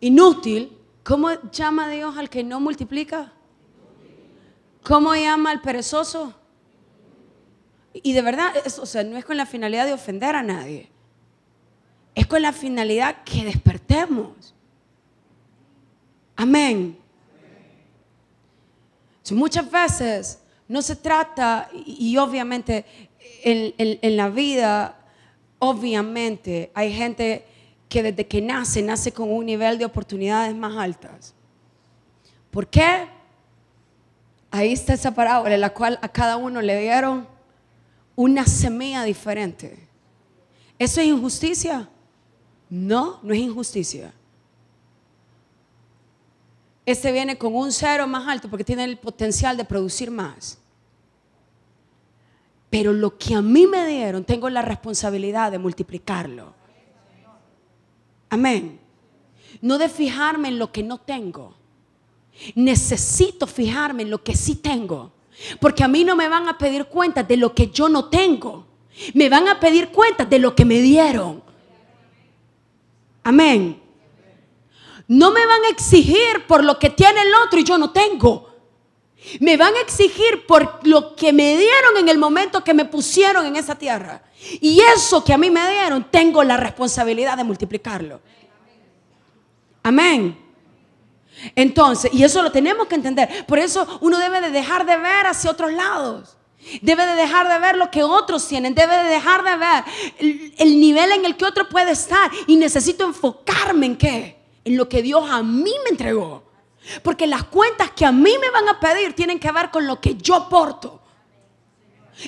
inútil, 0.00 0.76
¿cómo 1.04 1.30
llama 1.50 1.88
Dios 1.88 2.16
al 2.16 2.30
que 2.30 2.42
no 2.42 2.58
multiplica? 2.58 3.32
¿Cómo 4.82 5.14
llama 5.14 5.50
al 5.50 5.60
perezoso? 5.60 6.34
Y 7.92 8.14
de 8.14 8.22
verdad, 8.22 8.52
o 8.80 8.86
sea, 8.86 9.04
no 9.04 9.18
es 9.18 9.24
con 9.24 9.36
la 9.36 9.44
finalidad 9.44 9.84
de 9.84 9.92
ofender 9.92 10.34
a 10.34 10.42
nadie. 10.42 10.88
Es 12.14 12.26
con 12.26 12.40
la 12.40 12.52
finalidad 12.52 13.22
que 13.24 13.44
despertemos. 13.44 14.54
Amén. 16.34 16.98
muchas 19.30 19.70
veces 19.70 20.38
no 20.66 20.80
se 20.82 20.96
trata, 20.96 21.68
y, 21.72 22.16
obviamente 22.16 22.84
en 23.44 24.16
la 24.16 24.30
vida 24.30 25.01
Obviamente 25.64 26.72
hay 26.74 26.92
gente 26.92 27.44
que 27.88 28.02
desde 28.02 28.26
que 28.26 28.42
nace, 28.42 28.82
nace 28.82 29.12
con 29.12 29.30
un 29.30 29.46
nivel 29.46 29.78
de 29.78 29.84
oportunidades 29.84 30.56
más 30.56 30.76
altas. 30.76 31.34
¿Por 32.50 32.66
qué? 32.66 33.06
Ahí 34.50 34.72
está 34.72 34.94
esa 34.94 35.14
parábola 35.14 35.54
en 35.54 35.60
la 35.60 35.72
cual 35.72 36.00
a 36.02 36.08
cada 36.08 36.36
uno 36.36 36.60
le 36.60 36.80
dieron 36.80 37.28
una 38.16 38.44
semilla 38.44 39.04
diferente. 39.04 39.86
¿Eso 40.80 41.00
es 41.00 41.06
injusticia? 41.06 41.88
No, 42.68 43.20
no 43.22 43.32
es 43.32 43.38
injusticia. 43.38 44.12
Este 46.84 47.12
viene 47.12 47.38
con 47.38 47.54
un 47.54 47.70
cero 47.70 48.08
más 48.08 48.26
alto 48.26 48.50
porque 48.50 48.64
tiene 48.64 48.82
el 48.82 48.98
potencial 48.98 49.56
de 49.56 49.64
producir 49.64 50.10
más. 50.10 50.58
Pero 52.72 52.94
lo 52.94 53.18
que 53.18 53.34
a 53.34 53.42
mí 53.42 53.66
me 53.66 53.86
dieron, 53.86 54.24
tengo 54.24 54.48
la 54.48 54.62
responsabilidad 54.62 55.52
de 55.52 55.58
multiplicarlo. 55.58 56.54
Amén. 58.30 58.80
No 59.60 59.76
de 59.76 59.90
fijarme 59.90 60.48
en 60.48 60.58
lo 60.58 60.72
que 60.72 60.82
no 60.82 60.96
tengo. 60.96 61.54
Necesito 62.54 63.46
fijarme 63.46 64.04
en 64.04 64.10
lo 64.10 64.24
que 64.24 64.34
sí 64.34 64.54
tengo. 64.54 65.12
Porque 65.60 65.84
a 65.84 65.88
mí 65.88 66.02
no 66.02 66.16
me 66.16 66.30
van 66.30 66.48
a 66.48 66.56
pedir 66.56 66.86
cuentas 66.86 67.28
de 67.28 67.36
lo 67.36 67.54
que 67.54 67.68
yo 67.68 67.90
no 67.90 68.06
tengo. 68.06 68.64
Me 69.12 69.28
van 69.28 69.48
a 69.48 69.60
pedir 69.60 69.90
cuentas 69.90 70.30
de 70.30 70.38
lo 70.38 70.54
que 70.54 70.64
me 70.64 70.80
dieron. 70.80 71.42
Amén. 73.22 73.82
No 75.08 75.30
me 75.30 75.44
van 75.44 75.64
a 75.64 75.68
exigir 75.68 76.46
por 76.48 76.64
lo 76.64 76.78
que 76.78 76.88
tiene 76.88 77.20
el 77.20 77.34
otro 77.44 77.60
y 77.60 77.64
yo 77.64 77.76
no 77.76 77.90
tengo. 77.90 78.51
Me 79.40 79.56
van 79.56 79.74
a 79.76 79.80
exigir 79.80 80.46
por 80.46 80.86
lo 80.86 81.14
que 81.14 81.32
me 81.32 81.56
dieron 81.56 81.96
en 81.98 82.08
el 82.08 82.18
momento 82.18 82.64
que 82.64 82.74
me 82.74 82.84
pusieron 82.84 83.46
en 83.46 83.56
esa 83.56 83.74
tierra. 83.74 84.22
Y 84.60 84.80
eso 84.80 85.24
que 85.24 85.32
a 85.32 85.38
mí 85.38 85.50
me 85.50 85.70
dieron, 85.70 86.04
tengo 86.10 86.42
la 86.42 86.56
responsabilidad 86.56 87.36
de 87.36 87.44
multiplicarlo. 87.44 88.20
Amén. 89.82 90.38
Entonces, 91.54 92.12
y 92.12 92.24
eso 92.24 92.42
lo 92.42 92.52
tenemos 92.52 92.86
que 92.86 92.94
entender. 92.94 93.46
Por 93.46 93.58
eso 93.58 93.98
uno 94.00 94.18
debe 94.18 94.40
de 94.40 94.50
dejar 94.50 94.86
de 94.86 94.96
ver 94.96 95.26
hacia 95.26 95.50
otros 95.50 95.72
lados. 95.72 96.36
Debe 96.80 97.04
de 97.06 97.14
dejar 97.16 97.48
de 97.48 97.58
ver 97.58 97.76
lo 97.76 97.90
que 97.90 98.04
otros 98.04 98.46
tienen. 98.46 98.74
Debe 98.74 98.96
de 98.96 99.08
dejar 99.08 99.42
de 99.42 99.56
ver 99.56 99.84
el, 100.18 100.54
el 100.58 100.80
nivel 100.80 101.10
en 101.12 101.24
el 101.24 101.36
que 101.36 101.44
otro 101.44 101.68
puede 101.68 101.92
estar. 101.92 102.30
Y 102.46 102.56
necesito 102.56 103.04
enfocarme 103.04 103.86
en 103.86 103.96
qué? 103.96 104.36
En 104.64 104.76
lo 104.76 104.88
que 104.88 105.02
Dios 105.02 105.28
a 105.28 105.42
mí 105.42 105.74
me 105.84 105.90
entregó. 105.90 106.44
Porque 107.02 107.26
las 107.26 107.44
cuentas 107.44 107.90
que 107.92 108.04
a 108.04 108.12
mí 108.12 108.34
me 108.40 108.50
van 108.50 108.68
a 108.68 108.80
pedir 108.80 109.14
tienen 109.14 109.38
que 109.38 109.52
ver 109.52 109.70
con 109.70 109.86
lo 109.86 110.00
que 110.00 110.16
yo 110.16 110.48
porto. 110.48 111.00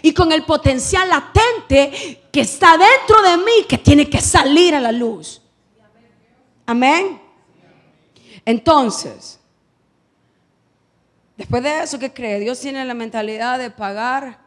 Y 0.03 0.15
con 0.15 0.33
el 0.33 0.45
potencial 0.45 1.09
latente 1.09 2.27
que 2.33 2.41
está 2.41 2.77
dentro 2.77 3.23
de 3.23 3.37
mí 3.39 3.65
que 3.69 3.79
tiene 3.79 4.09
que 4.09 4.21
salir 4.21 4.75
a 4.75 4.81
la 4.81 4.93
luz. 4.93 5.41
Amén. 6.67 7.21
Entonces, 8.45 9.39
después 11.37 11.63
de 11.63 11.83
eso, 11.83 11.99
¿qué 11.99 12.13
cree? 12.13 12.41
Dios 12.41 12.61
tiene 12.61 12.85
la 12.85 12.95
mentalidad 12.95 13.59
de 13.59 13.71
pagar 13.71 14.41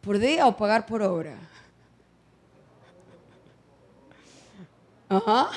por 0.00 0.18
día 0.18 0.46
o 0.46 0.56
pagar 0.56 0.86
por 0.86 1.02
obra. 1.02 1.36
Ajá 5.08 5.50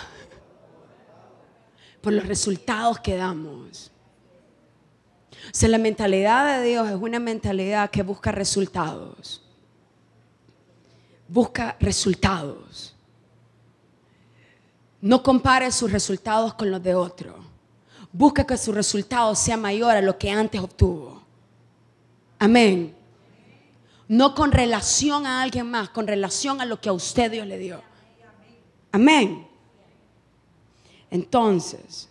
por 2.05 2.13
los 2.13 2.27
resultados 2.27 2.99
que 2.99 3.15
damos. 3.15 3.89
O 5.31 5.49
sea, 5.51 5.67
la 5.69 5.79
mentalidad 5.79 6.59
de 6.59 6.67
Dios 6.67 6.87
es 6.87 6.93
una 6.93 7.17
mentalidad 7.17 7.89
que 7.89 8.03
busca 8.03 8.31
resultados. 8.31 9.41
Busca 11.27 11.75
resultados. 11.79 12.95
No 15.01 15.23
compare 15.23 15.71
sus 15.71 15.91
resultados 15.91 16.53
con 16.53 16.69
los 16.69 16.83
de 16.83 16.93
otro. 16.93 17.37
Busca 18.11 18.45
que 18.45 18.55
su 18.55 18.71
resultado 18.71 19.33
sea 19.33 19.57
mayor 19.57 19.95
a 19.95 20.01
lo 20.01 20.15
que 20.19 20.29
antes 20.29 20.61
obtuvo. 20.61 21.23
Amén. 22.37 22.95
No 24.07 24.35
con 24.35 24.51
relación 24.51 25.25
a 25.25 25.41
alguien 25.41 25.71
más, 25.71 25.89
con 25.89 26.05
relación 26.05 26.61
a 26.61 26.65
lo 26.65 26.79
que 26.79 26.89
a 26.89 26.93
usted 26.93 27.31
Dios 27.31 27.47
le 27.47 27.57
dio. 27.57 27.81
Amén. 28.91 29.54
Entonces, 31.15 32.09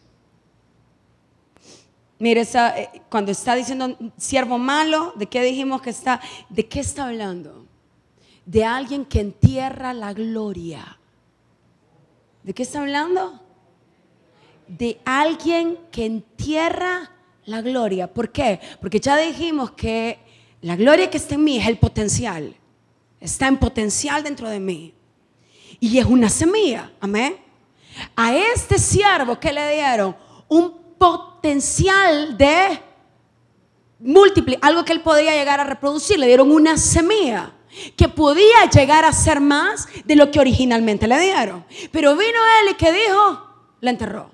mire, 2.19 2.41
eh, 2.41 3.03
cuando 3.11 3.33
está 3.33 3.55
diciendo 3.55 3.99
siervo 4.17 4.57
malo, 4.57 5.13
¿de 5.15 5.27
qué 5.27 5.43
dijimos 5.43 5.83
que 5.83 5.91
está? 5.91 6.23
¿De 6.49 6.67
qué 6.67 6.81
está 6.81 7.09
hablando? 7.09 7.67
De 8.47 8.65
alguien 8.65 9.05
que 9.05 9.21
entierra 9.21 9.93
la 9.93 10.15
gloria. 10.15 10.99
¿De 12.43 12.55
qué 12.55 12.63
está 12.63 12.81
hablando? 12.81 13.43
De 14.69 14.99
alguien 15.05 15.79
que 15.93 16.07
entierra 16.07 17.11
la 17.45 17.61
gloria. 17.61 18.11
¿Por 18.11 18.33
qué? 18.33 18.59
Porque 18.81 19.01
ya 19.01 19.19
dijimos 19.19 19.73
que 19.73 20.19
la 20.63 20.77
gloria 20.77 21.11
que 21.11 21.19
está 21.19 21.35
en 21.35 21.45
mí 21.45 21.59
es 21.59 21.67
el 21.67 21.77
potencial. 21.77 22.57
Está 23.21 23.49
en 23.49 23.59
potencial 23.59 24.23
dentro 24.23 24.49
de 24.49 24.61
mí. 24.61 24.95
Y 25.79 25.99
es 25.99 26.07
una 26.07 26.31
semilla. 26.31 26.91
Amén. 27.01 27.43
A 28.16 28.34
este 28.34 28.78
siervo 28.78 29.38
que 29.38 29.53
le 29.53 29.74
dieron 29.74 30.16
un 30.49 30.97
potencial 30.99 32.36
de 32.36 32.80
múltiple, 34.01 34.59
algo 34.62 34.84
que 34.84 34.92
él 34.92 35.01
podía 35.01 35.32
llegar 35.32 35.61
a 35.61 35.64
reproducir, 35.64 36.18
le 36.18 36.26
dieron 36.26 36.51
una 36.51 36.76
semilla 36.76 37.53
que 37.97 38.09
podía 38.09 38.68
llegar 38.72 39.05
a 39.05 39.12
ser 39.12 39.40
más 39.40 39.88
de 40.05 40.16
lo 40.16 40.30
que 40.30 40.40
originalmente 40.40 41.07
le 41.07 41.18
dieron. 41.18 41.64
Pero 41.90 42.16
vino 42.16 42.38
él 42.62 42.72
y 42.72 42.74
que 42.74 42.92
dijo, 42.92 43.42
la 43.80 43.90
enterró. 43.90 44.30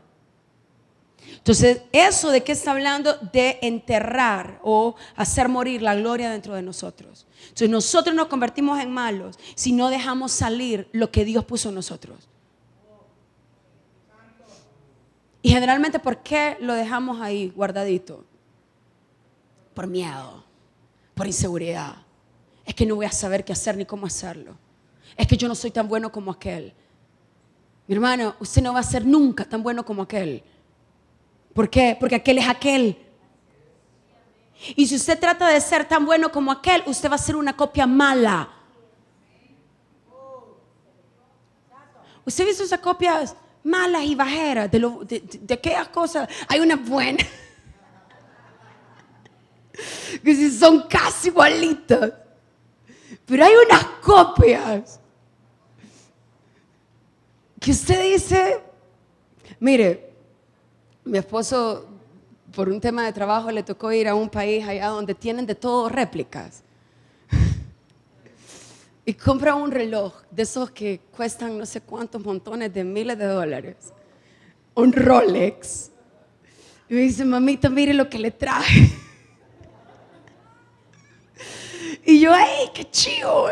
Entonces, 1.40 1.82
eso 1.92 2.30
de 2.30 2.42
qué 2.42 2.52
está 2.52 2.72
hablando? 2.72 3.16
De 3.32 3.58
enterrar 3.62 4.60
o 4.62 4.94
hacer 5.16 5.48
morir 5.48 5.80
la 5.80 5.94
gloria 5.94 6.30
dentro 6.30 6.54
de 6.54 6.60
nosotros. 6.60 7.26
Entonces, 7.42 7.70
nosotros 7.70 8.14
nos 8.14 8.26
convertimos 8.28 8.78
en 8.78 8.90
malos 8.90 9.38
si 9.54 9.72
no 9.72 9.88
dejamos 9.88 10.32
salir 10.32 10.88
lo 10.92 11.10
que 11.10 11.24
Dios 11.24 11.46
puso 11.46 11.70
en 11.70 11.76
nosotros. 11.76 12.29
Y 15.42 15.50
generalmente, 15.50 15.98
¿por 15.98 16.22
qué 16.22 16.56
lo 16.60 16.74
dejamos 16.74 17.20
ahí 17.20 17.50
guardadito? 17.54 18.24
Por 19.74 19.86
miedo, 19.86 20.44
por 21.14 21.26
inseguridad. 21.26 21.96
Es 22.64 22.74
que 22.74 22.84
no 22.84 22.96
voy 22.96 23.06
a 23.06 23.12
saber 23.12 23.44
qué 23.44 23.52
hacer 23.52 23.76
ni 23.76 23.86
cómo 23.86 24.06
hacerlo. 24.06 24.56
Es 25.16 25.26
que 25.26 25.36
yo 25.36 25.48
no 25.48 25.54
soy 25.54 25.70
tan 25.70 25.88
bueno 25.88 26.12
como 26.12 26.30
aquel. 26.30 26.74
Mi 27.86 27.94
hermano, 27.94 28.36
usted 28.38 28.62
no 28.62 28.74
va 28.74 28.80
a 28.80 28.84
ser 28.84 29.04
nunca 29.04 29.44
tan 29.44 29.62
bueno 29.62 29.84
como 29.84 30.02
aquel. 30.02 30.44
¿Por 31.54 31.68
qué? 31.68 31.96
Porque 31.98 32.16
aquel 32.16 32.38
es 32.38 32.48
aquel. 32.48 32.96
Y 34.76 34.86
si 34.86 34.94
usted 34.94 35.18
trata 35.18 35.48
de 35.48 35.60
ser 35.60 35.88
tan 35.88 36.04
bueno 36.04 36.30
como 36.30 36.52
aquel, 36.52 36.82
usted 36.86 37.10
va 37.10 37.14
a 37.14 37.18
ser 37.18 37.34
una 37.34 37.56
copia 37.56 37.86
mala. 37.86 38.48
¿Usted 42.24 42.44
ha 42.44 42.46
visto 42.46 42.62
esas 42.62 42.80
copias 42.80 43.34
malas 43.62 44.04
y 44.04 44.14
bajeras 44.14 44.70
de, 44.70 44.78
de, 45.42 45.54
aquellas 45.54 45.88
cosas? 45.88 46.28
Hay 46.48 46.60
una 46.60 46.76
buena. 46.76 47.24
que 50.24 50.50
son 50.50 50.82
casi 50.88 51.28
igualitas. 51.28 52.12
Pero 53.26 53.44
hay 53.44 53.52
unas 53.66 53.84
copias 54.02 55.00
que 57.60 57.70
usted 57.70 58.12
dice, 58.12 58.60
mire, 59.60 60.10
mi 61.04 61.18
esposo, 61.18 61.86
por 62.54 62.68
un 62.68 62.80
tema 62.80 63.04
de 63.04 63.12
trabajo, 63.12 63.50
le 63.50 63.62
tocó 63.62 63.92
ir 63.92 64.08
a 64.08 64.14
un 64.14 64.28
país 64.28 64.66
allá 64.66 64.88
donde 64.88 65.14
tienen 65.14 65.46
de 65.46 65.54
todo 65.54 65.88
réplicas. 65.88 66.62
Y 69.10 69.14
compra 69.14 69.56
un 69.56 69.72
reloj 69.72 70.22
de 70.30 70.44
esos 70.44 70.70
que 70.70 71.00
cuestan 71.16 71.58
no 71.58 71.66
sé 71.66 71.80
cuántos 71.80 72.24
montones 72.24 72.72
de 72.72 72.84
miles 72.84 73.18
de 73.18 73.24
dólares. 73.24 73.74
Un 74.76 74.92
Rolex. 74.92 75.90
Y 76.88 76.94
me 76.94 77.00
dice, 77.00 77.24
mamita, 77.24 77.68
mire 77.68 77.92
lo 77.92 78.08
que 78.08 78.20
le 78.20 78.30
traje. 78.30 78.88
y 82.06 82.20
yo, 82.20 82.32
¡ay, 82.32 82.70
qué 82.72 82.88
chido! 82.88 83.48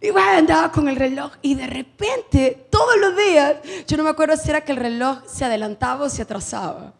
Y 0.00 0.10
bueno, 0.10 0.30
andaba 0.30 0.70
con 0.70 0.86
el 0.86 0.94
reloj 0.94 1.32
y 1.42 1.56
de 1.56 1.66
repente, 1.66 2.68
todos 2.70 2.96
los 3.00 3.16
días, 3.16 3.56
yo 3.88 3.96
no 3.96 4.04
me 4.04 4.10
acuerdo 4.10 4.36
si 4.36 4.48
era 4.48 4.60
que 4.60 4.70
el 4.70 4.78
reloj 4.78 5.26
se 5.26 5.44
adelantaba 5.44 6.04
o 6.04 6.08
se 6.08 6.22
atrasaba. 6.22 6.94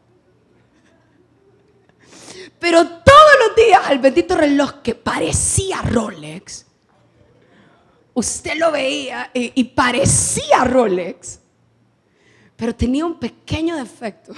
Pero 2.59 2.85
todos 2.85 3.35
los 3.47 3.55
días, 3.55 3.83
el 3.93 4.01
bendito 4.01 4.37
reloj 4.37 4.83
que 4.83 4.97
parecía 4.97 5.81
Rolex, 5.83 6.66
usted 8.17 8.57
lo 8.57 8.73
veía 8.73 9.31
y, 9.35 9.63
parecía 9.63 10.65
Rolex, 10.65 11.39
pero 12.57 12.75
tenía 12.75 13.05
un 13.05 13.21
pequeño 13.21 13.77
defecto. 13.77 14.33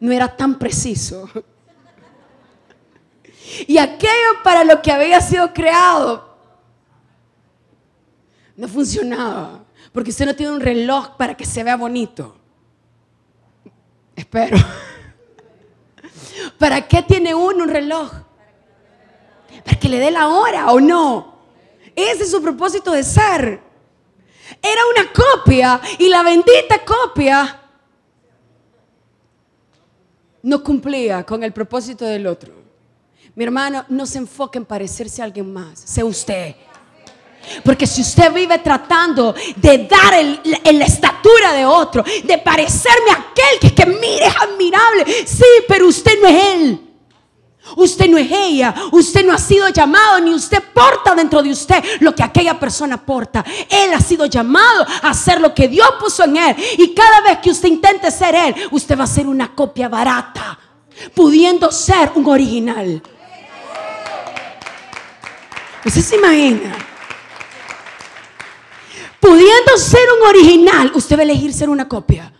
No 0.00 0.10
era 0.10 0.34
tan 0.36 0.58
preciso. 0.58 1.30
Y 3.68 3.78
aquello 3.78 4.42
para 4.42 4.64
lo 4.64 4.82
que 4.82 4.90
había 4.90 5.20
sido 5.20 5.52
creado 5.52 6.36
no 8.56 8.66
funcionaba. 8.66 9.64
Porque 9.92 10.10
usted 10.10 10.26
no 10.26 10.34
tiene 10.34 10.52
un 10.52 10.60
reloj 10.60 11.16
para 11.16 11.36
que 11.36 11.44
se 11.44 11.62
vea 11.62 11.76
bonito. 11.76 12.36
Espero. 14.16 14.56
¿Para 16.58 16.88
qué 16.88 17.02
tiene 17.02 17.32
uno 17.32 17.62
un 17.62 17.70
reloj? 17.70 18.10
Para 19.64 19.78
que 19.78 19.88
le 19.88 19.98
dé 19.98 20.10
la 20.10 20.28
hora 20.28 20.72
o 20.72 20.80
no. 20.80 21.29
Ese 21.94 22.24
es 22.24 22.30
su 22.30 22.42
propósito 22.42 22.92
de 22.92 23.02
ser. 23.02 23.60
Era 24.62 24.80
una 24.94 25.12
copia 25.12 25.80
y 25.98 26.08
la 26.08 26.22
bendita 26.22 26.84
copia 26.84 27.60
no 30.42 30.62
cumplía 30.62 31.24
con 31.24 31.42
el 31.44 31.52
propósito 31.52 32.04
del 32.04 32.26
otro. 32.26 32.52
Mi 33.34 33.44
hermano, 33.44 33.84
no 33.88 34.06
se 34.06 34.18
enfoque 34.18 34.58
en 34.58 34.64
parecerse 34.64 35.22
a 35.22 35.24
alguien 35.24 35.52
más. 35.52 35.80
Sea 35.80 36.04
usted. 36.04 36.54
Porque 37.64 37.86
si 37.86 38.02
usted 38.02 38.32
vive 38.32 38.58
tratando 38.58 39.34
de 39.56 39.88
dar 39.88 40.14
la 40.44 40.84
estatura 40.84 41.52
de 41.52 41.64
otro, 41.64 42.04
de 42.24 42.38
parecerme 42.38 43.10
a 43.10 43.30
aquel 43.30 43.60
que, 43.60 43.74
que 43.74 43.86
mire 43.86 44.26
es 44.26 44.36
admirable, 44.36 45.04
sí, 45.26 45.44
pero 45.66 45.88
usted 45.88 46.20
no 46.20 46.28
es 46.28 46.44
él. 46.54 46.89
Usted 47.76 48.08
no 48.08 48.18
es 48.18 48.30
ella, 48.30 48.74
usted 48.92 49.24
no 49.24 49.32
ha 49.32 49.38
sido 49.38 49.68
llamado, 49.68 50.20
ni 50.20 50.34
usted 50.34 50.62
porta 50.72 51.14
dentro 51.14 51.42
de 51.42 51.50
usted 51.50 51.82
lo 52.00 52.14
que 52.14 52.22
aquella 52.22 52.58
persona 52.58 53.04
porta. 53.04 53.44
Él 53.68 53.92
ha 53.94 54.00
sido 54.00 54.26
llamado 54.26 54.86
a 55.02 55.10
hacer 55.10 55.40
lo 55.40 55.54
que 55.54 55.68
Dios 55.68 55.88
puso 55.98 56.24
en 56.24 56.36
él. 56.36 56.56
Y 56.78 56.94
cada 56.94 57.20
vez 57.20 57.38
que 57.38 57.50
usted 57.50 57.68
intente 57.68 58.10
ser 58.10 58.34
él, 58.34 58.54
usted 58.70 58.98
va 58.98 59.04
a 59.04 59.06
ser 59.06 59.26
una 59.26 59.54
copia 59.54 59.88
barata, 59.88 60.58
pudiendo 61.14 61.70
ser 61.70 62.12
un 62.14 62.26
original. 62.26 63.02
¿Usted 65.84 66.02
se 66.02 66.16
imagina? 66.16 66.90
pudiendo 69.20 69.76
ser 69.76 70.08
un 70.18 70.26
original, 70.26 70.90
usted 70.94 71.16
va 71.16 71.20
a 71.20 71.24
elegir 71.24 71.52
ser 71.52 71.68
una 71.68 71.86
copia. 71.86 72.32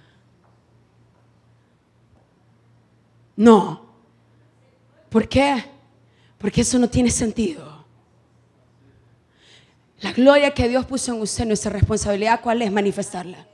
No. 3.37 3.89
¿Por 5.11 5.29
qué? 5.29 5.65
Porque 6.39 6.63
eso 6.63 6.79
no 6.79 6.89
tiene 6.89 7.11
sentido. 7.11 7.85
La 10.01 10.13
gloria 10.13 10.55
que 10.55 10.69
Dios 10.69 10.87
puso 10.87 11.13
en 11.13 11.21
usted, 11.21 11.45
nuestra 11.45 11.71
responsabilidad, 11.71 12.41
¿cuál 12.41 12.63
es? 12.63 12.73
Manifestarla. 12.73 13.47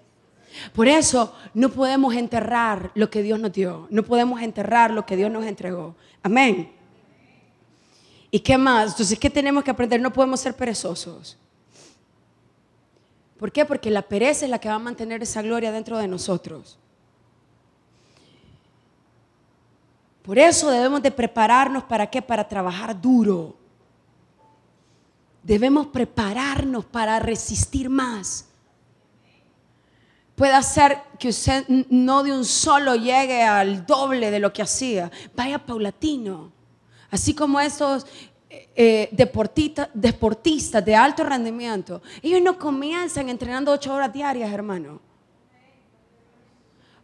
Por 0.73 0.87
eso 0.87 1.35
no 1.55 1.71
podemos 1.71 2.15
enterrar 2.15 2.93
lo 2.95 3.11
que 3.11 3.23
Dios 3.23 3.41
nos 3.41 3.53
dio. 3.53 3.89
No 3.91 4.05
podemos 4.05 4.41
enterrar 4.41 4.91
lo 4.91 5.05
que 5.05 5.17
Dios 5.17 5.31
nos 5.31 5.45
entregó. 5.45 5.97
Amén. 6.23 6.71
¿Y 8.31 8.41
qué 8.41 8.57
más? 8.57 8.93
Entonces, 8.93 9.19
¿qué 9.19 9.31
tenemos 9.31 9.65
que 9.65 9.71
aprender? 9.71 10.01
No 10.01 10.13
podemos 10.13 10.41
ser 10.41 10.55
perezosos. 10.55 11.37
¿Por 13.39 13.53
qué? 13.53 13.65
Porque 13.65 13.91
la 13.91 14.03
pereza 14.03 14.45
es 14.45 14.51
la 14.51 14.59
que 14.59 14.69
va 14.69 14.77
a 14.77 14.79
mantener 14.79 15.23
esa 15.23 15.43
gloria 15.43 15.73
dentro 15.73 15.99
de 15.99 16.09
nosotros. 16.09 16.79
Por 20.27 20.41
eso 20.41 20.69
debemos 20.73 21.01
de 21.03 21.13
prepararnos 21.13 21.85
para 21.85 22.09
qué? 22.09 22.21
Para 22.21 22.47
trabajar 22.47 23.01
duro. 23.01 23.57
Debemos 25.41 25.87
prepararnos 25.87 26.85
para 26.85 27.21
resistir 27.21 27.89
más. 27.89 28.49
puede 30.35 30.53
hacer 30.53 30.99
que 31.19 31.29
usted 31.29 31.65
no 31.89 32.23
de 32.25 32.33
un 32.33 32.45
solo 32.45 32.97
llegue 32.97 33.43
al 33.43 33.87
doble 33.87 34.33
de 34.33 34.41
lo 34.41 34.53
que 34.53 34.63
hacía. 34.63 35.11
Vaya 35.35 35.65
paulatino. 35.65 36.53
Así 37.09 37.33
como 37.33 37.61
esos 37.61 38.05
eh, 38.51 39.09
deportistas, 39.13 39.89
deportistas 39.95 40.85
de 40.85 40.97
alto 40.97 41.23
rendimiento, 41.23 42.03
ellos 42.21 42.43
no 42.43 42.59
comienzan 42.59 43.29
entrenando 43.29 43.71
ocho 43.71 43.95
horas 43.95 44.13
diarias, 44.13 44.53
hermano. 44.53 45.01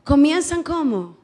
Comienzan 0.02 0.64
como? 0.64 1.21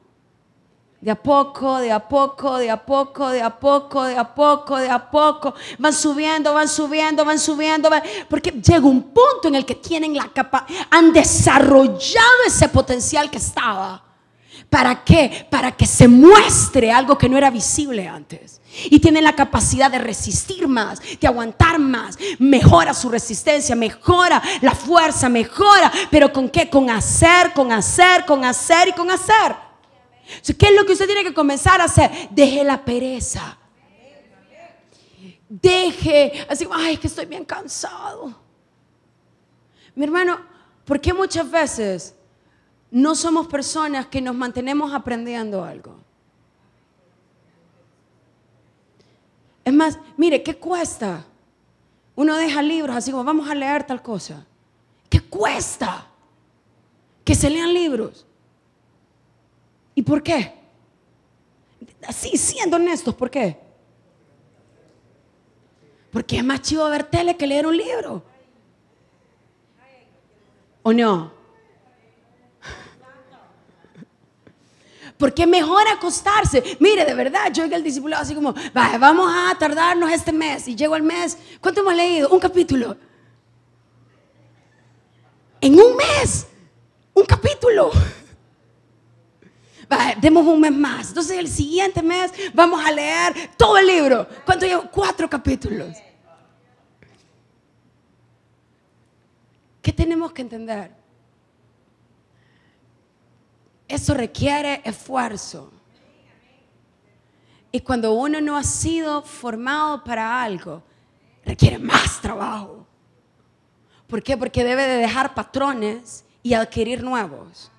De 1.01 1.11
a 1.11 1.15
poco, 1.15 1.79
de 1.79 1.91
a 1.91 1.99
poco, 1.99 2.57
de 2.57 2.69
a 2.69 2.85
poco, 2.85 3.29
de 3.29 3.41
a 3.41 3.57
poco, 3.57 4.03
de 4.03 4.17
a 4.17 4.35
poco, 4.35 4.77
de 4.77 4.89
a 4.89 5.09
poco. 5.09 5.53
Van 5.77 5.93
subiendo, 5.93 6.53
van 6.53 6.67
subiendo, 6.67 7.23
van 7.23 7.39
subiendo. 7.39 7.89
porque 8.29 8.51
llega 8.51 8.85
un 8.85 9.03
punto 9.03 9.47
en 9.47 9.55
el 9.55 9.65
que 9.65 9.75
tienen 9.75 10.15
la 10.15 10.27
capacidad, 10.27 10.87
han 10.89 11.13
desarrollado 11.13 12.43
ese 12.45 12.67
potencial 12.67 13.29
que 13.29 13.37
estaba. 13.37 14.03
¿Para 14.69 15.03
qué? 15.03 15.47
Para 15.49 15.71
que 15.71 15.87
se 15.87 16.07
muestre 16.07 16.91
algo 16.91 17.17
que 17.17 17.27
no 17.27 17.37
era 17.37 17.49
visible 17.49 18.07
antes. 18.07 18.61
Y 18.85 18.99
tienen 18.99 19.23
la 19.23 19.35
capacidad 19.35 19.89
de 19.89 19.97
resistir 19.97 20.67
más, 20.67 20.99
de 21.19 21.27
aguantar 21.27 21.79
más. 21.79 22.17
Mejora 22.37 22.93
su 22.93 23.09
resistencia, 23.09 23.75
mejora 23.75 24.41
la 24.61 24.75
fuerza, 24.75 25.27
mejora. 25.27 25.91
Pero 26.11 26.31
¿con 26.31 26.49
qué? 26.49 26.69
Con 26.69 26.89
hacer, 26.89 27.53
con 27.53 27.71
hacer, 27.71 28.25
con 28.25 28.45
hacer 28.45 28.89
y 28.89 28.91
con 28.91 29.09
hacer. 29.09 29.68
¿Qué 30.57 30.67
es 30.67 30.75
lo 30.75 30.85
que 30.85 30.93
usted 30.93 31.05
tiene 31.05 31.23
que 31.23 31.33
comenzar 31.33 31.81
a 31.81 31.85
hacer? 31.85 32.11
Deje 32.31 32.63
la 32.63 32.83
pereza. 32.83 33.57
Deje, 35.47 36.45
así, 36.47 36.67
ay, 36.71 36.93
es 36.93 36.99
que 36.99 37.07
estoy 37.07 37.25
bien 37.25 37.43
cansado. 37.43 38.35
Mi 39.95 40.03
hermano, 40.05 40.39
¿por 40.85 41.01
qué 41.01 41.13
muchas 41.13 41.49
veces 41.49 42.15
no 42.91 43.15
somos 43.15 43.47
personas 43.47 44.05
que 44.07 44.21
nos 44.21 44.35
mantenemos 44.35 44.93
aprendiendo 44.93 45.63
algo? 45.63 45.95
Es 49.65 49.73
más, 49.73 49.97
mire, 50.17 50.43
¿qué 50.43 50.55
cuesta? 50.55 51.25
Uno 52.15 52.35
deja 52.37 52.61
libros 52.61 52.95
así 52.95 53.11
como 53.11 53.23
vamos 53.23 53.49
a 53.49 53.55
leer 53.55 53.85
tal 53.85 54.01
cosa. 54.01 54.45
¿Qué 55.09 55.21
cuesta? 55.21 56.07
Que 57.23 57.33
se 57.33 57.49
lean 57.49 57.73
libros. 57.73 58.25
¿Y 59.99 60.01
por 60.01 60.23
qué? 60.23 60.53
Así, 62.07 62.37
siendo 62.37 62.77
honestos, 62.77 63.13
¿por 63.13 63.29
qué? 63.29 63.59
Porque 66.09 66.37
es 66.37 66.43
más 66.45 66.61
chido 66.61 66.89
ver 66.89 67.03
tele 67.03 67.35
que 67.35 67.45
leer 67.45 67.67
un 67.67 67.75
libro. 67.75 68.23
¿O 70.83 70.93
no? 70.93 71.33
Porque 75.17 75.41
es 75.41 75.49
mejor 75.49 75.85
acostarse. 75.89 76.63
Mire, 76.79 77.03
de 77.03 77.13
verdad, 77.13 77.51
yo 77.51 77.63
oigo 77.63 77.75
el 77.75 77.83
discipulado 77.83 78.23
así 78.23 78.33
como, 78.33 78.55
vamos 78.73 79.29
a 79.35 79.53
tardarnos 79.59 80.09
este 80.13 80.31
mes. 80.31 80.65
Y 80.69 80.77
llego 80.77 80.95
al 80.95 81.03
mes, 81.03 81.37
¿cuánto 81.59 81.81
hemos 81.81 81.93
leído? 81.93 82.29
Un 82.29 82.39
capítulo. 82.39 82.95
En 85.59 85.77
un 85.77 85.97
mes, 85.97 86.47
un 87.13 87.25
capítulo 87.25 87.91
demos 90.19 90.45
un 90.45 90.61
mes 90.61 90.71
más. 90.71 91.09
Entonces 91.09 91.37
el 91.37 91.47
siguiente 91.47 92.01
mes 92.01 92.31
vamos 92.53 92.83
a 92.85 92.91
leer 92.91 93.51
todo 93.57 93.77
el 93.77 93.87
libro. 93.87 94.27
¿Cuánto 94.45 94.65
llevo? 94.65 94.89
Cuatro 94.91 95.29
capítulos. 95.29 95.97
¿Qué 99.81 99.93
tenemos 99.93 100.31
que 100.31 100.41
entender? 100.41 100.91
Eso 103.87 104.13
requiere 104.13 104.81
esfuerzo. 104.83 105.71
Y 107.71 107.81
cuando 107.81 108.13
uno 108.13 108.41
no 108.41 108.57
ha 108.57 108.63
sido 108.63 109.21
formado 109.21 110.03
para 110.03 110.41
algo, 110.41 110.83
requiere 111.45 111.79
más 111.79 112.19
trabajo. 112.21 112.85
¿Por 114.07 114.23
qué? 114.23 114.35
Porque 114.37 114.63
debe 114.63 114.83
de 114.83 114.97
dejar 114.97 115.33
patrones 115.33 116.25
y 116.41 116.53
adquirir 116.53 117.03
nuevos. 117.03 117.71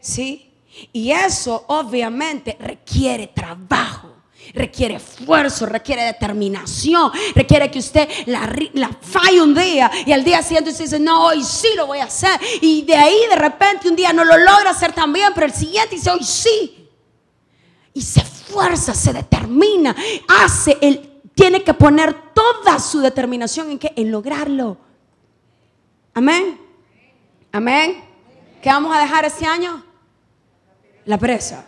¿Sí? 0.00 0.53
Y 0.92 1.12
eso 1.12 1.64
obviamente 1.68 2.56
requiere 2.58 3.28
trabajo, 3.28 4.12
requiere 4.52 4.96
esfuerzo, 4.96 5.66
requiere 5.66 6.02
determinación, 6.02 7.12
requiere 7.34 7.70
que 7.70 7.78
usted 7.78 8.08
la, 8.26 8.90
falle 9.00 9.40
un 9.40 9.54
día 9.54 9.90
y 10.04 10.12
al 10.12 10.24
día 10.24 10.42
siguiente 10.42 10.70
usted 10.70 10.84
dice, 10.84 11.00
no, 11.00 11.26
hoy 11.26 11.42
sí 11.42 11.68
lo 11.76 11.86
voy 11.86 11.98
a 11.98 12.04
hacer. 12.04 12.40
Y 12.60 12.82
de 12.82 12.96
ahí 12.96 13.16
de 13.28 13.36
repente 13.36 13.88
un 13.88 13.96
día 13.96 14.12
no 14.12 14.24
lo 14.24 14.36
logra 14.36 14.70
hacer 14.70 14.92
tan 14.92 15.12
bien, 15.12 15.32
pero 15.34 15.46
el 15.46 15.52
siguiente 15.52 15.94
dice, 15.96 16.10
hoy 16.10 16.24
sí. 16.24 16.88
Y 17.92 18.02
se 18.02 18.20
esfuerza, 18.20 18.94
se 18.94 19.12
determina, 19.12 19.94
hace, 20.42 20.76
él 20.80 21.20
tiene 21.34 21.62
que 21.62 21.74
poner 21.74 22.32
toda 22.32 22.78
su 22.80 23.00
determinación 23.00 23.70
en, 23.70 23.78
qué? 23.78 23.92
en 23.94 24.10
lograrlo. 24.10 24.76
Amén. 26.12 26.60
Amén. 27.52 28.04
¿Qué 28.60 28.68
vamos 28.68 28.96
a 28.96 29.00
dejar 29.00 29.24
este 29.24 29.46
año? 29.46 29.83
La 31.06 31.18
pereza. 31.18 31.64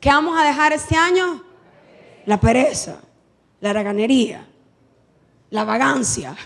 ¿Qué 0.00 0.08
vamos 0.08 0.38
a 0.38 0.44
dejar 0.44 0.72
este 0.72 0.96
año? 0.96 1.42
La 2.26 2.38
pereza, 2.38 3.00
la 3.60 3.72
raganería, 3.72 4.46
la 5.50 5.64
vagancia. 5.64 6.36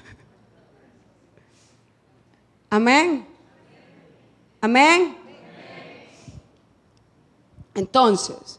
Amén. 2.70 3.26
Amén. 4.60 5.16
Entonces, 7.74 8.58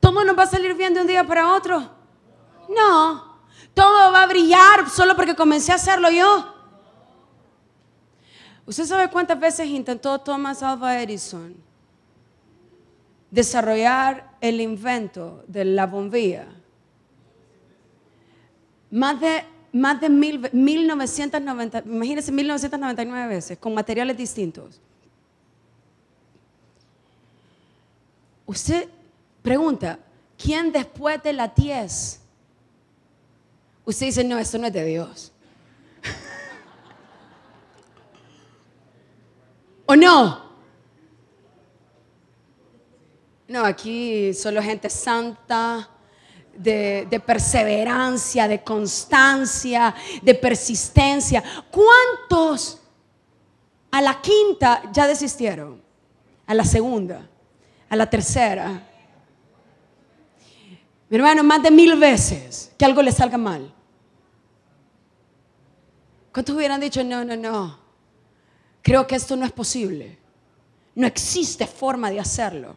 ¿todo 0.00 0.24
nos 0.24 0.36
va 0.36 0.42
a 0.42 0.46
salir 0.46 0.74
bien 0.74 0.92
de 0.92 1.00
un 1.00 1.06
día 1.06 1.24
para 1.24 1.52
otro? 1.52 1.88
No. 2.68 3.32
Todo 3.74 4.12
va 4.12 4.24
a 4.24 4.26
brillar 4.26 4.90
solo 4.90 5.16
porque 5.16 5.34
comencé 5.34 5.72
a 5.72 5.76
hacerlo 5.76 6.10
yo. 6.10 6.51
¿Usted 8.72 8.86
sabe 8.86 9.10
cuántas 9.10 9.38
veces 9.38 9.66
intentó 9.66 10.18
Thomas 10.18 10.62
Alva 10.62 10.98
Edison 11.02 11.54
desarrollar 13.30 14.30
el 14.40 14.62
invento 14.62 15.44
de 15.46 15.66
la 15.66 15.86
bombilla? 15.86 16.46
Más 18.90 19.20
de, 19.20 19.44
más 19.72 20.00
de 20.00 20.08
mil, 20.08 20.48
1990, 20.54 21.82
imagínense 21.84 22.32
1999 22.32 23.28
veces, 23.34 23.58
con 23.58 23.74
materiales 23.74 24.16
distintos. 24.16 24.80
Usted 28.46 28.88
pregunta, 29.42 29.98
¿quién 30.42 30.72
después 30.72 31.22
de 31.22 31.34
la 31.34 31.48
10? 31.48 32.20
Usted 33.84 34.06
dice, 34.06 34.24
no, 34.24 34.38
esto 34.38 34.56
no 34.56 34.68
es 34.68 34.72
de 34.72 34.84
Dios. 34.86 35.31
¿O 39.92 39.96
no? 39.96 40.40
No, 43.48 43.62
aquí 43.62 44.32
solo 44.32 44.62
gente 44.62 44.88
santa, 44.88 45.86
de, 46.56 47.06
de, 47.10 47.20
perseverancia, 47.20 48.48
de 48.48 48.62
constancia, 48.62 49.94
de 50.22 50.34
persistencia. 50.34 51.44
¿Cuántos 51.70 52.80
a 53.90 54.00
la 54.00 54.18
quinta 54.22 54.90
ya 54.94 55.06
desistieron? 55.06 55.82
A 56.46 56.54
la 56.54 56.64
segunda, 56.64 57.28
a 57.90 57.94
la 57.94 58.08
tercera. 58.08 58.88
Mi 61.10 61.16
hermano, 61.18 61.44
más 61.44 61.62
de 61.62 61.70
mil 61.70 61.98
veces 61.98 62.72
que 62.78 62.86
algo 62.86 63.02
le 63.02 63.12
salga 63.12 63.36
mal. 63.36 63.70
¿Cuántos 66.32 66.56
hubieran 66.56 66.80
dicho, 66.80 67.04
no, 67.04 67.26
no, 67.26 67.36
no? 67.36 67.81
Creo 68.82 69.06
que 69.06 69.16
esto 69.16 69.36
no 69.36 69.46
es 69.46 69.52
posible. 69.52 70.18
No 70.94 71.06
existe 71.06 71.66
forma 71.66 72.10
de 72.10 72.20
hacerlo. 72.20 72.76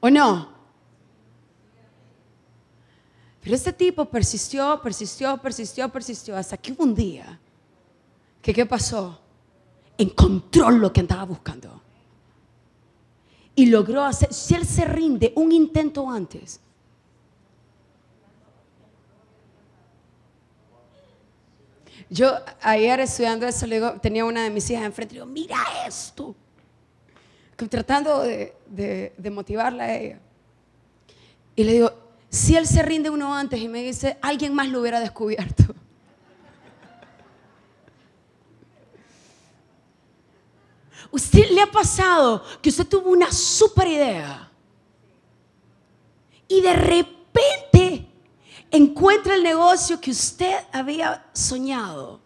¿O 0.00 0.10
no? 0.10 0.54
Pero 3.40 3.56
este 3.56 3.72
tipo 3.72 4.04
persistió, 4.06 4.80
persistió, 4.82 5.36
persistió, 5.38 5.88
persistió, 5.90 6.36
hasta 6.36 6.56
que 6.56 6.72
hubo 6.72 6.84
un 6.84 6.94
día 6.94 7.38
que 8.40 8.54
¿qué 8.54 8.66
pasó? 8.66 9.20
Encontró 9.96 10.70
lo 10.70 10.92
que 10.92 11.00
andaba 11.00 11.24
buscando. 11.24 11.80
Y 13.54 13.66
logró 13.66 14.04
hacer, 14.04 14.32
si 14.32 14.54
él 14.54 14.66
se 14.66 14.84
rinde 14.84 15.32
un 15.36 15.52
intento 15.52 16.10
antes, 16.10 16.60
Yo 22.10 22.34
ayer 22.60 23.00
estudiando 23.00 23.46
eso, 23.46 23.66
le 23.66 23.76
digo, 23.76 23.92
tenía 24.00 24.24
una 24.24 24.42
de 24.44 24.50
mis 24.50 24.68
hijas 24.70 24.84
enfrente 24.84 25.14
y 25.14 25.16
digo, 25.16 25.26
mira 25.26 25.58
esto. 25.86 26.34
Tratando 27.56 28.22
de, 28.22 28.54
de 29.16 29.30
motivarla 29.30 29.84
a 29.84 29.96
ella. 29.96 30.18
Y 31.56 31.64
le 31.64 31.72
digo, 31.72 31.92
si 32.28 32.56
él 32.56 32.66
se 32.66 32.82
rinde 32.82 33.10
uno 33.10 33.32
antes 33.34 33.60
y 33.60 33.68
me 33.68 33.82
dice, 33.82 34.18
alguien 34.20 34.52
más 34.52 34.68
lo 34.68 34.80
hubiera 34.80 34.98
descubierto. 35.00 35.62
¿Usted 41.12 41.50
le 41.50 41.62
ha 41.62 41.70
pasado 41.70 42.42
que 42.60 42.70
usted 42.70 42.86
tuvo 42.88 43.10
una 43.10 43.30
super 43.30 43.86
idea 43.86 44.50
y 46.48 46.60
de 46.60 46.72
repente 46.72 47.63
encuentra 48.76 49.34
el 49.34 49.42
negocio 49.42 50.00
que 50.00 50.10
usted 50.10 50.56
había 50.72 51.24
soñado 51.32 52.20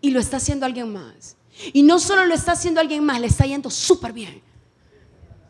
y 0.00 0.10
lo 0.10 0.20
está 0.20 0.36
haciendo 0.36 0.66
alguien 0.66 0.92
más? 0.92 1.36
Y 1.72 1.82
no 1.82 1.98
solo 1.98 2.26
lo 2.26 2.34
está 2.34 2.52
haciendo 2.52 2.80
alguien 2.80 3.04
más, 3.04 3.20
le 3.20 3.26
está 3.26 3.46
yendo 3.46 3.70
súper 3.70 4.12
bien. 4.12 4.42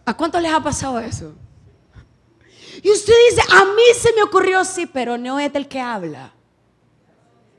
¿A 0.05 0.16
cuántos 0.16 0.40
les 0.42 0.52
ha 0.52 0.62
pasado 0.62 0.98
eso? 1.00 1.34
Y 2.82 2.90
usted 2.90 3.12
dice, 3.30 3.42
a 3.50 3.64
mí 3.64 3.82
se 3.98 4.12
me 4.14 4.22
ocurrió, 4.22 4.64
sí, 4.64 4.86
pero 4.86 5.16
no 5.16 5.38
es 5.38 5.52
del 5.52 5.66
que 5.66 5.80
habla, 5.80 6.32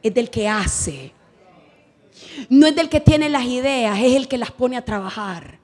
es 0.03 0.13
del 0.13 0.29
que 0.29 0.47
hace. 0.47 1.13
No 2.49 2.67
es 2.67 2.75
del 2.75 2.89
que 2.89 2.99
tiene 2.99 3.29
las 3.29 3.43
ideas, 3.45 3.97
es 3.99 4.15
el 4.15 4.27
que 4.27 4.37
las 4.37 4.51
pone 4.51 4.77
a 4.77 4.85
trabajar. 4.85 5.59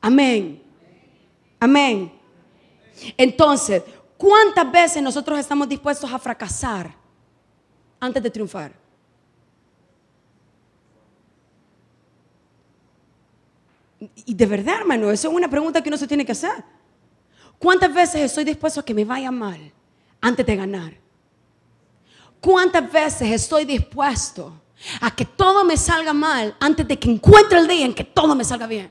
Amén. 0.00 0.62
Amén. 1.58 2.12
Entonces, 3.16 3.82
¿cuántas 4.22 4.70
veces 4.70 5.02
nosotros 5.02 5.36
estamos 5.40 5.68
dispuestos 5.68 6.10
a 6.12 6.16
fracasar 6.16 6.94
antes 7.98 8.22
de 8.22 8.30
triunfar? 8.30 8.72
Y 14.24 14.32
de 14.32 14.46
verdad, 14.46 14.76
hermano, 14.80 15.10
eso 15.10 15.28
es 15.28 15.34
una 15.34 15.48
pregunta 15.48 15.82
que 15.82 15.88
uno 15.88 15.96
se 15.96 16.06
tiene 16.06 16.24
que 16.24 16.30
hacer. 16.30 16.64
¿Cuántas 17.58 17.92
veces 17.92 18.22
estoy 18.22 18.44
dispuesto 18.44 18.78
a 18.78 18.84
que 18.84 18.94
me 18.94 19.04
vaya 19.04 19.32
mal 19.32 19.72
antes 20.20 20.46
de 20.46 20.56
ganar? 20.56 20.96
¿Cuántas 22.40 22.90
veces 22.92 23.28
estoy 23.30 23.64
dispuesto 23.64 24.52
a 25.00 25.14
que 25.14 25.24
todo 25.24 25.64
me 25.64 25.76
salga 25.76 26.12
mal 26.12 26.56
antes 26.60 26.86
de 26.86 26.96
que 26.96 27.10
encuentre 27.10 27.58
el 27.58 27.66
día 27.66 27.86
en 27.86 27.94
que 27.94 28.04
todo 28.04 28.36
me 28.36 28.44
salga 28.44 28.68
bien? 28.68 28.90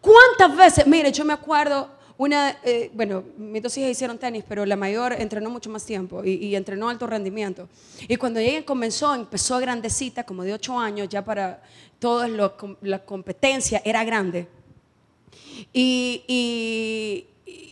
¿Cuántas 0.00 0.56
veces? 0.56 0.86
Mire, 0.86 1.12
yo 1.12 1.24
me 1.24 1.32
acuerdo 1.34 1.95
una, 2.18 2.56
eh, 2.62 2.90
bueno, 2.94 3.24
mis 3.36 3.62
dos 3.62 3.76
hijas 3.76 3.90
hicieron 3.90 4.18
tenis, 4.18 4.42
pero 4.48 4.64
la 4.64 4.76
mayor 4.76 5.12
entrenó 5.12 5.50
mucho 5.50 5.68
más 5.68 5.84
tiempo 5.84 6.24
y, 6.24 6.32
y, 6.32 6.56
entrenó 6.56 6.88
alto 6.88 7.06
rendimiento. 7.06 7.68
Y 8.08 8.16
cuando 8.16 8.40
ella 8.40 8.64
comenzó, 8.64 9.14
empezó 9.14 9.58
grandecita, 9.58 10.24
como 10.24 10.42
de 10.42 10.54
ocho 10.54 10.78
años, 10.78 11.08
ya 11.08 11.22
para 11.22 11.62
toda 11.98 12.26
la 12.80 13.04
competencia 13.04 13.82
era 13.84 14.02
grande. 14.04 14.48
Y, 15.72 16.24
y, 16.26 17.26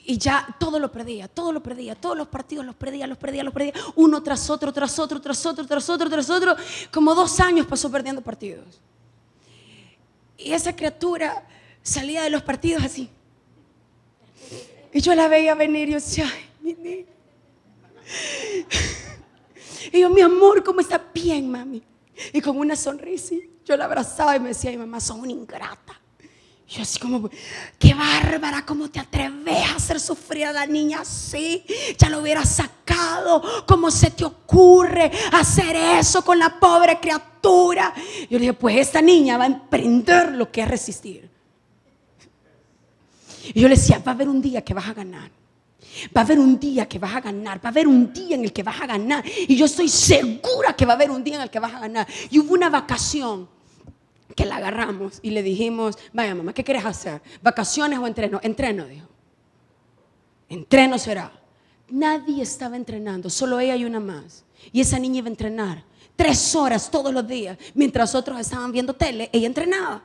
y 0.07 0.19
ya 0.19 0.47
todo 0.59 0.79
lo 0.79 0.93
perdía, 0.93 1.29
todo 1.29 1.53
lo 1.53 1.63
perdía, 1.63 1.95
todos 1.95 2.17
los 2.17 2.29
partidos 2.29 2.67
los 2.67 2.75
perdía, 2.75 3.07
los 3.07 3.17
perdía, 3.17 3.43
los 3.43 3.55
perdía, 3.55 3.73
uno 3.97 4.23
tras 4.23 4.51
otro, 4.51 4.73
tras 4.73 4.99
otro, 4.99 5.21
tras 5.21 5.45
otro, 5.47 5.67
tras 5.67 5.89
otro, 5.89 6.11
tras 6.11 6.29
otro. 6.29 6.57
Como 6.93 7.15
dos 7.15 7.41
años 7.41 7.67
pasó 7.67 7.91
perdiendo 7.91 8.21
partidos. 8.21 8.81
Y 10.37 10.53
esa 10.53 10.77
criatura 10.77 11.47
salía 11.83 12.23
de 12.23 12.31
los 12.31 12.43
partidos 12.43 12.85
así. 12.85 13.09
Y 14.95 15.01
yo 15.01 15.13
la 15.17 15.27
veía 15.27 15.57
venir 15.57 15.89
y 15.89 15.93
yo 15.93 15.97
decía, 15.97 16.33
ay, 16.33 16.45
mi 16.63 17.05
Y 19.93 20.01
yo, 20.01 20.09
mi 20.09 20.21
amor, 20.21 20.63
¿cómo 20.63 20.81
está 20.81 21.03
bien, 21.13 21.51
mami? 21.51 21.83
Y 22.33 22.41
con 22.41 22.57
una 22.57 22.77
sonrisa, 22.77 23.35
yo 23.65 23.77
la 23.77 23.87
abrazaba 23.87 24.37
y 24.37 24.41
me 24.41 24.51
decía, 24.51 24.71
ay, 24.71 24.79
mamá, 24.79 25.01
son 25.01 25.21
una 25.21 25.33
ingrata. 25.33 26.01
Yo 26.69 26.83
así 26.83 27.01
como, 27.01 27.29
qué 27.77 27.93
bárbara, 27.93 28.65
¿cómo 28.65 28.89
te 28.89 29.01
atreves 29.01 29.65
a 29.69 29.75
hacer 29.75 29.99
sufrir 29.99 30.47
a 30.47 30.53
la 30.53 30.65
niña 30.65 31.01
así? 31.01 31.65
Ya 31.99 32.09
lo 32.09 32.21
hubiera 32.21 32.45
sacado, 32.45 33.43
¿cómo 33.67 33.91
se 33.91 34.13
te 34.13 34.25
ocurre 34.25 35.11
hacer 35.33 35.75
eso 35.75 36.25
con 36.25 36.39
la 36.39 36.61
pobre 36.61 37.01
criatura? 37.01 37.93
Yo 38.31 38.39
le 38.39 38.43
dije, 38.43 38.53
pues 38.55 38.77
esta 38.77 39.03
niña 39.03 39.39
va 39.39 39.45
a 39.45 39.49
emprender 39.49 40.33
lo 40.33 40.53
que 40.53 40.63
es 40.63 40.69
resistir. 40.69 41.34
Y 43.53 43.61
yo 43.61 43.69
le 43.69 43.75
decía, 43.75 43.99
va 43.99 44.13
a 44.13 44.15
haber 44.15 44.29
un 44.29 44.41
día 44.41 44.63
que 44.63 44.75
vas 44.75 44.89
a 44.89 44.95
ganar. 44.95 45.31
Va 46.17 46.23
a 46.23 46.25
haber 46.25 46.39
un 46.39 46.59
día 46.59 46.89
que 46.89 46.99
vas 46.99 47.15
a 47.15 47.21
ganar, 47.21 47.59
va 47.59 47.69
a 47.69 47.73
haber 47.73 47.87
un 47.87 48.13
día 48.13 48.35
en 48.35 48.45
el 48.45 48.53
que 48.53 48.63
vas 48.63 48.81
a 48.81 48.87
ganar. 48.87 49.25
Y 49.47 49.55
yo 49.57 49.67
estoy 49.67 49.89
segura 49.89 50.75
que 50.77 50.87
va 50.87 50.93
a 50.93 50.97
haber 50.97 51.11
un 51.11 51.23
día 51.23 51.37
en 51.37 51.43
el 51.43 51.51
que 51.51 51.61
vas 51.61 51.75
a 51.75 51.81
ganar. 51.81 52.07
Y 52.31 52.39
hubo 52.39 52.55
una 52.55 52.71
vacación 52.71 53.49
que 54.35 54.45
la 54.45 54.57
agarramos 54.57 55.21
y 55.23 55.31
le 55.31 55.43
dijimos, 55.43 55.97
vaya 56.13 56.35
mamá, 56.35 56.53
¿qué 56.53 56.65
quieres 56.65 56.85
hacer? 56.85 57.23
¿Vacaciones 57.43 57.99
o 57.99 58.07
entreno? 58.07 58.41
Entreno, 58.43 58.87
dijo. 58.87 59.09
Entreno 60.49 60.99
será. 60.99 61.33
Nadie 61.89 62.43
estaba 62.43 62.77
entrenando, 62.77 63.31
solo 63.31 63.61
ella 63.61 63.77
y 63.77 63.85
una 63.85 64.01
más. 64.01 64.45
Y 64.73 64.81
esa 64.81 64.99
niña 64.99 65.19
iba 65.19 65.29
a 65.29 65.31
entrenar 65.31 65.85
tres 66.17 66.55
horas 66.55 66.91
todos 66.91 67.13
los 67.13 67.27
días. 67.27 67.59
Mientras 67.75 68.15
otros 68.15 68.41
estaban 68.41 68.73
viendo 68.73 68.95
tele, 68.95 69.29
ella 69.33 69.47
entrenaba. 69.47 70.03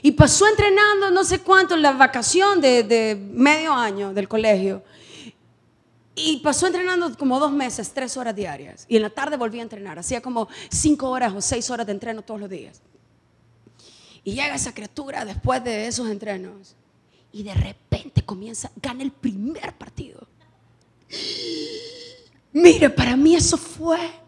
Y 0.00 0.12
pasó 0.12 0.46
entrenando 0.48 1.10
no 1.10 1.24
sé 1.24 1.40
cuánto 1.40 1.76
la 1.76 1.92
vacación 1.92 2.60
de, 2.60 3.18
medio 3.32 3.72
año 3.72 4.14
del 4.14 4.28
colegio. 4.28 4.82
Y 6.14 6.38
pasó 6.38 6.66
entrenando 6.66 7.16
como 7.16 7.38
dos 7.38 7.52
meses, 7.52 7.92
tres 7.92 8.16
horas 8.16 8.34
diarias. 8.34 8.86
Y 8.88 8.96
en 8.96 9.02
la 9.02 9.10
tarde 9.10 9.36
volvía 9.36 9.62
a 9.62 9.64
entrenar. 9.64 9.98
Hacía 9.98 10.20
como 10.20 10.48
cinco 10.70 11.08
horas 11.10 11.32
o 11.34 11.40
seis 11.40 11.68
horas 11.70 11.86
de 11.86 11.92
entreno 11.92 12.22
todos 12.22 12.40
los 12.40 12.48
días. 12.48 12.80
Y 14.24 14.32
llega 14.32 14.54
esa 14.54 14.72
criatura 14.72 15.24
después 15.24 15.62
de 15.64 15.86
esos 15.86 16.08
entrenos 16.08 16.76
y 17.32 17.42
de 17.42 17.54
repente 17.54 18.22
comienza, 18.22 18.70
gana 18.80 19.02
el 19.02 19.10
primer 19.10 19.72
partido. 19.74 20.26
Mire, 22.52 22.90
para 22.90 23.16
mí 23.16 23.34
eso 23.34 23.56
fue. 23.56 24.21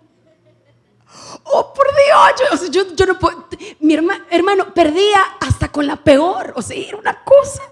Oh, 1.44 1.72
por 1.72 1.86
Dios, 1.86 2.70
yo, 2.70 2.94
yo, 2.94 3.06
no 3.06 3.18
puedo. 3.18 3.48
Mi 3.80 3.94
hermano, 3.94 4.72
perdía 4.74 5.20
hasta 5.40 5.70
con 5.70 5.86
la 5.86 5.96
peor. 5.96 6.52
O 6.56 6.62
sea, 6.62 6.76
era 6.76 6.96
una 6.96 7.22
cosa. 7.22 7.62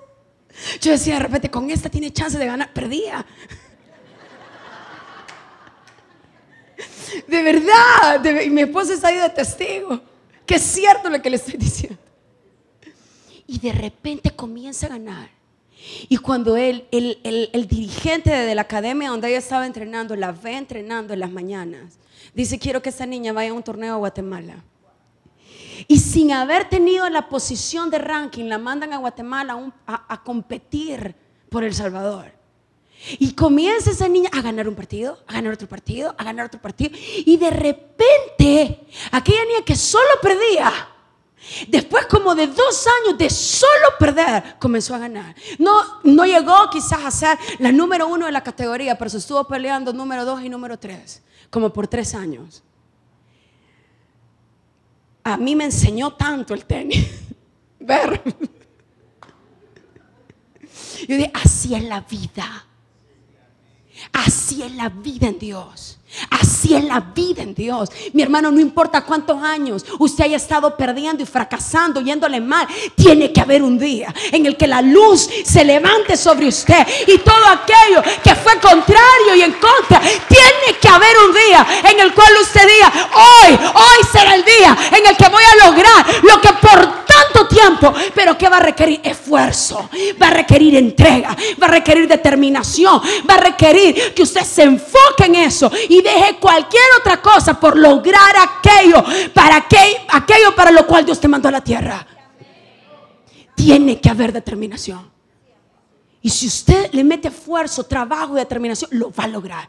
Yo 0.81 0.93
decía 0.93 1.15
de 1.15 1.21
repente, 1.21 1.51
con 1.51 1.71
esta 1.71 1.89
tiene 1.89 2.13
chance 2.13 2.39
de 2.39 2.47
ganar. 2.47 2.73
Perdía. 2.73 3.25
De 7.27 7.43
verdad. 7.43 8.25
y 8.43 8.51
mi 8.51 8.63
esposa 8.63 8.95
está 8.95 9.09
ahí 9.09 9.17
de 9.17 9.29
testigo. 9.31 10.01
Que 10.47 10.57
es 10.57 10.63
cierto 10.63 11.09
lo 11.09 11.21
que 11.23 11.31
le 11.31 11.37
estoy 11.37 11.55
diciendo 11.57 11.99
y 13.53 13.59
de 13.59 13.73
repente 13.73 14.31
comienza 14.31 14.87
a 14.87 14.91
ganar. 14.91 15.29
Y 16.09 16.17
cuando 16.17 16.57
él, 16.57 16.87
el, 16.91 17.19
el, 17.53 17.67
dirigente 17.67 18.31
de 18.31 18.55
la 18.55 18.63
academia 18.63 19.11
donde 19.11 19.29
ella 19.29 19.39
estaba 19.39 19.67
entrenando, 19.67 20.17
la 20.17 20.33
ve 20.33 20.57
entrenando 20.57 21.13
en 21.13 21.21
las 21.21 21.31
mañanas, 21.31 21.99
dice, 22.35 22.59
quiero 22.59 22.83
que 22.83 22.91
esa 22.91 23.07
niña 23.07 23.33
vaya 23.33 23.51
a 23.51 23.55
un 23.55 23.63
torneo 23.63 23.95
a 23.95 23.99
Guatemala. 23.99 24.65
Y 25.89 25.99
sin 25.99 26.33
haber 26.33 26.69
tenido 26.69 27.09
la 27.09 27.29
posición 27.29 27.91
de 27.91 27.99
ranking, 27.99 28.45
la 28.45 28.59
mandan 28.59 28.93
a 28.93 28.99
Guatemala 28.99 29.73
a, 29.87 30.15
a 30.15 30.23
competir 30.23 31.15
por 31.49 31.65
El 31.65 31.75
Salvador. 31.75 32.33
Y 33.19 33.33
comienza 33.35 33.91
esa 33.91 34.09
niña 34.09 34.31
a 34.33 34.43
ganar 34.43 34.69
un 34.69 34.77
partido, 34.77 35.19
a 35.27 35.33
ganar 35.33 35.55
otro 35.55 35.69
partido, 35.69 36.15
a 36.17 36.23
ganar 36.23 36.47
otro 36.47 36.61
partido. 36.61 36.97
Y 37.27 37.37
de 37.37 37.51
repente, 37.51 38.87
aquella 39.11 39.45
niña 39.45 39.65
que 39.65 39.75
solo 39.75 40.11
perdía, 40.23 40.89
Después 41.67 42.07
como 42.07 42.35
de 42.35 42.47
dos 42.47 42.87
años 42.87 43.19
de 43.19 43.29
solo 43.29 43.89
perder, 43.99 44.57
comenzó 44.61 44.95
a 44.95 44.99
ganar. 44.99 45.35
No, 45.59 46.01
no 46.05 46.25
llegó 46.25 46.71
quizás 46.71 47.05
a 47.05 47.11
ser 47.11 47.39
la 47.59 47.73
número 47.73 48.07
uno 48.07 48.27
de 48.27 48.33
la 48.33 48.43
categoría, 48.43 48.97
pero 48.97 49.11
se 49.11 49.19
estuvo 49.19 49.43
peleando 49.45 49.93
número 49.93 50.25
dos 50.25 50.41
y 50.43 50.49
número 50.49 50.79
tres, 50.79 51.23
como 51.53 51.71
por 51.71 51.87
tres 51.87 52.15
años. 52.15 52.63
A 55.23 55.37
mí 55.37 55.55
me 55.55 55.65
enseñó 55.65 56.15
tanto 56.15 56.55
el 56.55 56.65
tenis. 56.65 57.07
Ver. 57.79 58.23
Yo 61.07 61.17
dije, 61.17 61.31
así 61.35 61.75
es 61.75 61.85
la 61.85 62.01
vida. 62.01 62.67
Así 64.13 64.63
es 64.63 64.73
la 64.73 64.89
vida 64.89 65.29
en 65.29 65.39
Dios. 65.39 66.01
Así 66.31 66.75
es 66.75 66.85
la 66.85 67.01
vida 67.01 67.43
en 67.43 67.55
Dios. 67.55 67.89
Mi 68.13 68.23
hermano, 68.23 68.51
no 68.51 68.61
importa 68.61 69.05
cuántos 69.05 69.43
años 69.43 69.85
usted 69.99 70.25
haya 70.25 70.37
estado 70.37 70.77
perdiendo 70.77 71.23
y 71.23 71.27
fracasando, 71.27 72.01
yéndole 72.01 72.41
mal, 72.41 72.67
tiene 72.95 73.33
que 73.33 73.41
haber 73.41 73.63
un 73.63 73.79
día 73.79 74.15
en 74.31 74.47
el 74.47 74.57
que 74.57 74.67
la 74.67 74.83
luz 74.83 75.29
se 75.45 75.65
levante 75.65 76.17
sobre 76.17 76.49
usted 76.49 76.87
y 77.07 77.19
todo 77.19 77.47
aquello 77.47 78.03
que 78.23 78.35
fue 78.35 78.59
contrario 78.61 79.35
y 79.37 79.43
en 79.43 79.53
contra, 79.53 80.01
tiene 80.29 80.79
que 80.81 80.89
haber 80.89 81.17
un 81.27 81.35
día 81.35 81.67
en 81.91 82.01
el 82.01 82.13
cual 82.13 82.31
usted 82.43 82.67
diga, 82.69 82.93
hoy, 83.15 83.59
hoy 83.75 84.07
será 84.13 84.35
el 84.35 84.45
día 84.45 84.77
en 84.97 85.07
el 85.07 85.17
que 85.17 85.29
voy 85.29 85.43
a 85.43 85.67
lograr 85.67 86.07
lo 86.23 86.41
que 86.41 86.53
por 86.53 87.05
tanto 87.05 87.49
tiempo, 87.49 87.93
pero 88.15 88.37
que 88.37 88.49
va 88.49 88.59
a 88.59 88.61
requerir 88.61 89.01
esfuerzo, 89.03 89.89
va 90.21 90.29
a 90.29 90.31
requerir 90.31 90.77
entrega, 90.77 91.37
va 91.61 91.67
a 91.67 91.71
requerir 91.71 92.09
determinación, 92.09 93.01
va 93.29 93.35
a 93.35 93.39
requerir 93.39 94.15
que 94.15 94.23
usted 94.23 94.45
se 94.45 94.63
enfoque 94.63 95.25
en 95.25 95.37
eso 95.37 95.71
y 95.89 96.02
deje 96.03 96.39
cualquier 96.39 96.83
otra 97.01 97.21
cosa 97.23 97.59
por 97.59 97.77
lograr 97.77 98.35
aquello 98.37 99.05
para 99.33 99.57
aquello 99.57 100.55
para 100.55 100.71
lo 100.71 100.87
cual 100.87 101.05
Dios 101.05 101.21
te 101.21 101.29
mandó 101.29 101.49
a 101.49 101.53
la 101.53 101.63
tierra. 101.63 102.07
Tiene 103.55 104.01
que 104.01 104.09
haber 104.09 104.33
determinación. 104.33 105.11
Y 106.21 106.31
si 106.31 106.47
usted 106.47 106.91
le 106.93 107.03
mete 107.03 107.29
esfuerzo, 107.29 107.85
trabajo 107.85 108.35
y 108.35 108.41
determinación, 108.41 108.91
lo 108.93 109.13
va 109.13 109.25
a 109.25 109.29
lograr. 109.29 109.69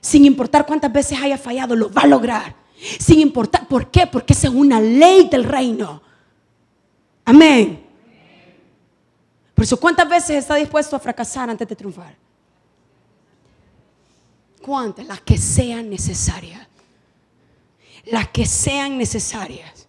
Sin 0.00 0.24
importar 0.24 0.66
cuántas 0.66 0.92
veces 0.92 1.18
haya 1.20 1.36
fallado, 1.38 1.74
lo 1.74 1.92
va 1.92 2.02
a 2.02 2.06
lograr. 2.06 2.54
Sin 2.98 3.20
importar, 3.20 3.66
¿por 3.68 3.90
qué? 3.90 4.06
Porque 4.06 4.32
es 4.32 4.44
una 4.44 4.80
ley 4.80 5.28
del 5.28 5.44
reino. 5.44 6.02
Amén. 7.24 7.84
Por 9.54 9.64
eso, 9.64 9.78
¿cuántas 9.78 10.08
veces 10.08 10.38
está 10.38 10.56
dispuesto 10.56 10.96
a 10.96 10.98
fracasar 10.98 11.50
antes 11.50 11.68
de 11.68 11.76
triunfar? 11.76 12.21
¿Cuántas? 14.62 15.06
Las 15.06 15.20
que 15.20 15.36
sean 15.36 15.90
necesarias. 15.90 16.66
Las 18.06 18.28
que 18.28 18.46
sean 18.46 18.96
necesarias. 18.96 19.86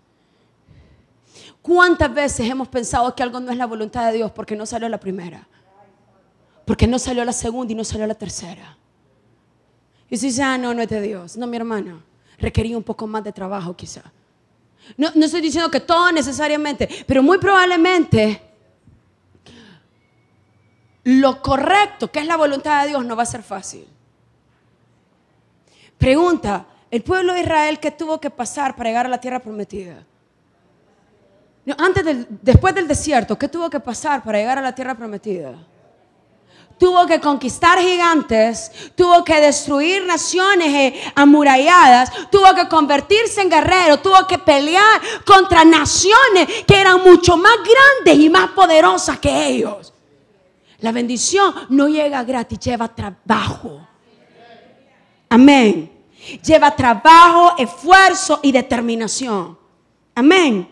¿Cuántas 1.62 2.14
veces 2.14 2.50
hemos 2.50 2.68
pensado 2.68 3.16
que 3.16 3.24
algo 3.24 3.40
no 3.40 3.52
es 3.52 3.58
la 3.58 3.66
voluntad 3.66 4.08
de 4.08 4.18
Dios 4.18 4.32
porque 4.32 4.56
no 4.56 4.66
salió 4.66 4.90
la 4.90 5.00
primera? 5.00 5.48
Porque 6.66 6.88
no 6.88 7.00
salió 7.00 7.24
la 7.24 7.32
segunda 7.32 7.72
y 7.72 7.76
no 7.76 7.84
salió 7.84 8.06
la 8.06 8.16
tercera. 8.16 8.78
Y 10.10 10.18
si 10.18 10.28
dice, 10.28 10.44
ah, 10.44 10.58
no, 10.58 10.74
no 10.74 10.82
es 10.82 10.90
de 10.90 11.02
Dios. 11.02 11.38
No, 11.38 11.48
mi 11.48 11.56
hermana, 11.56 12.04
requería 12.38 12.76
un 12.76 12.84
poco 12.84 13.08
más 13.08 13.24
de 13.24 13.32
trabajo 13.32 13.76
quizá. 13.76 14.04
No, 14.98 15.10
no 15.16 15.26
estoy 15.26 15.42
diciendo 15.42 15.72
que 15.72 15.80
todo 15.80 16.12
necesariamente, 16.12 16.90
pero 17.08 17.24
muy 17.24 17.38
probablemente 17.38 18.42
lo 21.04 21.42
correcto, 21.42 22.12
que 22.12 22.20
es 22.20 22.26
la 22.26 22.38
voluntad 22.38 22.84
de 22.84 22.90
Dios, 22.90 23.06
no 23.06 23.16
va 23.16 23.24
a 23.24 23.28
ser 23.28 23.44
fácil. 23.44 23.88
Pregunta, 26.04 26.66
¿el 26.92 27.02
pueblo 27.02 27.34
de 27.34 27.40
Israel 27.40 27.80
qué 27.80 27.90
tuvo 27.90 28.20
que 28.20 28.30
pasar 28.30 28.76
para 28.76 28.90
llegar 28.90 29.06
a 29.06 29.10
la 29.10 29.22
tierra 29.22 29.40
prometida? 29.40 30.06
antes 31.78 32.04
del, 32.04 32.28
después 32.42 32.76
del 32.76 32.90
desierto, 32.90 33.40
¿qué 33.40 33.48
tuvo 33.48 33.70
que 33.70 33.80
pasar 33.80 34.22
para 34.22 34.38
llegar 34.38 34.58
a 34.58 34.62
la 34.62 34.76
tierra 34.76 34.96
prometida? 34.96 35.54
Tuvo 36.78 37.06
que 37.06 37.22
conquistar 37.22 37.80
gigantes, 37.80 38.70
tuvo 38.98 39.24
que 39.24 39.40
destruir 39.40 40.06
naciones 40.06 40.68
eh, 40.68 41.02
amuralladas, 41.16 42.12
tuvo 42.30 42.54
que 42.54 42.68
convertirse 42.68 43.40
en 43.40 43.50
guerrero, 43.50 44.02
tuvo 44.02 44.28
que 44.28 44.40
pelear 44.40 45.00
contra 45.26 45.64
naciones 45.64 46.66
que 46.68 46.82
eran 46.82 47.02
mucho 47.02 47.38
más 47.38 47.56
grandes 47.64 48.26
y 48.26 48.30
más 48.30 48.50
poderosas 48.50 49.20
que 49.20 49.48
ellos. 49.48 49.94
La 50.80 50.92
bendición 50.92 51.56
no 51.70 51.88
llega 51.88 52.26
gratis, 52.26 52.60
lleva 52.60 52.94
trabajo. 52.94 53.88
Amén. 55.30 55.93
Lleva 56.44 56.76
trabajo, 56.76 57.54
esfuerzo 57.58 58.40
y 58.42 58.52
determinación. 58.52 59.58
Amén. 60.16 60.70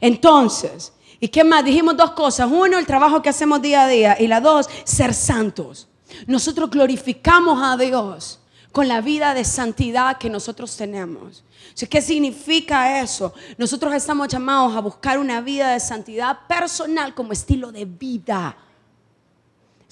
Entonces, 0.00 0.92
¿y 1.20 1.28
qué 1.28 1.44
más? 1.44 1.64
Dijimos 1.64 1.96
dos 1.96 2.12
cosas. 2.12 2.50
Uno, 2.50 2.78
el 2.78 2.86
trabajo 2.86 3.22
que 3.22 3.28
hacemos 3.28 3.62
día 3.62 3.82
a 3.82 3.88
día. 3.88 4.16
Y 4.20 4.26
la 4.26 4.40
dos, 4.40 4.68
ser 4.84 5.14
santos. 5.14 5.88
Nosotros 6.26 6.70
glorificamos 6.70 7.60
a 7.62 7.76
Dios 7.76 8.40
con 8.72 8.88
la 8.88 9.00
vida 9.00 9.32
de 9.32 9.44
santidad 9.44 10.18
que 10.18 10.28
nosotros 10.28 10.76
tenemos. 10.76 11.42
¿Qué 11.88 12.02
significa 12.02 13.00
eso? 13.00 13.32
Nosotros 13.56 13.94
estamos 13.94 14.28
llamados 14.28 14.76
a 14.76 14.80
buscar 14.80 15.18
una 15.18 15.40
vida 15.40 15.72
de 15.72 15.80
santidad 15.80 16.40
personal 16.46 17.14
como 17.14 17.32
estilo 17.32 17.72
de 17.72 17.84
vida. 17.84 18.56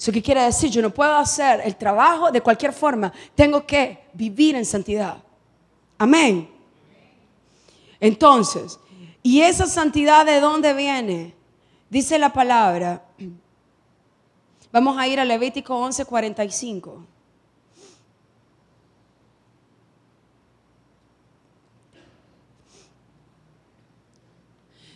¿Eso 0.05 0.11
qué 0.11 0.21
quiere 0.21 0.43
decir? 0.43 0.69
Yo 0.69 0.83
no 0.83 0.93
puedo 0.93 1.15
hacer 1.15 1.61
el 1.65 1.75
trabajo 1.75 2.31
de 2.31 2.39
cualquier 2.39 2.71
forma. 2.71 3.11
Tengo 3.33 3.65
que 3.65 4.05
vivir 4.13 4.55
en 4.55 4.63
santidad. 4.63 5.17
Amén. 5.97 6.47
Entonces, 7.99 8.79
¿y 9.23 9.41
esa 9.41 9.65
santidad 9.65 10.23
de 10.23 10.39
dónde 10.39 10.75
viene? 10.75 11.33
Dice 11.89 12.19
la 12.19 12.31
palabra. 12.31 13.03
Vamos 14.71 14.95
a 14.95 15.07
ir 15.07 15.19
a 15.19 15.25
Levítico 15.25 15.75
11:45. 15.75 17.03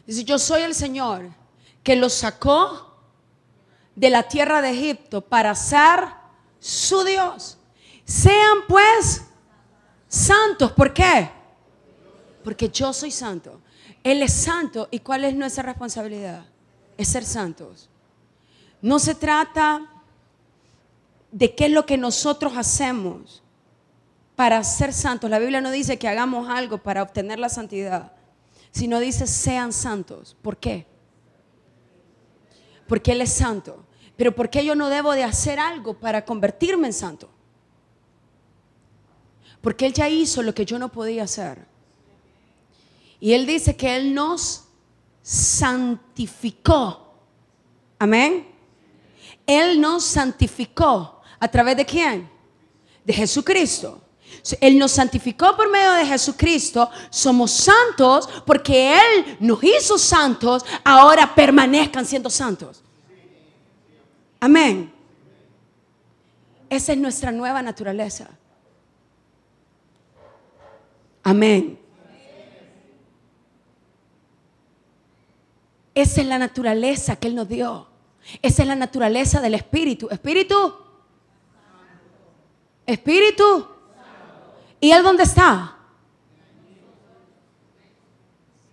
Dice, 0.05 0.23
yo 0.23 0.37
soy 0.37 0.61
el 0.61 0.75
Señor 0.75 1.31
que 1.81 1.95
los 1.95 2.13
sacó 2.13 2.88
de 3.95 4.09
la 4.09 4.23
tierra 4.23 4.61
de 4.61 4.71
Egipto 4.71 5.21
para 5.21 5.53
ser 5.55 5.99
su 6.59 7.03
Dios. 7.03 7.57
Sean 8.05 8.59
pues 8.67 9.23
santos. 10.07 10.71
¿Por 10.71 10.93
qué? 10.93 11.29
Porque 12.43 12.69
yo 12.69 12.93
soy 12.93 13.11
santo. 13.11 13.61
Él 14.03 14.21
es 14.21 14.33
santo. 14.33 14.87
¿Y 14.91 14.99
cuál 14.99 15.25
es 15.25 15.35
nuestra 15.35 15.63
responsabilidad? 15.63 16.45
Es 16.97 17.09
ser 17.09 17.25
santos. 17.25 17.89
No 18.81 18.99
se 18.99 19.15
trata 19.15 19.85
de 21.31 21.53
qué 21.53 21.65
es 21.65 21.71
lo 21.71 21.85
que 21.85 21.97
nosotros 21.97 22.53
hacemos 22.55 23.43
para 24.35 24.63
ser 24.63 24.93
santos. 24.93 25.29
La 25.29 25.39
Biblia 25.39 25.61
no 25.61 25.69
dice 25.69 25.99
que 25.99 26.07
hagamos 26.07 26.49
algo 26.49 26.77
para 26.77 27.03
obtener 27.03 27.39
la 27.39 27.49
santidad, 27.49 28.13
sino 28.71 28.99
dice 28.99 29.27
sean 29.27 29.73
santos. 29.73 30.35
¿Por 30.41 30.57
qué? 30.57 30.87
Porque 32.89 33.13
Él 33.13 33.21
es 33.21 33.31
santo. 33.31 33.85
Pero 34.17 34.35
¿por 34.35 34.49
qué 34.49 34.65
yo 34.65 34.75
no 34.75 34.89
debo 34.89 35.13
de 35.13 35.23
hacer 35.23 35.59
algo 35.59 35.93
para 35.93 36.25
convertirme 36.25 36.87
en 36.87 36.93
santo? 36.93 37.29
Porque 39.61 39.85
Él 39.85 39.93
ya 39.93 40.09
hizo 40.09 40.41
lo 40.43 40.53
que 40.53 40.65
yo 40.65 40.77
no 40.77 40.91
podía 40.91 41.23
hacer. 41.23 41.65
Y 43.19 43.31
Él 43.33 43.45
dice 43.45 43.77
que 43.77 43.95
Él 43.95 44.13
nos 44.13 44.65
santificó. 45.21 47.13
Amén. 47.99 48.47
Él 49.45 49.79
nos 49.79 50.03
santificó. 50.03 51.21
¿A 51.39 51.47
través 51.47 51.77
de 51.77 51.85
quién? 51.85 52.29
De 53.05 53.13
Jesucristo. 53.13 54.01
Él 54.61 54.77
nos 54.77 54.91
santificó 54.91 55.55
por 55.55 55.69
medio 55.69 55.93
de 55.93 56.05
Jesucristo. 56.05 56.89
Somos 57.09 57.51
santos 57.51 58.29
porque 58.45 58.93
Él 58.93 59.37
nos 59.39 59.63
hizo 59.63 59.97
santos. 59.97 60.65
Ahora 60.83 61.33
permanezcan 61.35 62.05
siendo 62.05 62.29
santos. 62.29 62.83
Amén. 64.39 64.91
Esa 66.69 66.93
es 66.93 66.97
nuestra 66.97 67.31
nueva 67.31 67.61
naturaleza. 67.61 68.29
Amén. 71.23 71.79
Esa 75.93 76.21
es 76.21 76.27
la 76.27 76.37
naturaleza 76.37 77.17
que 77.17 77.27
Él 77.27 77.35
nos 77.35 77.49
dio. 77.49 77.87
Esa 78.41 78.61
es 78.61 78.67
la 78.67 78.75
naturaleza 78.75 79.41
del 79.41 79.55
Espíritu. 79.55 80.07
Espíritu. 80.09 80.75
Espíritu. 82.85 83.67
¿Y 84.79 84.91
Él 84.91 85.03
dónde 85.03 85.23
está? 85.23 85.75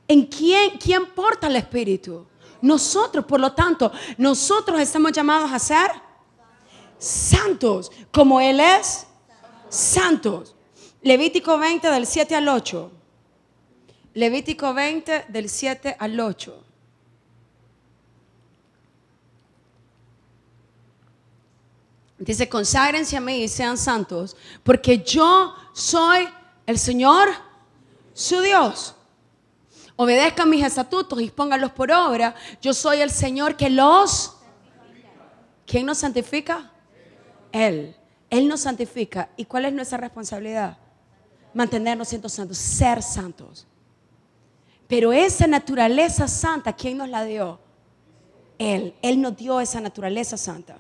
¿En 0.08 0.26
quién, 0.26 0.78
quién 0.78 1.06
porta 1.06 1.48
el 1.48 1.56
Espíritu? 1.56 2.26
Nosotros, 2.62 3.24
por 3.24 3.40
lo 3.40 3.52
tanto, 3.52 3.90
nosotros 4.16 4.80
estamos 4.80 5.12
llamados 5.12 5.50
a 5.52 5.58
ser 5.58 5.90
santos, 6.98 7.90
como 8.12 8.40
Él 8.40 8.60
es 8.60 9.06
santos. 9.68 10.54
Levítico 11.02 11.58
20 11.58 11.88
del 11.88 12.06
7 12.06 12.34
al 12.36 12.48
8. 12.48 12.90
Levítico 14.14 14.72
20 14.72 15.26
del 15.28 15.48
7 15.48 15.96
al 15.98 16.18
8. 16.18 16.62
Dice, 22.18 22.48
conságrense 22.48 23.16
a 23.16 23.20
mí 23.20 23.42
y 23.42 23.48
sean 23.48 23.76
santos, 23.76 24.36
porque 24.64 24.98
yo 24.98 25.54
soy 25.76 26.26
el 26.64 26.78
Señor, 26.78 27.28
su 28.14 28.40
Dios 28.40 28.94
obedezcan 29.96 30.48
mis 30.48 30.64
estatutos 30.64 31.20
y 31.20 31.30
pónganlos 31.30 31.72
por 31.72 31.92
obra, 31.92 32.34
yo 32.62 32.72
soy 32.72 33.00
el 33.00 33.10
Señor 33.10 33.56
que 33.56 33.68
los... 33.68 34.34
¿Quién 35.66 35.84
nos 35.84 35.98
santifica? 35.98 36.70
Él. 37.52 37.94
Él 38.30 38.48
nos 38.48 38.60
santifica. 38.60 39.28
¿Y 39.36 39.44
cuál 39.44 39.66
es 39.66 39.72
nuestra 39.74 39.98
responsabilidad? 39.98 40.78
Mantenernos 41.52 42.08
siendo 42.08 42.28
santos, 42.28 42.56
ser 42.56 43.02
santos. 43.02 43.66
Pero 44.86 45.12
esa 45.12 45.46
naturaleza 45.46 46.26
santa, 46.26 46.72
¿quién 46.72 46.96
nos 46.96 47.08
la 47.08 47.24
dio? 47.24 47.58
Él. 48.58 48.94
Él 49.02 49.20
nos 49.20 49.36
dio 49.36 49.60
esa 49.60 49.80
naturaleza 49.80 50.38
santa. 50.38 50.78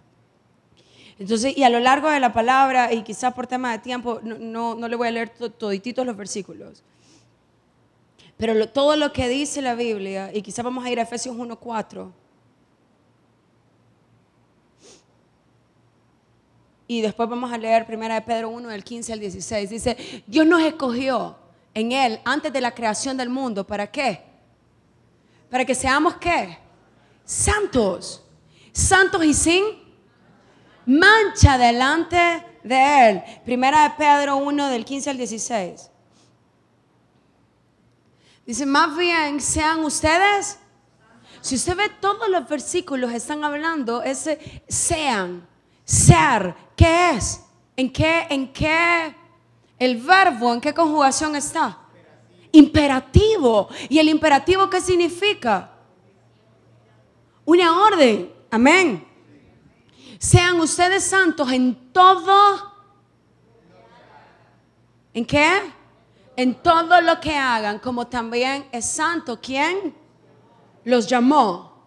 Entonces, 1.18 1.56
y 1.56 1.62
a 1.62 1.70
lo 1.70 1.80
largo 1.80 2.10
de 2.10 2.20
la 2.20 2.32
palabra, 2.32 2.92
y 2.92 3.02
quizás 3.02 3.32
por 3.32 3.46
tema 3.46 3.72
de 3.72 3.78
tiempo, 3.78 4.20
no, 4.22 4.74
no, 4.74 4.88
le 4.88 4.96
voy 4.96 5.08
a 5.08 5.10
leer 5.10 5.30
todititos 5.30 6.04
los 6.04 6.16
versículos. 6.16 6.82
Pero 8.36 8.68
todo 8.68 8.96
lo 8.96 9.12
que 9.12 9.28
dice 9.28 9.62
la 9.62 9.74
Biblia, 9.74 10.30
y 10.32 10.42
quizás 10.42 10.62
vamos 10.62 10.84
a 10.84 10.90
ir 10.90 10.98
a 10.98 11.02
Efesios 11.02 11.34
1.4, 11.34 12.12
y 16.86 17.00
después 17.00 17.28
vamos 17.28 17.50
a 17.50 17.56
leer 17.56 17.86
1 17.88 18.14
de 18.14 18.20
Pedro 18.20 18.50
1, 18.50 18.68
del 18.68 18.84
15 18.84 19.12
al 19.14 19.20
16, 19.20 19.70
dice, 19.70 19.96
Dios 20.26 20.46
nos 20.46 20.62
escogió 20.62 21.36
en 21.72 21.92
Él 21.92 22.20
antes 22.26 22.52
de 22.52 22.60
la 22.60 22.74
creación 22.74 23.16
del 23.16 23.30
mundo, 23.30 23.66
¿para 23.66 23.86
qué? 23.90 24.22
Para 25.48 25.64
que 25.64 25.74
seamos 25.74 26.16
qué? 26.16 26.58
Santos, 27.24 28.22
santos 28.72 29.24
y 29.24 29.32
sin 29.32 29.85
mancha 30.86 31.58
delante 31.58 32.44
de 32.62 33.10
Él. 33.10 33.22
Primera 33.44 33.82
de 33.82 33.90
Pedro 33.90 34.36
1, 34.38 34.68
del 34.68 34.84
15 34.84 35.10
al 35.10 35.16
16. 35.18 35.90
Dice, 38.46 38.64
más 38.64 38.96
bien 38.96 39.40
sean 39.40 39.80
ustedes 39.80 40.60
Si 41.40 41.56
usted 41.56 41.76
ve 41.76 41.88
todos 42.00 42.28
los 42.28 42.48
versículos 42.48 43.12
están 43.12 43.44
hablando 43.44 44.02
ese 44.02 44.62
sean, 44.68 45.46
ser, 45.84 46.54
¿qué 46.76 47.10
es? 47.10 47.42
¿En 47.76 47.92
qué 47.92 48.26
en 48.30 48.52
qué 48.52 49.14
el 49.78 49.96
verbo 49.98 50.54
en 50.54 50.60
qué 50.60 50.72
conjugación 50.72 51.36
está? 51.36 51.78
Imperativo. 52.52 53.68
¿Y 53.88 53.98
el 53.98 54.08
imperativo 54.08 54.70
qué 54.70 54.80
significa? 54.80 55.72
Una 57.44 57.80
orden. 57.84 58.32
Amén. 58.50 59.06
Sean 60.18 60.60
ustedes 60.60 61.04
santos 61.04 61.50
en 61.50 61.92
todo. 61.92 62.72
¿En 65.12 65.24
qué? 65.24 65.72
En 66.36 66.54
todo 66.54 67.00
lo 67.00 67.20
que 67.20 67.34
hagan, 67.34 67.78
como 67.78 68.06
también 68.06 68.66
es 68.72 68.86
santo. 68.86 69.40
¿Quién? 69.40 69.94
Los 70.84 71.06
llamó. 71.06 71.86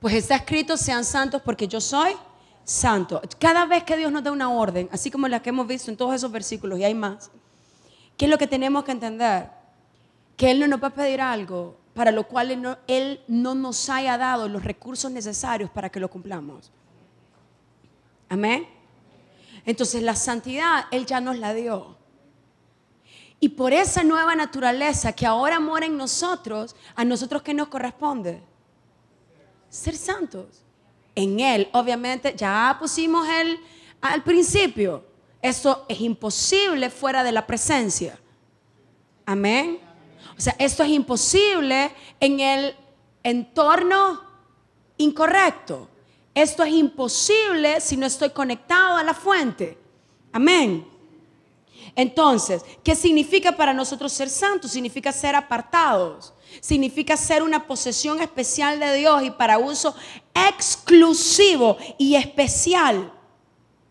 Pues 0.00 0.14
está 0.14 0.36
escrito, 0.36 0.76
sean 0.76 1.04
santos 1.04 1.42
porque 1.44 1.66
yo 1.66 1.80
soy 1.80 2.12
santo. 2.64 3.20
Cada 3.38 3.66
vez 3.66 3.84
que 3.84 3.96
Dios 3.96 4.12
nos 4.12 4.22
da 4.22 4.30
una 4.30 4.50
orden, 4.50 4.88
así 4.92 5.10
como 5.10 5.26
la 5.28 5.40
que 5.40 5.50
hemos 5.50 5.66
visto 5.66 5.90
en 5.90 5.96
todos 5.96 6.14
esos 6.14 6.30
versículos 6.30 6.78
y 6.78 6.84
hay 6.84 6.94
más, 6.94 7.30
¿qué 8.16 8.26
es 8.26 8.30
lo 8.30 8.38
que 8.38 8.46
tenemos 8.46 8.84
que 8.84 8.92
entender? 8.92 9.50
Que 10.36 10.50
Él 10.50 10.60
no 10.60 10.68
nos 10.68 10.82
va 10.82 10.88
a 10.88 10.94
pedir 10.94 11.20
algo 11.20 11.76
para 11.98 12.12
lo 12.12 12.28
cual 12.28 12.52
él 12.52 12.62
no, 12.62 12.78
él 12.86 13.20
no 13.26 13.56
nos 13.56 13.88
haya 13.88 14.16
dado 14.16 14.48
los 14.48 14.62
recursos 14.62 15.10
necesarios 15.10 15.68
para 15.68 15.90
que 15.90 15.98
lo 15.98 16.08
cumplamos. 16.08 16.70
Amén. 18.28 18.66
Entonces 19.64 20.02
la 20.02 20.14
santidad 20.14 20.86
Él 20.90 21.06
ya 21.06 21.20
nos 21.20 21.38
la 21.38 21.54
dio. 21.54 21.96
Y 23.40 23.50
por 23.50 23.72
esa 23.72 24.02
nueva 24.02 24.34
naturaleza 24.34 25.12
que 25.12 25.26
ahora 25.26 25.60
mora 25.60 25.86
en 25.86 25.96
nosotros, 25.96 26.74
a 26.96 27.04
nosotros 27.04 27.42
qué 27.42 27.54
nos 27.54 27.68
corresponde? 27.68 28.42
Ser 29.68 29.96
santos. 29.96 30.64
En 31.14 31.38
Él, 31.38 31.68
obviamente, 31.72 32.34
ya 32.36 32.76
pusimos 32.80 33.28
Él 33.28 33.60
al 34.00 34.22
principio. 34.22 35.04
Eso 35.40 35.84
es 35.88 36.00
imposible 36.00 36.90
fuera 36.90 37.22
de 37.22 37.32
la 37.32 37.46
presencia. 37.46 38.18
Amén. 39.24 39.78
O 40.36 40.40
sea, 40.40 40.56
esto 40.58 40.82
es 40.82 40.90
imposible 40.90 41.92
en 42.18 42.40
el 42.40 42.74
entorno 43.22 44.20
incorrecto. 44.96 45.88
Esto 46.42 46.62
es 46.62 46.72
imposible 46.72 47.80
si 47.80 47.96
no 47.96 48.06
estoy 48.06 48.30
conectado 48.30 48.96
a 48.96 49.02
la 49.02 49.12
fuente. 49.12 49.76
Amén. 50.30 50.86
Entonces, 51.96 52.64
¿qué 52.84 52.94
significa 52.94 53.56
para 53.56 53.74
nosotros 53.74 54.12
ser 54.12 54.30
santos? 54.30 54.70
Significa 54.70 55.10
ser 55.10 55.34
apartados. 55.34 56.32
Significa 56.60 57.16
ser 57.16 57.42
una 57.42 57.66
posesión 57.66 58.20
especial 58.20 58.78
de 58.78 58.94
Dios 58.94 59.24
y 59.24 59.32
para 59.32 59.58
uso 59.58 59.96
exclusivo 60.32 61.76
y 61.98 62.14
especial. 62.14 63.12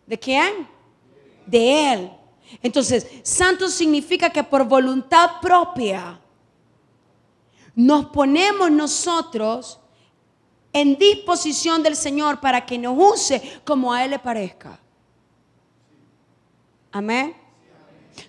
¿De 0.06 0.18
quién? 0.18 0.66
De 1.44 1.92
Él. 1.92 2.10
Entonces, 2.62 3.06
santo 3.24 3.68
significa 3.68 4.30
que 4.30 4.42
por 4.42 4.64
voluntad 4.64 5.32
propia 5.42 6.18
nos 7.74 8.06
ponemos 8.06 8.70
nosotros 8.70 9.80
en 10.72 10.96
disposición 10.96 11.82
del 11.82 11.96
Señor 11.96 12.40
para 12.40 12.64
que 12.64 12.78
nos 12.78 12.96
use 12.96 13.60
como 13.64 13.92
a 13.92 14.04
Él 14.04 14.10
le 14.10 14.18
parezca. 14.18 14.78
Amén. 16.92 17.34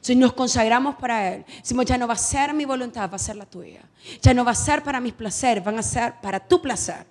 Si 0.02 0.16
nos 0.16 0.34
consagramos 0.34 0.96
para 0.96 1.34
Él, 1.34 1.46
decimos, 1.62 1.86
ya 1.86 1.98
no 1.98 2.08
va 2.08 2.14
a 2.14 2.18
ser 2.18 2.54
mi 2.54 2.66
voluntad, 2.66 3.10
va 3.10 3.16
a 3.16 3.20
ser 3.20 3.36
la 3.36 3.46
tuya. 3.46 3.82
Ya 4.22 4.34
no 4.34 4.46
va 4.46 4.52
a 4.52 4.56
ser 4.56 4.84
para 4.84 5.00
mis 5.00 5.14
placeres, 5.14 5.64
van 5.64 5.80
a 5.80 5.84
ser 5.84 6.16
para 6.22 6.40
tu 6.40 6.62
placer. 6.62 7.06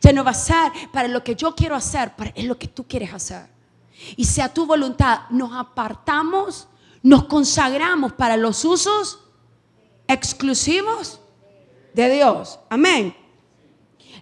Ya 0.00 0.12
no 0.12 0.22
va 0.22 0.32
a 0.32 0.34
ser 0.34 0.70
para 0.92 1.08
lo 1.08 1.24
que 1.24 1.34
yo 1.34 1.54
quiero 1.54 1.74
hacer, 1.74 2.12
es 2.34 2.44
lo 2.44 2.58
que 2.58 2.68
tú 2.68 2.86
quieres 2.86 3.12
hacer. 3.12 3.48
Y 4.16 4.24
sea 4.24 4.52
tu 4.52 4.66
voluntad, 4.66 5.22
nos 5.30 5.52
apartamos, 5.52 6.68
nos 7.02 7.24
consagramos 7.24 8.12
para 8.12 8.36
los 8.36 8.64
usos 8.64 9.20
exclusivos 10.06 11.20
de 11.94 12.10
Dios. 12.10 12.58
Amén. 12.68 13.14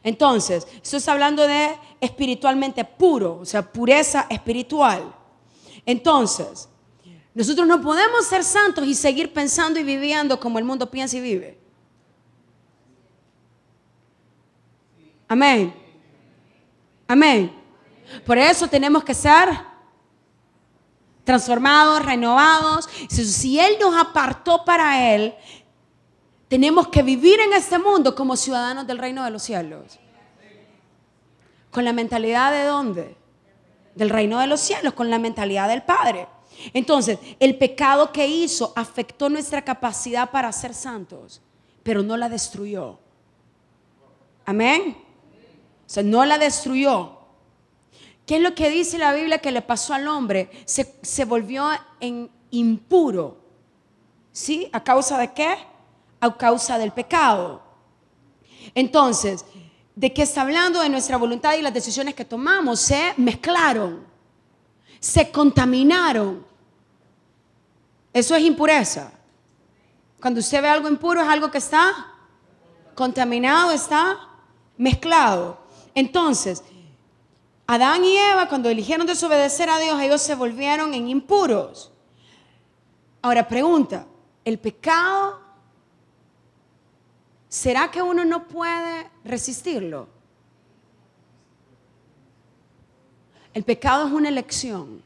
Entonces, 0.03 0.66
esto 0.82 1.11
hablando 1.11 1.46
de 1.46 1.76
espiritualmente 2.01 2.84
puro, 2.84 3.38
o 3.40 3.44
sea, 3.44 3.62
pureza 3.62 4.26
espiritual. 4.30 5.14
Entonces, 5.84 6.68
nosotros 7.34 7.66
no 7.66 7.80
podemos 7.80 8.26
ser 8.26 8.44
santos 8.44 8.86
y 8.86 8.94
seguir 8.94 9.32
pensando 9.32 9.78
y 9.78 9.84
viviendo 9.84 10.40
como 10.40 10.59
el 10.59 10.64
mundo 10.64 10.90
piensa 10.90 11.16
y 11.16 11.20
vive. 11.20 11.59
Amén. 15.28 15.74
Amén. 17.07 17.53
Por 18.24 18.38
eso 18.38 18.66
tenemos 18.66 19.05
que 19.05 19.14
ser 19.14 19.49
transformados, 21.24 22.05
renovados. 22.05 22.88
Si 23.11 23.61
Él 23.61 23.76
nos 23.78 23.94
apartó 23.94 24.64
para 24.64 25.14
Él, 25.14 25.34
tenemos 26.49 26.88
que 26.88 27.03
vivir 27.03 27.38
en 27.40 27.53
este 27.53 27.78
mundo 27.78 28.14
como 28.14 28.36
ciudadanos 28.36 28.86
del 28.86 28.99
reino 28.99 29.22
de 29.24 29.30
los 29.30 29.42
cielos. 29.42 29.99
Con 31.70 31.84
la 31.84 31.92
mentalidad 31.92 32.51
de 32.51 32.64
dónde? 32.64 33.16
Del 33.94 34.09
reino 34.09 34.40
de 34.40 34.46
los 34.46 34.61
cielos, 34.61 34.94
con 34.94 35.11
la 35.11 35.18
mentalidad 35.18 35.68
del 35.68 35.82
Padre. 35.82 36.26
Entonces, 36.72 37.18
el 37.38 37.57
pecado 37.59 38.12
que 38.12 38.26
hizo 38.26 38.72
afectó 38.74 39.28
nuestra 39.28 39.62
capacidad 39.62 40.30
para 40.30 40.51
ser 40.53 40.72
santos, 40.72 41.42
pero 41.82 42.03
no 42.03 42.16
la 42.16 42.28
destruyó. 42.28 42.99
Amén. 44.46 44.96
O 45.86 45.90
sea, 45.90 46.03
no 46.03 46.24
la 46.24 46.38
destruyó. 46.38 47.18
¿Qué 48.24 48.36
es 48.36 48.42
lo 48.42 48.55
que 48.55 48.70
dice 48.70 48.99
la 48.99 49.12
Biblia 49.12 49.38
que 49.38 49.53
le 49.53 49.62
pasó 49.62 49.92
al 49.94 50.09
hombre? 50.09 50.51
Se, 50.64 50.96
se 51.03 51.24
volvió 51.24 51.68
en 52.01 52.30
impuro. 52.51 53.38
¿Sí? 54.32 54.68
¿A 54.72 54.82
causa 54.82 55.18
de 55.18 55.32
qué? 55.32 55.57
A 56.20 56.36
causa 56.36 56.78
del 56.78 56.92
pecado. 56.92 57.62
Entonces, 58.74 59.44
¿de 59.94 60.12
qué 60.12 60.22
está 60.22 60.42
hablando? 60.42 60.80
De 60.80 60.88
nuestra 60.88 61.16
voluntad 61.16 61.54
y 61.54 61.62
las 61.62 61.74
decisiones 61.74 62.14
que 62.14 62.24
tomamos. 62.24 62.80
Se 62.80 63.14
mezclaron, 63.16 64.04
se 65.00 65.30
contaminaron. 65.30 66.44
Eso 68.12 68.34
es 68.34 68.42
impureza. 68.42 69.12
Cuando 70.20 70.40
usted 70.40 70.60
ve 70.62 70.68
algo 70.68 70.88
impuro 70.88 71.22
es 71.22 71.28
algo 71.28 71.51
que 71.51 71.59
está 71.59 71.93
contaminado, 72.94 73.70
está 73.70 74.18
mezclado. 74.76 75.59
Entonces, 75.94 76.62
Adán 77.66 78.05
y 78.05 78.16
Eva, 78.16 78.48
cuando 78.48 78.68
eligieron 78.68 79.06
desobedecer 79.06 79.68
a 79.70 79.78
Dios, 79.78 80.01
ellos 80.01 80.22
se 80.22 80.34
volvieron 80.34 80.94
en 80.94 81.09
impuros. 81.09 81.93
Ahora 83.22 83.47
pregunta, 83.47 84.06
¿el 84.44 84.59
pecado 84.59 85.47
¿será 87.48 87.90
que 87.90 88.02
uno 88.02 88.24
no 88.24 88.46
puede 88.46 89.10
resistirlo? 89.24 90.08
El 93.54 93.64
pecado 93.64 94.06
es 94.06 94.12
una 94.12 94.28
elección. 94.28 95.02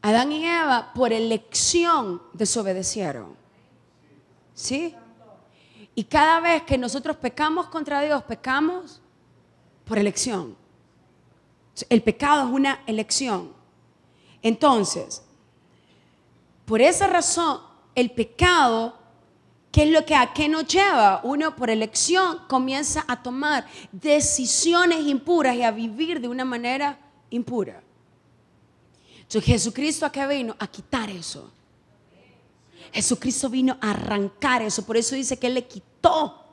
Adán 0.00 0.32
y 0.32 0.44
Eva 0.44 0.92
por 0.94 1.12
elección 1.12 2.20
desobedecieron. 2.32 3.36
¿Sí? 4.54 4.96
Y 5.94 6.04
cada 6.04 6.40
vez 6.40 6.62
que 6.64 6.76
nosotros 6.76 7.16
pecamos 7.18 7.68
contra 7.68 8.00
Dios, 8.00 8.22
pecamos 8.24 9.00
por 9.84 9.98
elección. 9.98 10.56
El 11.88 12.02
pecado 12.02 12.48
es 12.48 12.52
una 12.52 12.82
elección. 12.86 13.52
Entonces, 14.42 15.22
por 16.64 16.80
esa 16.80 17.06
razón, 17.06 17.60
el 17.94 18.10
pecado 18.10 18.98
¿Qué 19.72 19.84
es 19.84 19.90
lo 19.90 20.04
que 20.04 20.14
a 20.14 20.34
qué 20.34 20.50
nos 20.50 20.66
lleva? 20.68 21.22
Uno 21.24 21.56
por 21.56 21.70
elección 21.70 22.40
comienza 22.46 23.06
a 23.08 23.22
tomar 23.22 23.66
decisiones 23.90 25.00
impuras 25.06 25.56
y 25.56 25.62
a 25.62 25.70
vivir 25.70 26.20
de 26.20 26.28
una 26.28 26.44
manera 26.44 26.98
impura. 27.30 27.82
Entonces 29.16 29.44
Jesucristo 29.44 30.04
a 30.04 30.12
qué 30.12 30.26
vino? 30.26 30.54
A 30.58 30.66
quitar 30.66 31.08
eso. 31.08 31.50
Jesucristo 32.92 33.48
vino 33.48 33.78
a 33.80 33.92
arrancar 33.92 34.60
eso. 34.60 34.84
Por 34.84 34.98
eso 34.98 35.14
dice 35.14 35.38
que 35.38 35.46
Él 35.46 35.54
le 35.54 35.66
quitó 35.66 36.44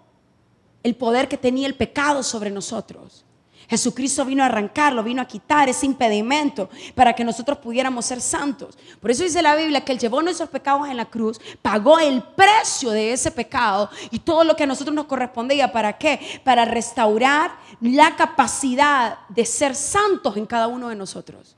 el 0.81 0.95
poder 0.95 1.27
que 1.27 1.37
tenía 1.37 1.67
el 1.67 1.75
pecado 1.75 2.23
sobre 2.23 2.49
nosotros. 2.49 3.25
Jesucristo 3.69 4.25
vino 4.25 4.41
a 4.41 4.47
arrancarlo, 4.47 5.03
vino 5.03 5.21
a 5.21 5.27
quitar 5.27 5.69
ese 5.69 5.85
impedimento 5.85 6.69
para 6.95 7.13
que 7.13 7.23
nosotros 7.23 7.59
pudiéramos 7.59 8.03
ser 8.03 8.19
santos. 8.19 8.75
Por 8.99 9.11
eso 9.11 9.23
dice 9.23 9.43
la 9.43 9.55
Biblia 9.55 9.85
que 9.85 9.91
Él 9.91 9.99
llevó 9.99 10.23
nuestros 10.23 10.49
pecados 10.49 10.89
en 10.89 10.97
la 10.97 11.05
cruz, 11.05 11.39
pagó 11.61 11.99
el 11.99 12.23
precio 12.23 12.89
de 12.89 13.13
ese 13.13 13.29
pecado 13.29 13.91
y 14.09 14.19
todo 14.19 14.43
lo 14.43 14.55
que 14.55 14.63
a 14.63 14.65
nosotros 14.67 14.95
nos 14.95 15.05
correspondía. 15.05 15.71
¿Para 15.71 15.99
qué? 15.99 16.41
Para 16.43 16.65
restaurar 16.65 17.51
la 17.79 18.15
capacidad 18.15 19.19
de 19.29 19.45
ser 19.45 19.75
santos 19.75 20.35
en 20.35 20.47
cada 20.47 20.67
uno 20.67 20.89
de 20.89 20.95
nosotros. 20.95 21.55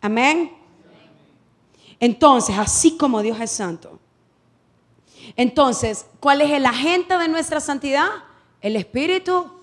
Amén. 0.00 0.50
Entonces, 2.00 2.56
así 2.58 2.96
como 2.96 3.20
Dios 3.20 3.38
es 3.38 3.50
santo. 3.50 3.98
Entonces, 5.36 6.06
¿cuál 6.20 6.40
es 6.40 6.50
el 6.52 6.64
agente 6.64 7.18
de 7.18 7.28
nuestra 7.28 7.60
santidad? 7.60 8.08
El 8.62 8.76
Espíritu 8.76 9.55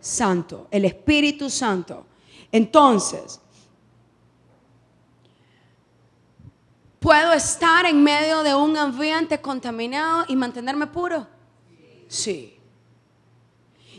Santo, 0.00 0.66
el 0.70 0.84
Espíritu 0.84 1.50
Santo. 1.50 2.06
Entonces, 2.50 3.40
¿puedo 6.98 7.32
estar 7.32 7.86
en 7.86 8.02
medio 8.02 8.42
de 8.42 8.54
un 8.54 8.76
ambiente 8.76 9.40
contaminado 9.40 10.24
y 10.28 10.36
mantenerme 10.36 10.86
puro? 10.86 11.26
Sí. 12.08 12.56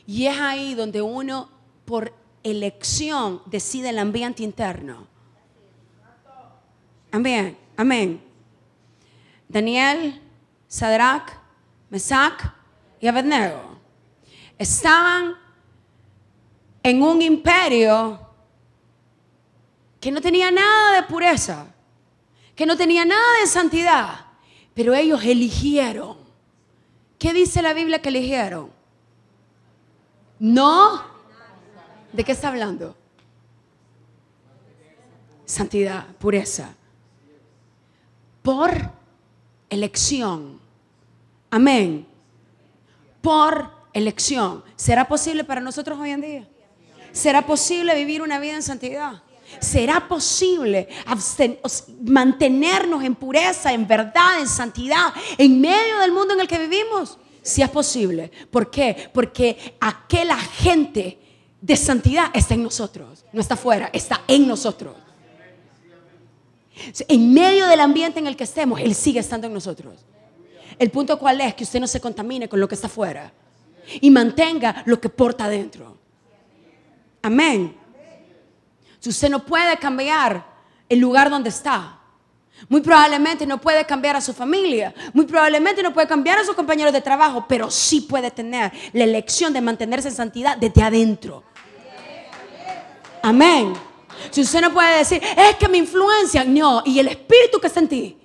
Y 0.06 0.26
es 0.26 0.38
ahí 0.40 0.73
donde 0.73 1.02
uno, 1.02 1.49
por 1.86 2.14
elección, 2.44 3.41
decide 3.45 3.90
el 3.90 3.99
ambiente 3.99 4.44
interno. 4.44 5.07
Amén, 7.11 7.57
amén. 7.78 8.23
Daniel, 9.48 10.22
Sadrach, 10.68 11.30
Mesach 11.90 12.53
y 12.99 13.07
Abednego 13.07 13.72
estaban 14.57 15.41
en 16.84 17.02
un 17.02 17.22
imperio 17.22 18.20
que 19.99 20.12
no 20.12 20.20
tenía 20.20 20.49
nada 20.49 20.95
de 20.95 21.03
pureza, 21.08 21.68
que 22.56 22.66
no 22.66 22.76
tenía 22.76 23.06
nada 23.06 23.40
de 23.40 23.48
santidad, 23.48 24.26
pero 24.74 24.94
ellos 24.94 25.24
eligieron. 25.24 26.18
¿Qué 27.20 27.34
dice 27.34 27.62
la 27.62 27.74
Biblia 27.74 28.02
que 28.02 28.10
eligieron? 28.10 28.72
No. 30.40 31.03
¿De 32.12 32.24
qué 32.24 32.32
está 32.32 32.48
hablando? 32.48 32.95
Santidad, 35.45 36.08
pureza. 36.18 36.74
Por 38.41 38.72
elección. 39.70 40.60
Amén. 41.52 42.08
Por 43.22 43.70
elección. 43.94 44.64
¿Será 44.76 45.08
posible 45.08 45.44
para 45.44 45.62
nosotros 45.62 45.99
hoy 45.99 46.10
en 46.10 46.22
día? 46.22 46.51
¿Será 47.12 47.46
posible 47.46 47.96
vivir 47.96 48.22
una 48.22 48.40
vida 48.40 48.56
en 48.56 48.64
santidad? 48.64 49.24
¿Será 49.60 50.08
posible 50.08 50.88
mantenernos 52.04 53.04
en 53.04 53.16
pureza, 53.16 53.74
en 53.74 53.86
verdad, 53.86 54.40
en 54.40 54.48
santidad, 54.48 55.14
en 55.38 55.60
medio 55.60 56.00
del 56.00 56.12
mundo 56.12 56.34
en 56.34 56.40
el 56.40 56.48
que 56.48 56.58
vivimos? 56.58 57.18
Si 57.42 57.62
es 57.62 57.70
posible. 57.70 58.32
¿Por 58.50 58.72
qué? 58.72 59.10
Porque 59.14 59.76
aquel 59.80 60.32
agente 60.32 61.20
de 61.60 61.76
santidad 61.76 62.32
está 62.34 62.54
en 62.54 62.64
nosotros. 62.64 63.26
No 63.34 63.42
está 63.42 63.56
afuera, 63.56 63.90
está 63.94 64.22
en 64.28 64.48
nosotros. 64.48 64.96
En 67.08 67.34
medio 67.34 67.68
del 67.68 67.80
ambiente 67.80 68.20
en 68.20 68.28
el 68.28 68.36
que 68.36 68.46
estemos, 68.46 68.80
Él 68.80 68.96
sigue 68.96 69.20
estando 69.20 69.48
en 69.48 69.54
nosotros. 69.54 70.00
El 70.80 70.90
punto 70.90 71.20
cuál 71.20 71.42
es 71.42 71.54
que 71.54 71.64
usted 71.64 71.80
no 71.80 71.88
se 71.88 72.00
contamine 72.02 72.50
con 72.50 72.60
lo 72.60 72.68
que 72.68 72.76
está 72.76 72.88
afuera 72.88 73.32
y 74.00 74.10
mantenga 74.10 74.82
lo 74.86 75.00
que 75.00 75.10
porta 75.10 75.46
adentro. 75.46 76.01
Amén. 77.22 77.76
Si 78.99 79.10
usted 79.10 79.30
no 79.30 79.45
puede 79.45 79.77
cambiar 79.77 80.45
el 80.88 80.99
lugar 80.99 81.30
donde 81.30 81.49
está, 81.49 81.99
muy 82.69 82.81
probablemente 82.81 83.45
no 83.45 83.60
puede 83.60 83.85
cambiar 83.85 84.15
a 84.15 84.22
su 84.22 84.34
familia, 84.34 84.93
muy 85.14 85.26
probablemente 85.26 85.81
no 85.81 85.93
puede 85.93 86.07
cambiar 86.07 86.39
a 86.39 86.45
sus 86.45 86.56
compañeros 86.56 86.93
de 86.93 87.02
trabajo, 87.02 87.45
pero 87.48 87.72
sí 87.72 88.02
puede 88.02 88.30
tener 88.30 88.72
la 88.93 89.03
elección 89.03 89.53
de 89.53 89.61
mantenerse 89.61 90.10
en 90.10 90.15
santidad 90.15 90.57
desde 90.57 90.84
adentro. 90.84 91.43
Amén. 93.23 93.73
Si 94.30 94.41
usted 94.41 94.61
no 94.61 94.72
puede 94.72 94.99
decir, 94.99 95.22
es 95.23 95.56
que 95.56 95.68
me 95.68 95.77
influencia, 95.77 96.43
no, 96.43 96.84
y 96.85 96.99
el 96.99 97.07
espíritu 97.07 97.60
que 97.60 97.68
está 97.68 97.80
en 97.80 97.88
ti 97.88 98.20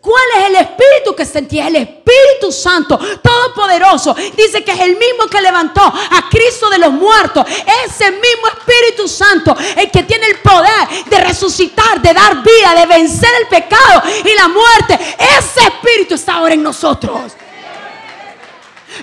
¿Cuál 0.00 0.24
es 0.38 0.46
el 0.46 0.56
Espíritu 0.56 1.14
que 1.16 1.24
sentía? 1.24 1.68
El 1.68 1.76
Espíritu 1.76 2.52
Santo, 2.52 2.98
Todopoderoso. 3.22 4.14
Dice 4.36 4.62
que 4.62 4.72
es 4.72 4.80
el 4.80 4.96
mismo 4.96 5.26
que 5.30 5.40
levantó 5.40 5.82
a 5.82 6.28
Cristo 6.30 6.70
de 6.70 6.78
los 6.78 6.92
muertos. 6.92 7.44
Ese 7.84 8.10
mismo 8.12 8.46
Espíritu 8.48 9.08
Santo, 9.08 9.56
el 9.76 9.90
que 9.90 10.04
tiene 10.04 10.26
el 10.26 10.38
poder 10.38 11.04
de 11.08 11.18
resucitar, 11.24 12.00
de 12.00 12.14
dar 12.14 12.42
vida, 12.42 12.74
de 12.74 12.86
vencer 12.86 13.30
el 13.40 13.48
pecado 13.48 14.02
y 14.24 14.34
la 14.34 14.48
muerte. 14.48 15.16
Ese 15.38 15.60
Espíritu 15.60 16.14
está 16.14 16.34
ahora 16.34 16.54
en 16.54 16.62
nosotros. 16.62 17.32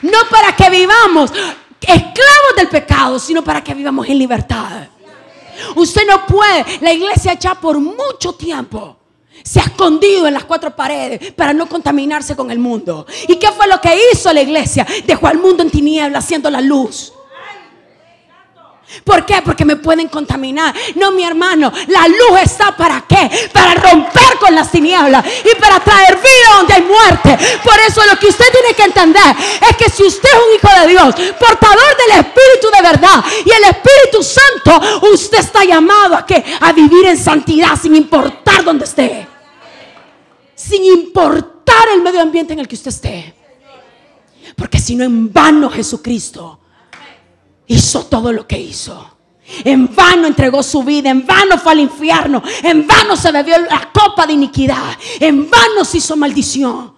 No 0.01 0.19
para 0.29 0.55
que 0.55 0.69
vivamos 0.69 1.31
esclavos 1.81 2.55
del 2.55 2.69
pecado, 2.69 3.19
sino 3.19 3.43
para 3.43 3.63
que 3.63 3.73
vivamos 3.73 4.07
en 4.07 4.17
libertad. 4.17 4.87
Usted 5.75 6.07
no 6.07 6.25
puede, 6.25 6.65
la 6.81 6.93
iglesia 6.93 7.33
ya 7.33 7.55
por 7.55 7.77
mucho 7.77 8.33
tiempo 8.33 8.97
se 9.43 9.59
ha 9.59 9.63
escondido 9.63 10.27
en 10.27 10.33
las 10.33 10.43
cuatro 10.43 10.75
paredes 10.75 11.33
para 11.33 11.53
no 11.53 11.67
contaminarse 11.67 12.35
con 12.35 12.51
el 12.51 12.59
mundo. 12.59 13.05
¿Y 13.27 13.37
qué 13.37 13.47
fue 13.51 13.67
lo 13.67 13.79
que 13.81 13.97
hizo 14.11 14.31
la 14.31 14.41
iglesia? 14.41 14.85
Dejó 15.05 15.27
al 15.27 15.39
mundo 15.39 15.63
en 15.63 15.71
tinieblas 15.71 16.25
haciendo 16.25 16.49
la 16.49 16.61
luz. 16.61 17.13
¿Por 19.03 19.25
qué? 19.25 19.41
Porque 19.41 19.65
me 19.65 19.75
pueden 19.75 20.07
contaminar. 20.07 20.73
No, 20.95 21.11
mi 21.11 21.23
hermano, 21.23 21.71
la 21.87 22.07
luz 22.07 22.41
está 22.41 22.75
para 22.75 23.05
qué? 23.07 23.49
Para 23.51 23.73
romper 23.75 24.37
con 24.39 24.53
las 24.53 24.71
tinieblas 24.71 25.25
y 25.43 25.59
para 25.59 25.79
traer 25.79 26.15
vida 26.15 26.57
donde 26.57 26.73
hay 26.73 26.81
muerte. 26.81 27.37
Por 27.63 27.79
eso 27.79 28.01
lo 28.05 28.17
que 28.19 28.27
usted 28.27 28.45
tiene 28.51 28.73
que 28.75 28.83
entender 28.83 29.35
es 29.69 29.77
que 29.77 29.89
si 29.89 30.03
usted 30.03 30.29
es 30.29 30.35
un 30.35 30.55
hijo 30.55 30.81
de 30.81 30.87
Dios, 30.87 31.33
portador 31.39 31.97
del 31.97 32.19
Espíritu 32.19 32.67
de 32.75 32.81
verdad 32.81 33.23
y 33.45 33.51
el 33.51 33.63
Espíritu 33.63 34.23
Santo, 34.23 35.07
usted 35.11 35.39
está 35.39 35.63
llamado 35.63 36.15
a 36.15 36.25
qué? 36.25 36.43
A 36.61 36.71
vivir 36.73 37.05
en 37.07 37.17
santidad 37.17 37.79
sin 37.81 37.95
importar 37.95 38.63
dónde 38.63 38.85
esté 38.85 39.27
sin 40.63 40.85
importar 40.85 41.89
el 41.93 42.01
medio 42.01 42.21
ambiente 42.21 42.53
en 42.53 42.59
el 42.59 42.67
que 42.67 42.75
usted 42.75 42.89
esté. 42.89 43.33
Porque 44.55 44.79
si 44.79 44.95
no, 44.95 45.03
en 45.03 45.31
vano 45.31 45.69
Jesucristo 45.69 46.59
hizo 47.67 48.05
todo 48.05 48.31
lo 48.31 48.47
que 48.47 48.59
hizo. 48.59 49.09
En 49.63 49.93
vano 49.93 50.27
entregó 50.27 50.63
su 50.63 50.83
vida, 50.83 51.09
en 51.09 51.25
vano 51.25 51.57
fue 51.57 51.73
al 51.73 51.79
infierno, 51.81 52.41
en 52.63 52.87
vano 52.87 53.15
se 53.15 53.31
bebió 53.31 53.57
la 53.59 53.91
copa 53.91 54.25
de 54.25 54.33
iniquidad, 54.33 54.97
en 55.19 55.49
vano 55.49 55.83
se 55.83 55.97
hizo 55.97 56.15
maldición. 56.15 56.93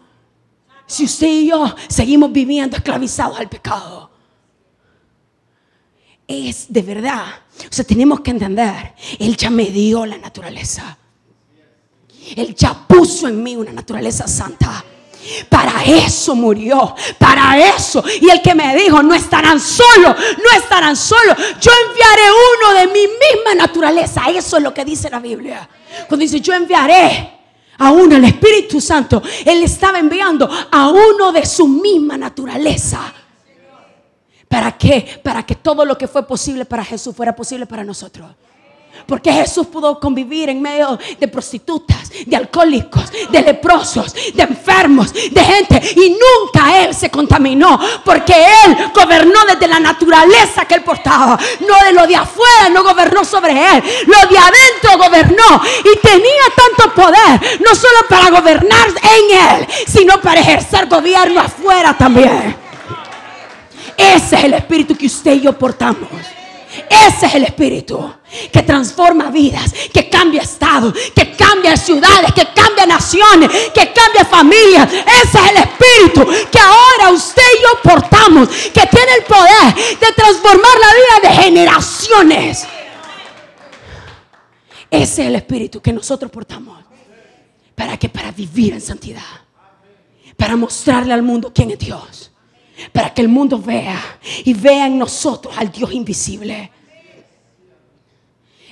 Si 0.85 1.05
usted 1.05 1.27
y 1.27 1.47
yo 1.47 1.75
seguimos 1.87 2.31
viviendo 2.31 2.77
esclavizados 2.77 3.39
al 3.39 3.49
pecado, 3.49 4.11
es 6.27 6.71
de 6.71 6.81
verdad. 6.81 7.25
O 7.59 7.73
sea, 7.73 7.85
tenemos 7.85 8.19
que 8.21 8.31
entender, 8.31 8.93
Él 9.19 9.35
ya 9.35 9.49
me 9.49 9.65
dio 9.65 10.05
la 10.05 10.17
naturaleza. 10.17 10.97
Él 12.35 12.55
ya 12.55 12.73
puso 12.87 13.27
en 13.27 13.41
mí 13.41 13.55
una 13.55 13.71
naturaleza 13.71 14.27
santa. 14.27 14.83
Para 15.49 15.83
eso 15.83 16.35
murió, 16.35 16.95
para 17.17 17.57
eso. 17.57 18.03
Y 18.21 18.29
el 18.29 18.41
que 18.41 18.53
me 18.55 18.75
dijo, 18.75 19.01
no 19.01 19.13
estarán 19.13 19.59
solos, 19.59 20.15
no 20.37 20.57
estarán 20.57 20.95
solos. 20.95 21.35
Yo 21.59 21.71
enviaré 21.87 22.23
uno 22.57 22.79
de 22.79 22.87
mi 22.87 23.01
misma 23.01 23.55
naturaleza. 23.55 24.23
Eso 24.29 24.57
es 24.57 24.63
lo 24.63 24.73
que 24.73 24.85
dice 24.85 25.09
la 25.09 25.19
Biblia. 25.19 25.67
Cuando 26.07 26.23
dice, 26.23 26.39
yo 26.41 26.53
enviaré 26.53 27.31
a 27.77 27.91
uno, 27.91 28.15
el 28.15 28.25
Espíritu 28.25 28.79
Santo, 28.79 29.21
Él 29.45 29.63
estaba 29.63 29.99
enviando 29.99 30.49
a 30.71 30.89
uno 30.89 31.31
de 31.31 31.45
su 31.45 31.67
misma 31.67 32.17
naturaleza. 32.17 33.13
¿Para 34.47 34.77
qué? 34.77 35.19
Para 35.23 35.43
que 35.43 35.55
todo 35.55 35.83
lo 35.85 35.97
que 35.97 36.07
fue 36.07 36.25
posible 36.25 36.65
para 36.65 36.85
Jesús 36.85 37.15
fuera 37.15 37.35
posible 37.35 37.65
para 37.65 37.83
nosotros. 37.83 38.29
Porque 39.07 39.31
Jesús 39.31 39.67
pudo 39.67 39.99
convivir 39.99 40.49
en 40.49 40.61
medio 40.61 40.97
de 41.19 41.27
prostitutas, 41.27 42.11
de 42.25 42.35
alcohólicos, 42.35 43.03
de 43.29 43.41
leprosos, 43.41 44.13
de 44.13 44.43
enfermos, 44.43 45.13
de 45.13 45.43
gente. 45.43 45.81
Y 45.95 46.09
nunca 46.09 46.83
Él 46.83 46.95
se 46.95 47.09
contaminó. 47.09 47.79
Porque 48.03 48.33
Él 48.33 48.77
gobernó 48.93 49.45
desde 49.47 49.67
la 49.67 49.79
naturaleza 49.79 50.65
que 50.65 50.75
Él 50.75 50.83
portaba. 50.83 51.37
No 51.67 51.85
de 51.85 51.93
lo 51.93 52.07
de 52.07 52.15
afuera, 52.15 52.69
no 52.71 52.83
gobernó 52.83 53.23
sobre 53.23 53.51
Él. 53.51 53.83
Lo 54.07 54.27
de 54.29 54.37
adentro 54.37 54.97
gobernó. 54.97 55.61
Y 55.79 55.97
tenía 55.99 56.43
tanto 56.55 56.93
poder. 56.93 57.59
No 57.61 57.75
solo 57.75 57.99
para 58.09 58.29
gobernar 58.29 58.87
en 58.89 59.59
Él, 59.59 59.67
sino 59.87 60.19
para 60.19 60.41
ejercer 60.41 60.87
gobierno 60.87 61.41
afuera 61.41 61.95
también. 61.97 62.55
Ese 63.97 64.35
es 64.35 64.43
el 64.43 64.53
espíritu 64.53 64.95
que 64.95 65.05
usted 65.05 65.33
y 65.33 65.41
yo 65.41 65.53
portamos. 65.53 66.09
Ese 66.89 67.25
es 67.25 67.35
el 67.35 67.43
espíritu 67.43 68.13
que 68.51 68.63
transforma 68.63 69.29
vidas, 69.29 69.73
que 69.93 70.09
cambia 70.09 70.41
estados, 70.41 70.93
que 71.15 71.31
cambia 71.31 71.77
ciudades, 71.77 72.33
que 72.33 72.47
cambia 72.53 72.85
naciones, 72.85 73.49
que 73.73 73.93
cambia 73.93 74.25
familias. 74.25 74.91
Ese 74.91 75.37
es 75.37 75.51
el 75.51 75.57
espíritu 75.57 76.49
que 76.51 76.59
ahora 76.59 77.11
usted 77.13 77.41
y 77.41 77.61
yo 77.61 77.81
portamos, 77.91 78.49
que 78.49 78.87
tiene 78.87 79.13
el 79.17 79.23
poder 79.23 79.75
de 79.99 80.13
transformar 80.15 80.73
la 80.79 81.19
vida 81.19 81.29
de 81.29 81.43
generaciones. 81.43 82.67
Ese 84.89 85.21
es 85.21 85.27
el 85.27 85.35
espíritu 85.35 85.81
que 85.81 85.93
nosotros 85.93 86.31
portamos. 86.31 86.83
¿Para 87.73 87.97
que 87.97 88.09
Para 88.09 88.31
vivir 88.31 88.73
en 88.73 88.81
santidad. 88.81 89.21
Para 90.37 90.55
mostrarle 90.55 91.13
al 91.13 91.23
mundo 91.23 91.51
quién 91.53 91.71
es 91.71 91.79
Dios 91.79 92.31
para 92.91 93.13
que 93.13 93.21
el 93.21 93.29
mundo 93.29 93.59
vea 93.59 94.19
y 94.43 94.53
vea 94.53 94.87
en 94.87 94.97
nosotros 94.97 95.55
al 95.57 95.71
Dios 95.71 95.93
invisible. 95.93 96.71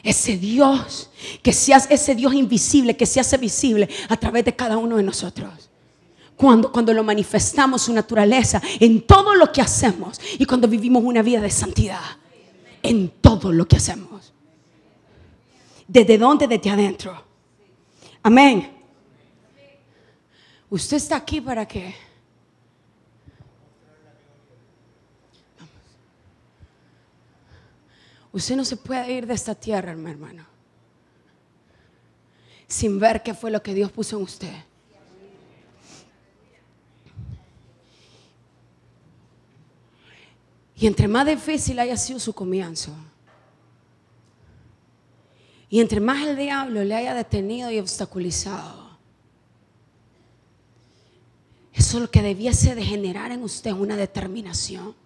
Ese 0.02 0.38
Dios 0.38 1.10
que 1.42 1.54
se 1.54 1.74
hace, 1.74 1.94
ese 1.94 2.14
Dios 2.14 2.34
invisible 2.34 2.98
que 2.98 3.06
se 3.06 3.20
hace 3.20 3.38
visible 3.38 3.90
a 4.10 4.18
través 4.18 4.44
de 4.44 4.56
cada 4.56 4.78
uno 4.78 4.98
de 4.98 5.04
nosotros. 5.04 5.70
Cuando, 6.36 6.72
cuando 6.72 6.94
lo 6.94 7.04
manifestamos 7.04 7.84
su 7.84 7.94
naturaleza 7.94 8.62
en 8.80 9.02
todo 9.04 9.36
lo 9.36 9.52
que 9.52 9.62
hacemos 9.62 10.20
y 10.38 10.46
cuando 10.46 10.68
vivimos 10.68 11.04
una 11.04 11.22
vida 11.22 11.40
de 11.40 11.50
santidad 11.50 12.02
en 12.82 13.10
todo 13.22 13.54
lo 13.54 13.66
que 13.66 13.78
hacemos. 13.78 14.34
¿Desde 15.88 16.18
dónde? 16.18 16.48
Desde 16.48 16.70
adentro. 16.70 17.24
Amén. 18.22 18.72
Usted 20.70 20.98
está 20.98 21.18
aquí 21.18 21.40
para 21.40 21.68
qué? 21.68 21.94
Usted 28.34 28.56
no 28.56 28.66
se 28.66 28.76
puede 28.76 29.14
ir 29.14 29.28
de 29.28 29.36
esta 29.36 29.54
tierra, 29.54 29.96
mi 29.96 30.10
hermano, 30.10 30.44
sin 32.68 33.00
ver 33.00 33.22
qué 33.22 33.36
fue 33.36 33.52
lo 33.52 33.62
que 33.62 33.76
Dios 33.76 33.92
puso 33.92 34.18
en 34.18 34.24
usted. 34.24 34.54
Y 40.76 40.88
entre 40.88 41.08
más 41.08 41.28
difícil 41.28 41.78
haya 41.80 41.96
sido 41.96 42.20
su 42.20 42.34
comienzo, 42.34 42.92
y 45.70 45.80
entre 45.80 46.00
más 46.00 46.26
el 46.28 46.36
diablo 46.36 46.84
le 46.84 46.96
haya 46.96 47.14
detenido 47.14 47.70
y 47.70 47.80
obstaculizado, 47.80 48.98
eso 51.72 51.98
es 51.98 52.02
lo 52.02 52.10
que 52.10 52.24
debiese 52.24 52.74
de 52.74 52.84
generar 52.84 53.32
en 53.32 53.44
usted 53.44 53.72
una 53.72 53.96
determinación. 53.96 55.03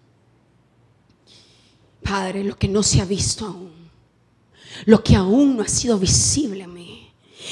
Padre, 2.08 2.44
lo 2.44 2.56
que 2.58 2.70
no 2.70 2.84
se 2.84 3.02
ha 3.02 3.06
visto 3.06 3.46
aún, 3.46 3.90
lo 4.86 5.04
que 5.04 5.16
aún 5.16 5.58
no 5.58 5.64
ha 5.64 5.68
sido 5.68 6.00
visible 6.00 6.64
a 6.64 6.68
mí, 6.68 7.12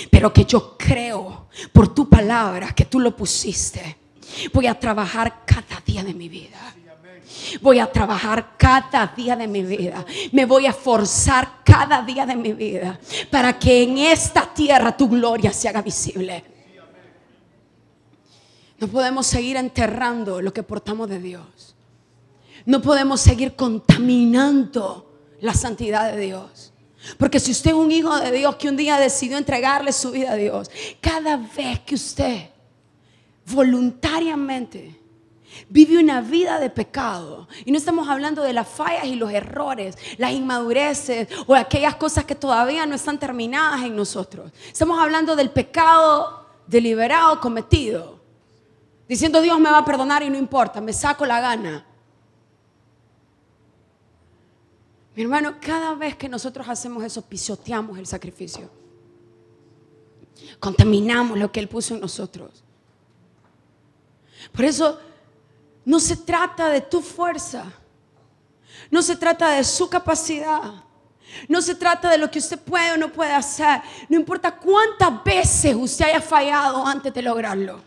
pero 0.10 0.32
que 0.32 0.46
yo 0.46 0.78
creo 0.78 1.48
por 1.74 1.94
tu 1.94 2.08
palabra 2.08 2.74
que 2.74 2.86
tú 2.86 3.00
lo 3.00 3.16
pusiste. 3.16 3.98
Voy 4.54 4.68
a 4.68 4.80
trabajar 4.80 5.44
cada 5.46 5.82
día 5.86 6.04
de 6.04 6.14
mi 6.14 6.30
vida. 6.30 6.74
Voy 7.62 7.80
a 7.80 7.92
trabajar 7.92 8.56
cada 8.58 9.08
día 9.08 9.36
de 9.36 9.48
mi 9.48 9.62
vida. 9.62 10.06
Me 10.32 10.46
voy 10.46 10.68
a 10.68 10.74
forzar 10.74 11.62
cada 11.66 12.02
día 12.02 12.26
de 12.26 12.36
mi 12.36 12.54
vida 12.54 12.98
para 13.30 13.60
que 13.60 13.84
en 13.84 13.98
esta 13.98 14.54
tierra 14.54 14.96
tu 14.96 15.10
gloria 15.10 15.52
se 15.52 15.68
haga 15.68 15.82
visible. 15.82 16.44
No 18.80 18.88
podemos 18.88 19.28
seguir 19.28 19.58
enterrando 19.58 20.42
lo 20.42 20.54
que 20.54 20.64
portamos 20.64 21.10
de 21.10 21.20
Dios. 21.20 21.75
No 22.66 22.82
podemos 22.82 23.22
seguir 23.22 23.56
contaminando 23.56 25.12
la 25.42 25.54
santidad 25.54 26.12
de 26.12 26.20
Dios. 26.20 26.74
Porque 27.18 27.40
si 27.40 27.52
usted 27.52 27.72
es 27.72 27.76
un 27.76 27.92
hijo 27.92 28.18
de 28.18 28.32
Dios 28.32 28.56
que 28.56 28.68
un 28.68 28.78
día 28.78 28.98
decidió 28.98 29.38
entregarle 29.38 29.92
su 29.94 30.12
vida 30.12 30.32
a 30.32 30.36
Dios, 30.36 30.72
cada 31.00 31.38
vez 31.38 31.80
que 31.82 31.96
usted 31.96 32.50
voluntariamente 33.46 35.00
vive 35.70 35.98
una 35.98 36.22
vida 36.22 36.60
de 36.60 36.70
pecado. 36.70 37.48
Y 37.64 37.72
no 37.72 37.78
estamos 37.78 38.08
hablando 38.08 38.42
de 38.42 38.54
las 38.54 38.68
fallas 38.68 39.06
y 39.06 39.16
los 39.16 39.32
errores, 39.32 39.98
las 40.18 40.32
inmadureces 40.32 41.28
o 41.48 41.56
aquellas 41.56 41.96
cosas 41.96 42.26
que 42.26 42.36
todavía 42.36 42.86
no 42.86 42.96
están 42.96 43.20
terminadas 43.20 43.84
en 43.84 43.96
nosotros. 43.96 44.52
Estamos 44.68 45.00
hablando 45.00 45.36
del 45.36 45.52
pecado 45.52 46.46
deliberado 46.68 47.40
cometido. 47.40 48.20
Diciendo 49.08 49.42
Dios 49.42 49.60
me 49.60 49.70
va 49.70 49.80
a 49.80 49.86
perdonar 49.86 50.24
y 50.24 50.30
no 50.30 50.38
importa, 50.38 50.82
me 50.82 50.94
saco 50.94 51.26
la 51.26 51.40
gana. 51.40 51.86
Mi 55.16 55.24
hermano, 55.24 55.56
cada 55.62 55.96
vez 55.96 56.16
que 56.16 56.28
nosotros 56.28 56.68
hacemos 56.68 57.04
eso, 57.04 57.22
pisoteamos 57.22 57.98
el 57.98 58.06
sacrificio. 58.06 58.70
Contaminamos 60.60 61.38
lo 61.38 61.52
que 61.52 61.62
Él 61.62 61.70
puso 61.70 61.96
en 61.96 62.02
nosotros. 62.02 62.64
Por 64.52 64.66
eso 64.66 65.00
no 65.86 66.00
se 66.00 66.18
trata 66.18 66.70
de 66.70 66.82
tu 66.82 67.02
fuerza. 67.02 67.72
No 68.92 69.02
se 69.02 69.16
trata 69.16 69.52
de 69.52 69.64
su 69.64 69.90
capacidad. 69.90 70.84
No 71.48 71.62
se 71.62 71.76
trata 71.76 72.10
de 72.10 72.18
lo 72.18 72.30
que 72.30 72.40
usted 72.40 72.60
puede 72.60 72.92
o 72.92 72.98
no 72.98 73.12
puede 73.12 73.32
hacer. 73.32 73.82
No 74.10 74.18
importa 74.18 74.56
cuántas 74.56 75.24
veces 75.24 75.76
usted 75.76 76.06
haya 76.06 76.22
fallado 76.22 76.86
antes 76.86 77.14
de 77.14 77.22
lograrlo. 77.22 77.82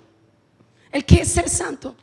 El 0.91 1.05
que 1.05 1.23
es 1.23 1.29
ser 1.29 1.49
santo. 1.49 1.95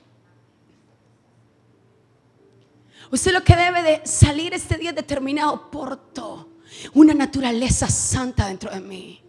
Usted 3.12 3.32
lo 3.32 3.44
que 3.44 3.56
debe 3.56 3.84
de 3.84 4.02
salir 4.06 4.54
este 4.54 4.78
día 4.78 4.94
determinado, 4.94 5.70
porto 5.70 6.50
una 6.94 7.14
naturaleza 7.14 7.88
santa 7.88 8.48
dentro 8.48 8.72
de 8.72 8.80
mí. 8.80 9.22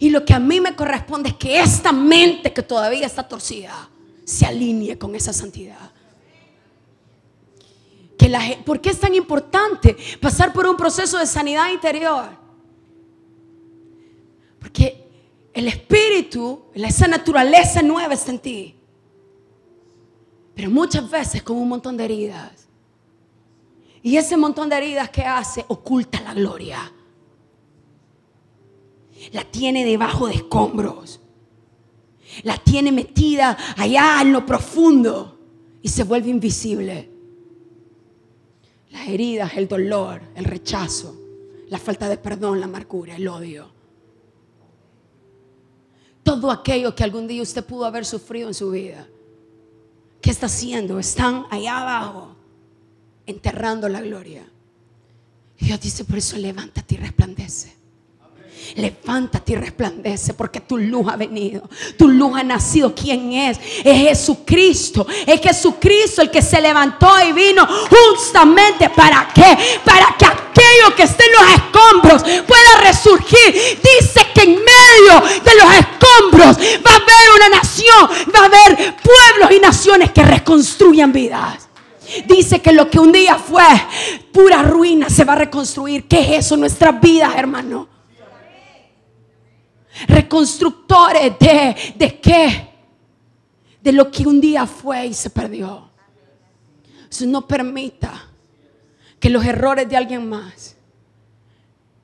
Y 0.00 0.10
lo 0.10 0.24
que 0.24 0.34
a 0.34 0.38
mí 0.40 0.60
me 0.60 0.74
corresponde 0.74 1.30
es 1.30 1.34
que 1.36 1.60
esta 1.60 1.92
mente 1.92 2.52
que 2.52 2.62
todavía 2.62 3.06
está 3.06 3.26
torcida 3.26 3.88
se 4.24 4.46
alinee 4.46 4.98
con 4.98 5.14
esa 5.14 5.32
santidad. 5.32 5.90
¿Por 8.64 8.80
qué 8.80 8.90
es 8.90 9.00
tan 9.00 9.14
importante 9.14 9.96
pasar 10.20 10.52
por 10.52 10.66
un 10.66 10.76
proceso 10.76 11.18
de 11.18 11.26
sanidad 11.26 11.70
interior? 11.70 12.28
Porque 14.58 15.08
el 15.52 15.66
espíritu, 15.66 16.64
esa 16.74 17.08
naturaleza 17.08 17.82
nueva 17.82 18.14
está 18.14 18.30
en 18.30 18.38
ti. 18.38 18.76
Pero 20.54 20.70
muchas 20.70 21.10
veces 21.10 21.42
con 21.42 21.56
un 21.56 21.68
montón 21.68 21.96
de 21.96 22.04
heridas. 22.04 22.68
Y 24.02 24.16
ese 24.16 24.36
montón 24.36 24.68
de 24.68 24.76
heridas 24.76 25.10
que 25.10 25.22
hace 25.22 25.64
oculta 25.68 26.20
la 26.20 26.34
gloria. 26.34 26.92
La 29.32 29.44
tiene 29.44 29.84
debajo 29.84 30.26
de 30.26 30.34
escombros. 30.34 31.20
La 32.42 32.56
tiene 32.56 32.92
metida 32.92 33.56
allá 33.76 34.22
en 34.22 34.32
lo 34.32 34.46
profundo 34.46 35.38
y 35.82 35.88
se 35.88 36.04
vuelve 36.04 36.30
invisible 36.30 37.10
las 38.90 39.08
heridas, 39.08 39.52
el 39.56 39.68
dolor, 39.68 40.20
el 40.34 40.44
rechazo, 40.44 41.16
la 41.68 41.78
falta 41.78 42.08
de 42.08 42.16
perdón, 42.16 42.60
la 42.60 42.66
amargura, 42.66 43.16
el 43.16 43.28
odio. 43.28 43.68
Todo 46.22 46.50
aquello 46.50 46.94
que 46.94 47.04
algún 47.04 47.26
día 47.26 47.42
usted 47.42 47.64
pudo 47.64 47.84
haber 47.84 48.04
sufrido 48.04 48.48
en 48.48 48.54
su 48.54 48.70
vida. 48.70 49.06
¿Qué 50.20 50.30
está 50.30 50.46
haciendo? 50.46 50.98
Están 50.98 51.46
allá 51.50 51.80
abajo, 51.80 52.36
enterrando 53.30 53.88
la 53.88 54.00
gloria. 54.00 54.42
Dios 55.58 55.80
dice, 55.80 56.04
por 56.04 56.18
eso 56.18 56.36
levántate 56.36 56.94
y 56.94 56.98
resplandece. 56.98 57.80
Levántate 58.76 59.52
y 59.52 59.56
resplandece 59.56 60.34
porque 60.34 60.60
tu 60.60 60.78
luz 60.78 61.06
ha 61.08 61.16
venido. 61.16 61.68
Tu 61.98 62.08
luz 62.08 62.36
ha 62.36 62.42
nacido. 62.42 62.94
¿Quién 62.94 63.32
es? 63.32 63.58
Es 63.84 63.98
Jesucristo. 63.98 65.06
Es 65.26 65.40
Jesucristo 65.40 66.22
el 66.22 66.30
que 66.30 66.40
se 66.40 66.60
levantó 66.60 67.08
y 67.28 67.32
vino 67.32 67.66
justamente 67.66 68.88
para 68.90 69.28
qué? 69.34 69.58
Para 69.84 70.14
que 70.16 70.24
aquello 70.24 70.94
que 70.96 71.02
esté 71.02 71.24
en 71.24 71.32
los 71.32 71.54
escombros 71.54 72.22
pueda 72.22 72.80
resurgir. 72.82 73.78
Dice 73.82 74.26
que 74.34 74.42
en 74.42 74.54
medio 74.54 75.42
de 75.42 75.54
los 75.56 75.74
escombros 75.74 76.56
va 76.86 76.90
a 76.92 76.96
haber 76.96 77.30
una 77.36 77.48
nación, 77.56 78.32
va 78.34 78.40
a 78.40 78.44
haber 78.44 78.96
pueblos 78.96 79.50
y 79.56 79.60
naciones 79.60 80.12
que 80.12 80.22
reconstruyan 80.22 81.12
vidas. 81.12 81.69
Dice 82.26 82.60
que 82.60 82.72
lo 82.72 82.90
que 82.90 82.98
un 82.98 83.12
día 83.12 83.36
fue 83.36 83.64
pura 84.32 84.62
ruina 84.62 85.08
se 85.08 85.24
va 85.24 85.34
a 85.34 85.36
reconstruir. 85.36 86.08
¿Qué 86.08 86.20
es 86.20 86.46
eso? 86.46 86.56
Nuestras 86.56 87.00
vidas, 87.00 87.34
hermano 87.36 88.00
reconstructores 90.06 91.38
de, 91.38 91.76
¿de 91.96 92.20
qué? 92.20 92.68
De 93.82 93.92
lo 93.92 94.10
que 94.10 94.26
un 94.26 94.40
día 94.40 94.66
fue 94.66 95.06
y 95.06 95.14
se 95.14 95.30
perdió. 95.30 95.90
no 97.26 97.46
permita 97.46 98.28
que 99.18 99.30
los 99.30 99.44
errores 99.44 99.88
de 99.88 99.96
alguien 99.96 100.28
más, 100.28 100.76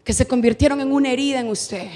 que 0.04 0.12
se 0.12 0.26
convirtieron 0.26 0.80
en 0.80 0.92
una 0.92 1.10
herida 1.10 1.40
en 1.40 1.48
usted, 1.48 1.88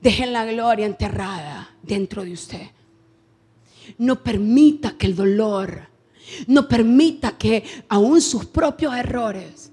dejen 0.00 0.32
la 0.32 0.44
gloria 0.44 0.86
enterrada 0.86 1.70
dentro 1.82 2.24
de 2.24 2.32
usted. 2.32 2.66
No 3.98 4.22
permita 4.22 4.96
que 4.96 5.06
el 5.06 5.16
dolor, 5.16 5.88
no 6.46 6.68
permita 6.68 7.36
que 7.36 7.84
aún 7.88 8.20
sus 8.20 8.46
propios 8.46 8.94
errores 8.94 9.70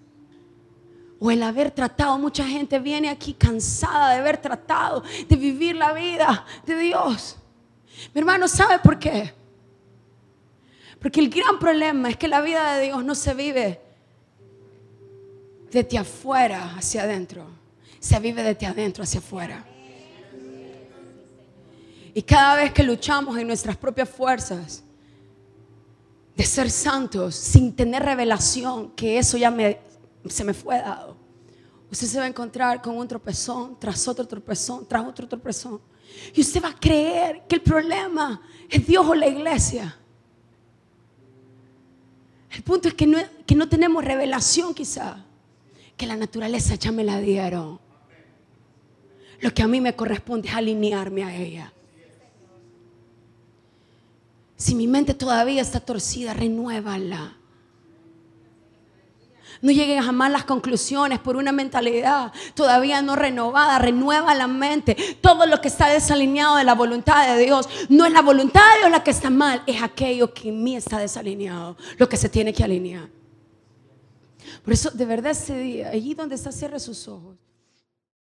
o 1.20 1.32
el 1.32 1.42
haber 1.42 1.72
tratado, 1.72 2.18
mucha 2.18 2.46
gente 2.46 2.80
viene 2.80 3.10
aquí 3.10 3.34
cansada 3.34 4.12
de 4.12 4.20
haber 4.20 4.38
tratado, 4.38 5.04
de 5.28 5.36
vivir 5.36 5.76
la 5.76 5.94
vida 5.94 6.46
de 6.66 6.78
Dios. 6.78 7.38
Mi 8.14 8.20
hermano, 8.20 8.48
¿sabe 8.48 8.80
por 8.80 9.00
qué? 9.00 9.34
Porque 11.00 11.20
el 11.20 11.30
gran 11.30 11.58
problema 11.60 12.10
es 12.10 12.18
que 12.18 12.28
la 12.28 12.42
vida 12.42 12.74
de 12.76 12.86
Dios 12.86 13.04
no 13.04 13.16
se 13.16 13.34
vive 13.34 13.82
desde 15.72 15.98
afuera 15.98 16.76
hacia 16.76 17.04
adentro, 17.04 17.46
se 18.00 18.20
vive 18.20 18.44
desde 18.44 18.68
adentro 18.68 19.04
hacia 19.04 19.20
afuera. 19.20 19.66
Y 22.18 22.24
cada 22.24 22.56
vez 22.56 22.74
que 22.74 22.82
luchamos 22.82 23.38
en 23.38 23.46
nuestras 23.46 23.78
propias 23.78 24.10
fuerzas 24.10 24.84
de 26.36 26.44
ser 26.44 26.72
santos 26.72 27.36
sin 27.36 27.76
tener 27.76 28.02
revelación, 28.02 28.90
que 28.94 29.20
eso 29.20 29.38
ya 29.38 29.56
se 30.28 30.44
me 30.44 30.56
fue 30.56 30.80
dado. 30.80 31.16
usted 31.92 32.08
se 32.08 32.18
va 32.18 32.24
a 32.24 32.28
encontrar 32.28 32.82
con 32.82 32.98
un 32.98 33.08
tropezón 33.08 33.80
tras 33.80 34.08
otro 34.08 34.26
tropezón, 34.26 34.88
tras 34.88 35.06
otro 35.06 35.28
tropezón. 35.28 35.80
Y 36.34 36.42
usted 36.42 36.64
va 36.64 36.70
a 36.70 36.80
creer 36.80 37.44
que 37.48 37.58
el 37.58 37.62
problema 37.62 38.42
es 38.68 38.88
Dios 38.88 39.06
o 39.06 39.14
la 39.14 39.28
iglesia. 39.28 39.96
El 42.50 42.64
punto 42.64 42.88
es 42.88 42.96
que 42.96 43.06
no, 43.06 43.20
que 43.46 43.54
no 43.54 43.70
tenemos 43.70 44.04
revelación 44.04 44.74
quizá, 44.74 45.24
que 45.96 46.08
la 46.08 46.16
naturaleza 46.16 46.74
ya 46.74 46.92
me 46.92 47.04
la 47.04 47.20
dieron. 47.20 47.80
Lo 49.40 49.54
que 49.54 49.62
a 49.62 49.68
mí 49.68 49.80
me 49.80 49.96
corresponde 49.96 50.50
es 50.50 50.56
alinearme 50.56 51.24
a 51.24 51.36
ella. 51.36 51.74
Si 54.58 54.74
mi 54.74 54.88
mente 54.88 55.14
todavía 55.14 55.62
está 55.62 55.80
torcida, 55.80 56.34
renuévala. 56.34 57.38
No 59.62 59.72
lleguen 59.72 60.04
jamás 60.04 60.32
las 60.32 60.44
conclusiones 60.44 61.20
por 61.20 61.36
una 61.36 61.52
mentalidad 61.52 62.32
todavía 62.54 63.02
no 63.02 63.16
renovada. 63.16 63.80
Renueva 63.80 64.36
la 64.36 64.48
mente. 64.48 64.96
Todo 65.22 65.46
lo 65.46 65.62
que 65.62 65.68
está 65.68 65.90
desalineado 65.90 66.58
de 66.58 66.64
la 66.64 66.76
voluntad 66.76 67.28
de 67.28 67.44
Dios 67.44 67.68
no 67.90 68.06
es 68.06 68.12
la 68.12 68.22
voluntad 68.22 68.62
de 68.74 68.80
Dios 68.80 68.92
la 68.92 69.04
que 69.04 69.12
está 69.12 69.30
mal, 69.30 69.64
es 69.66 69.82
aquello 69.82 70.34
que 70.34 70.50
en 70.50 70.64
mí 70.64 70.76
está 70.76 71.00
desalineado, 71.00 71.78
lo 71.98 72.10
que 72.10 72.18
se 72.18 72.30
tiene 72.30 72.54
que 72.54 72.64
alinear. 72.64 73.10
Por 74.64 74.74
eso, 74.74 74.92
de 74.92 75.06
verdad, 75.06 75.32
ese 75.32 75.58
día, 75.58 75.90
allí 75.90 76.14
donde 76.14 76.36
está, 76.36 76.52
cierre 76.52 76.80
sus 76.80 77.08
ojos. 77.08 77.38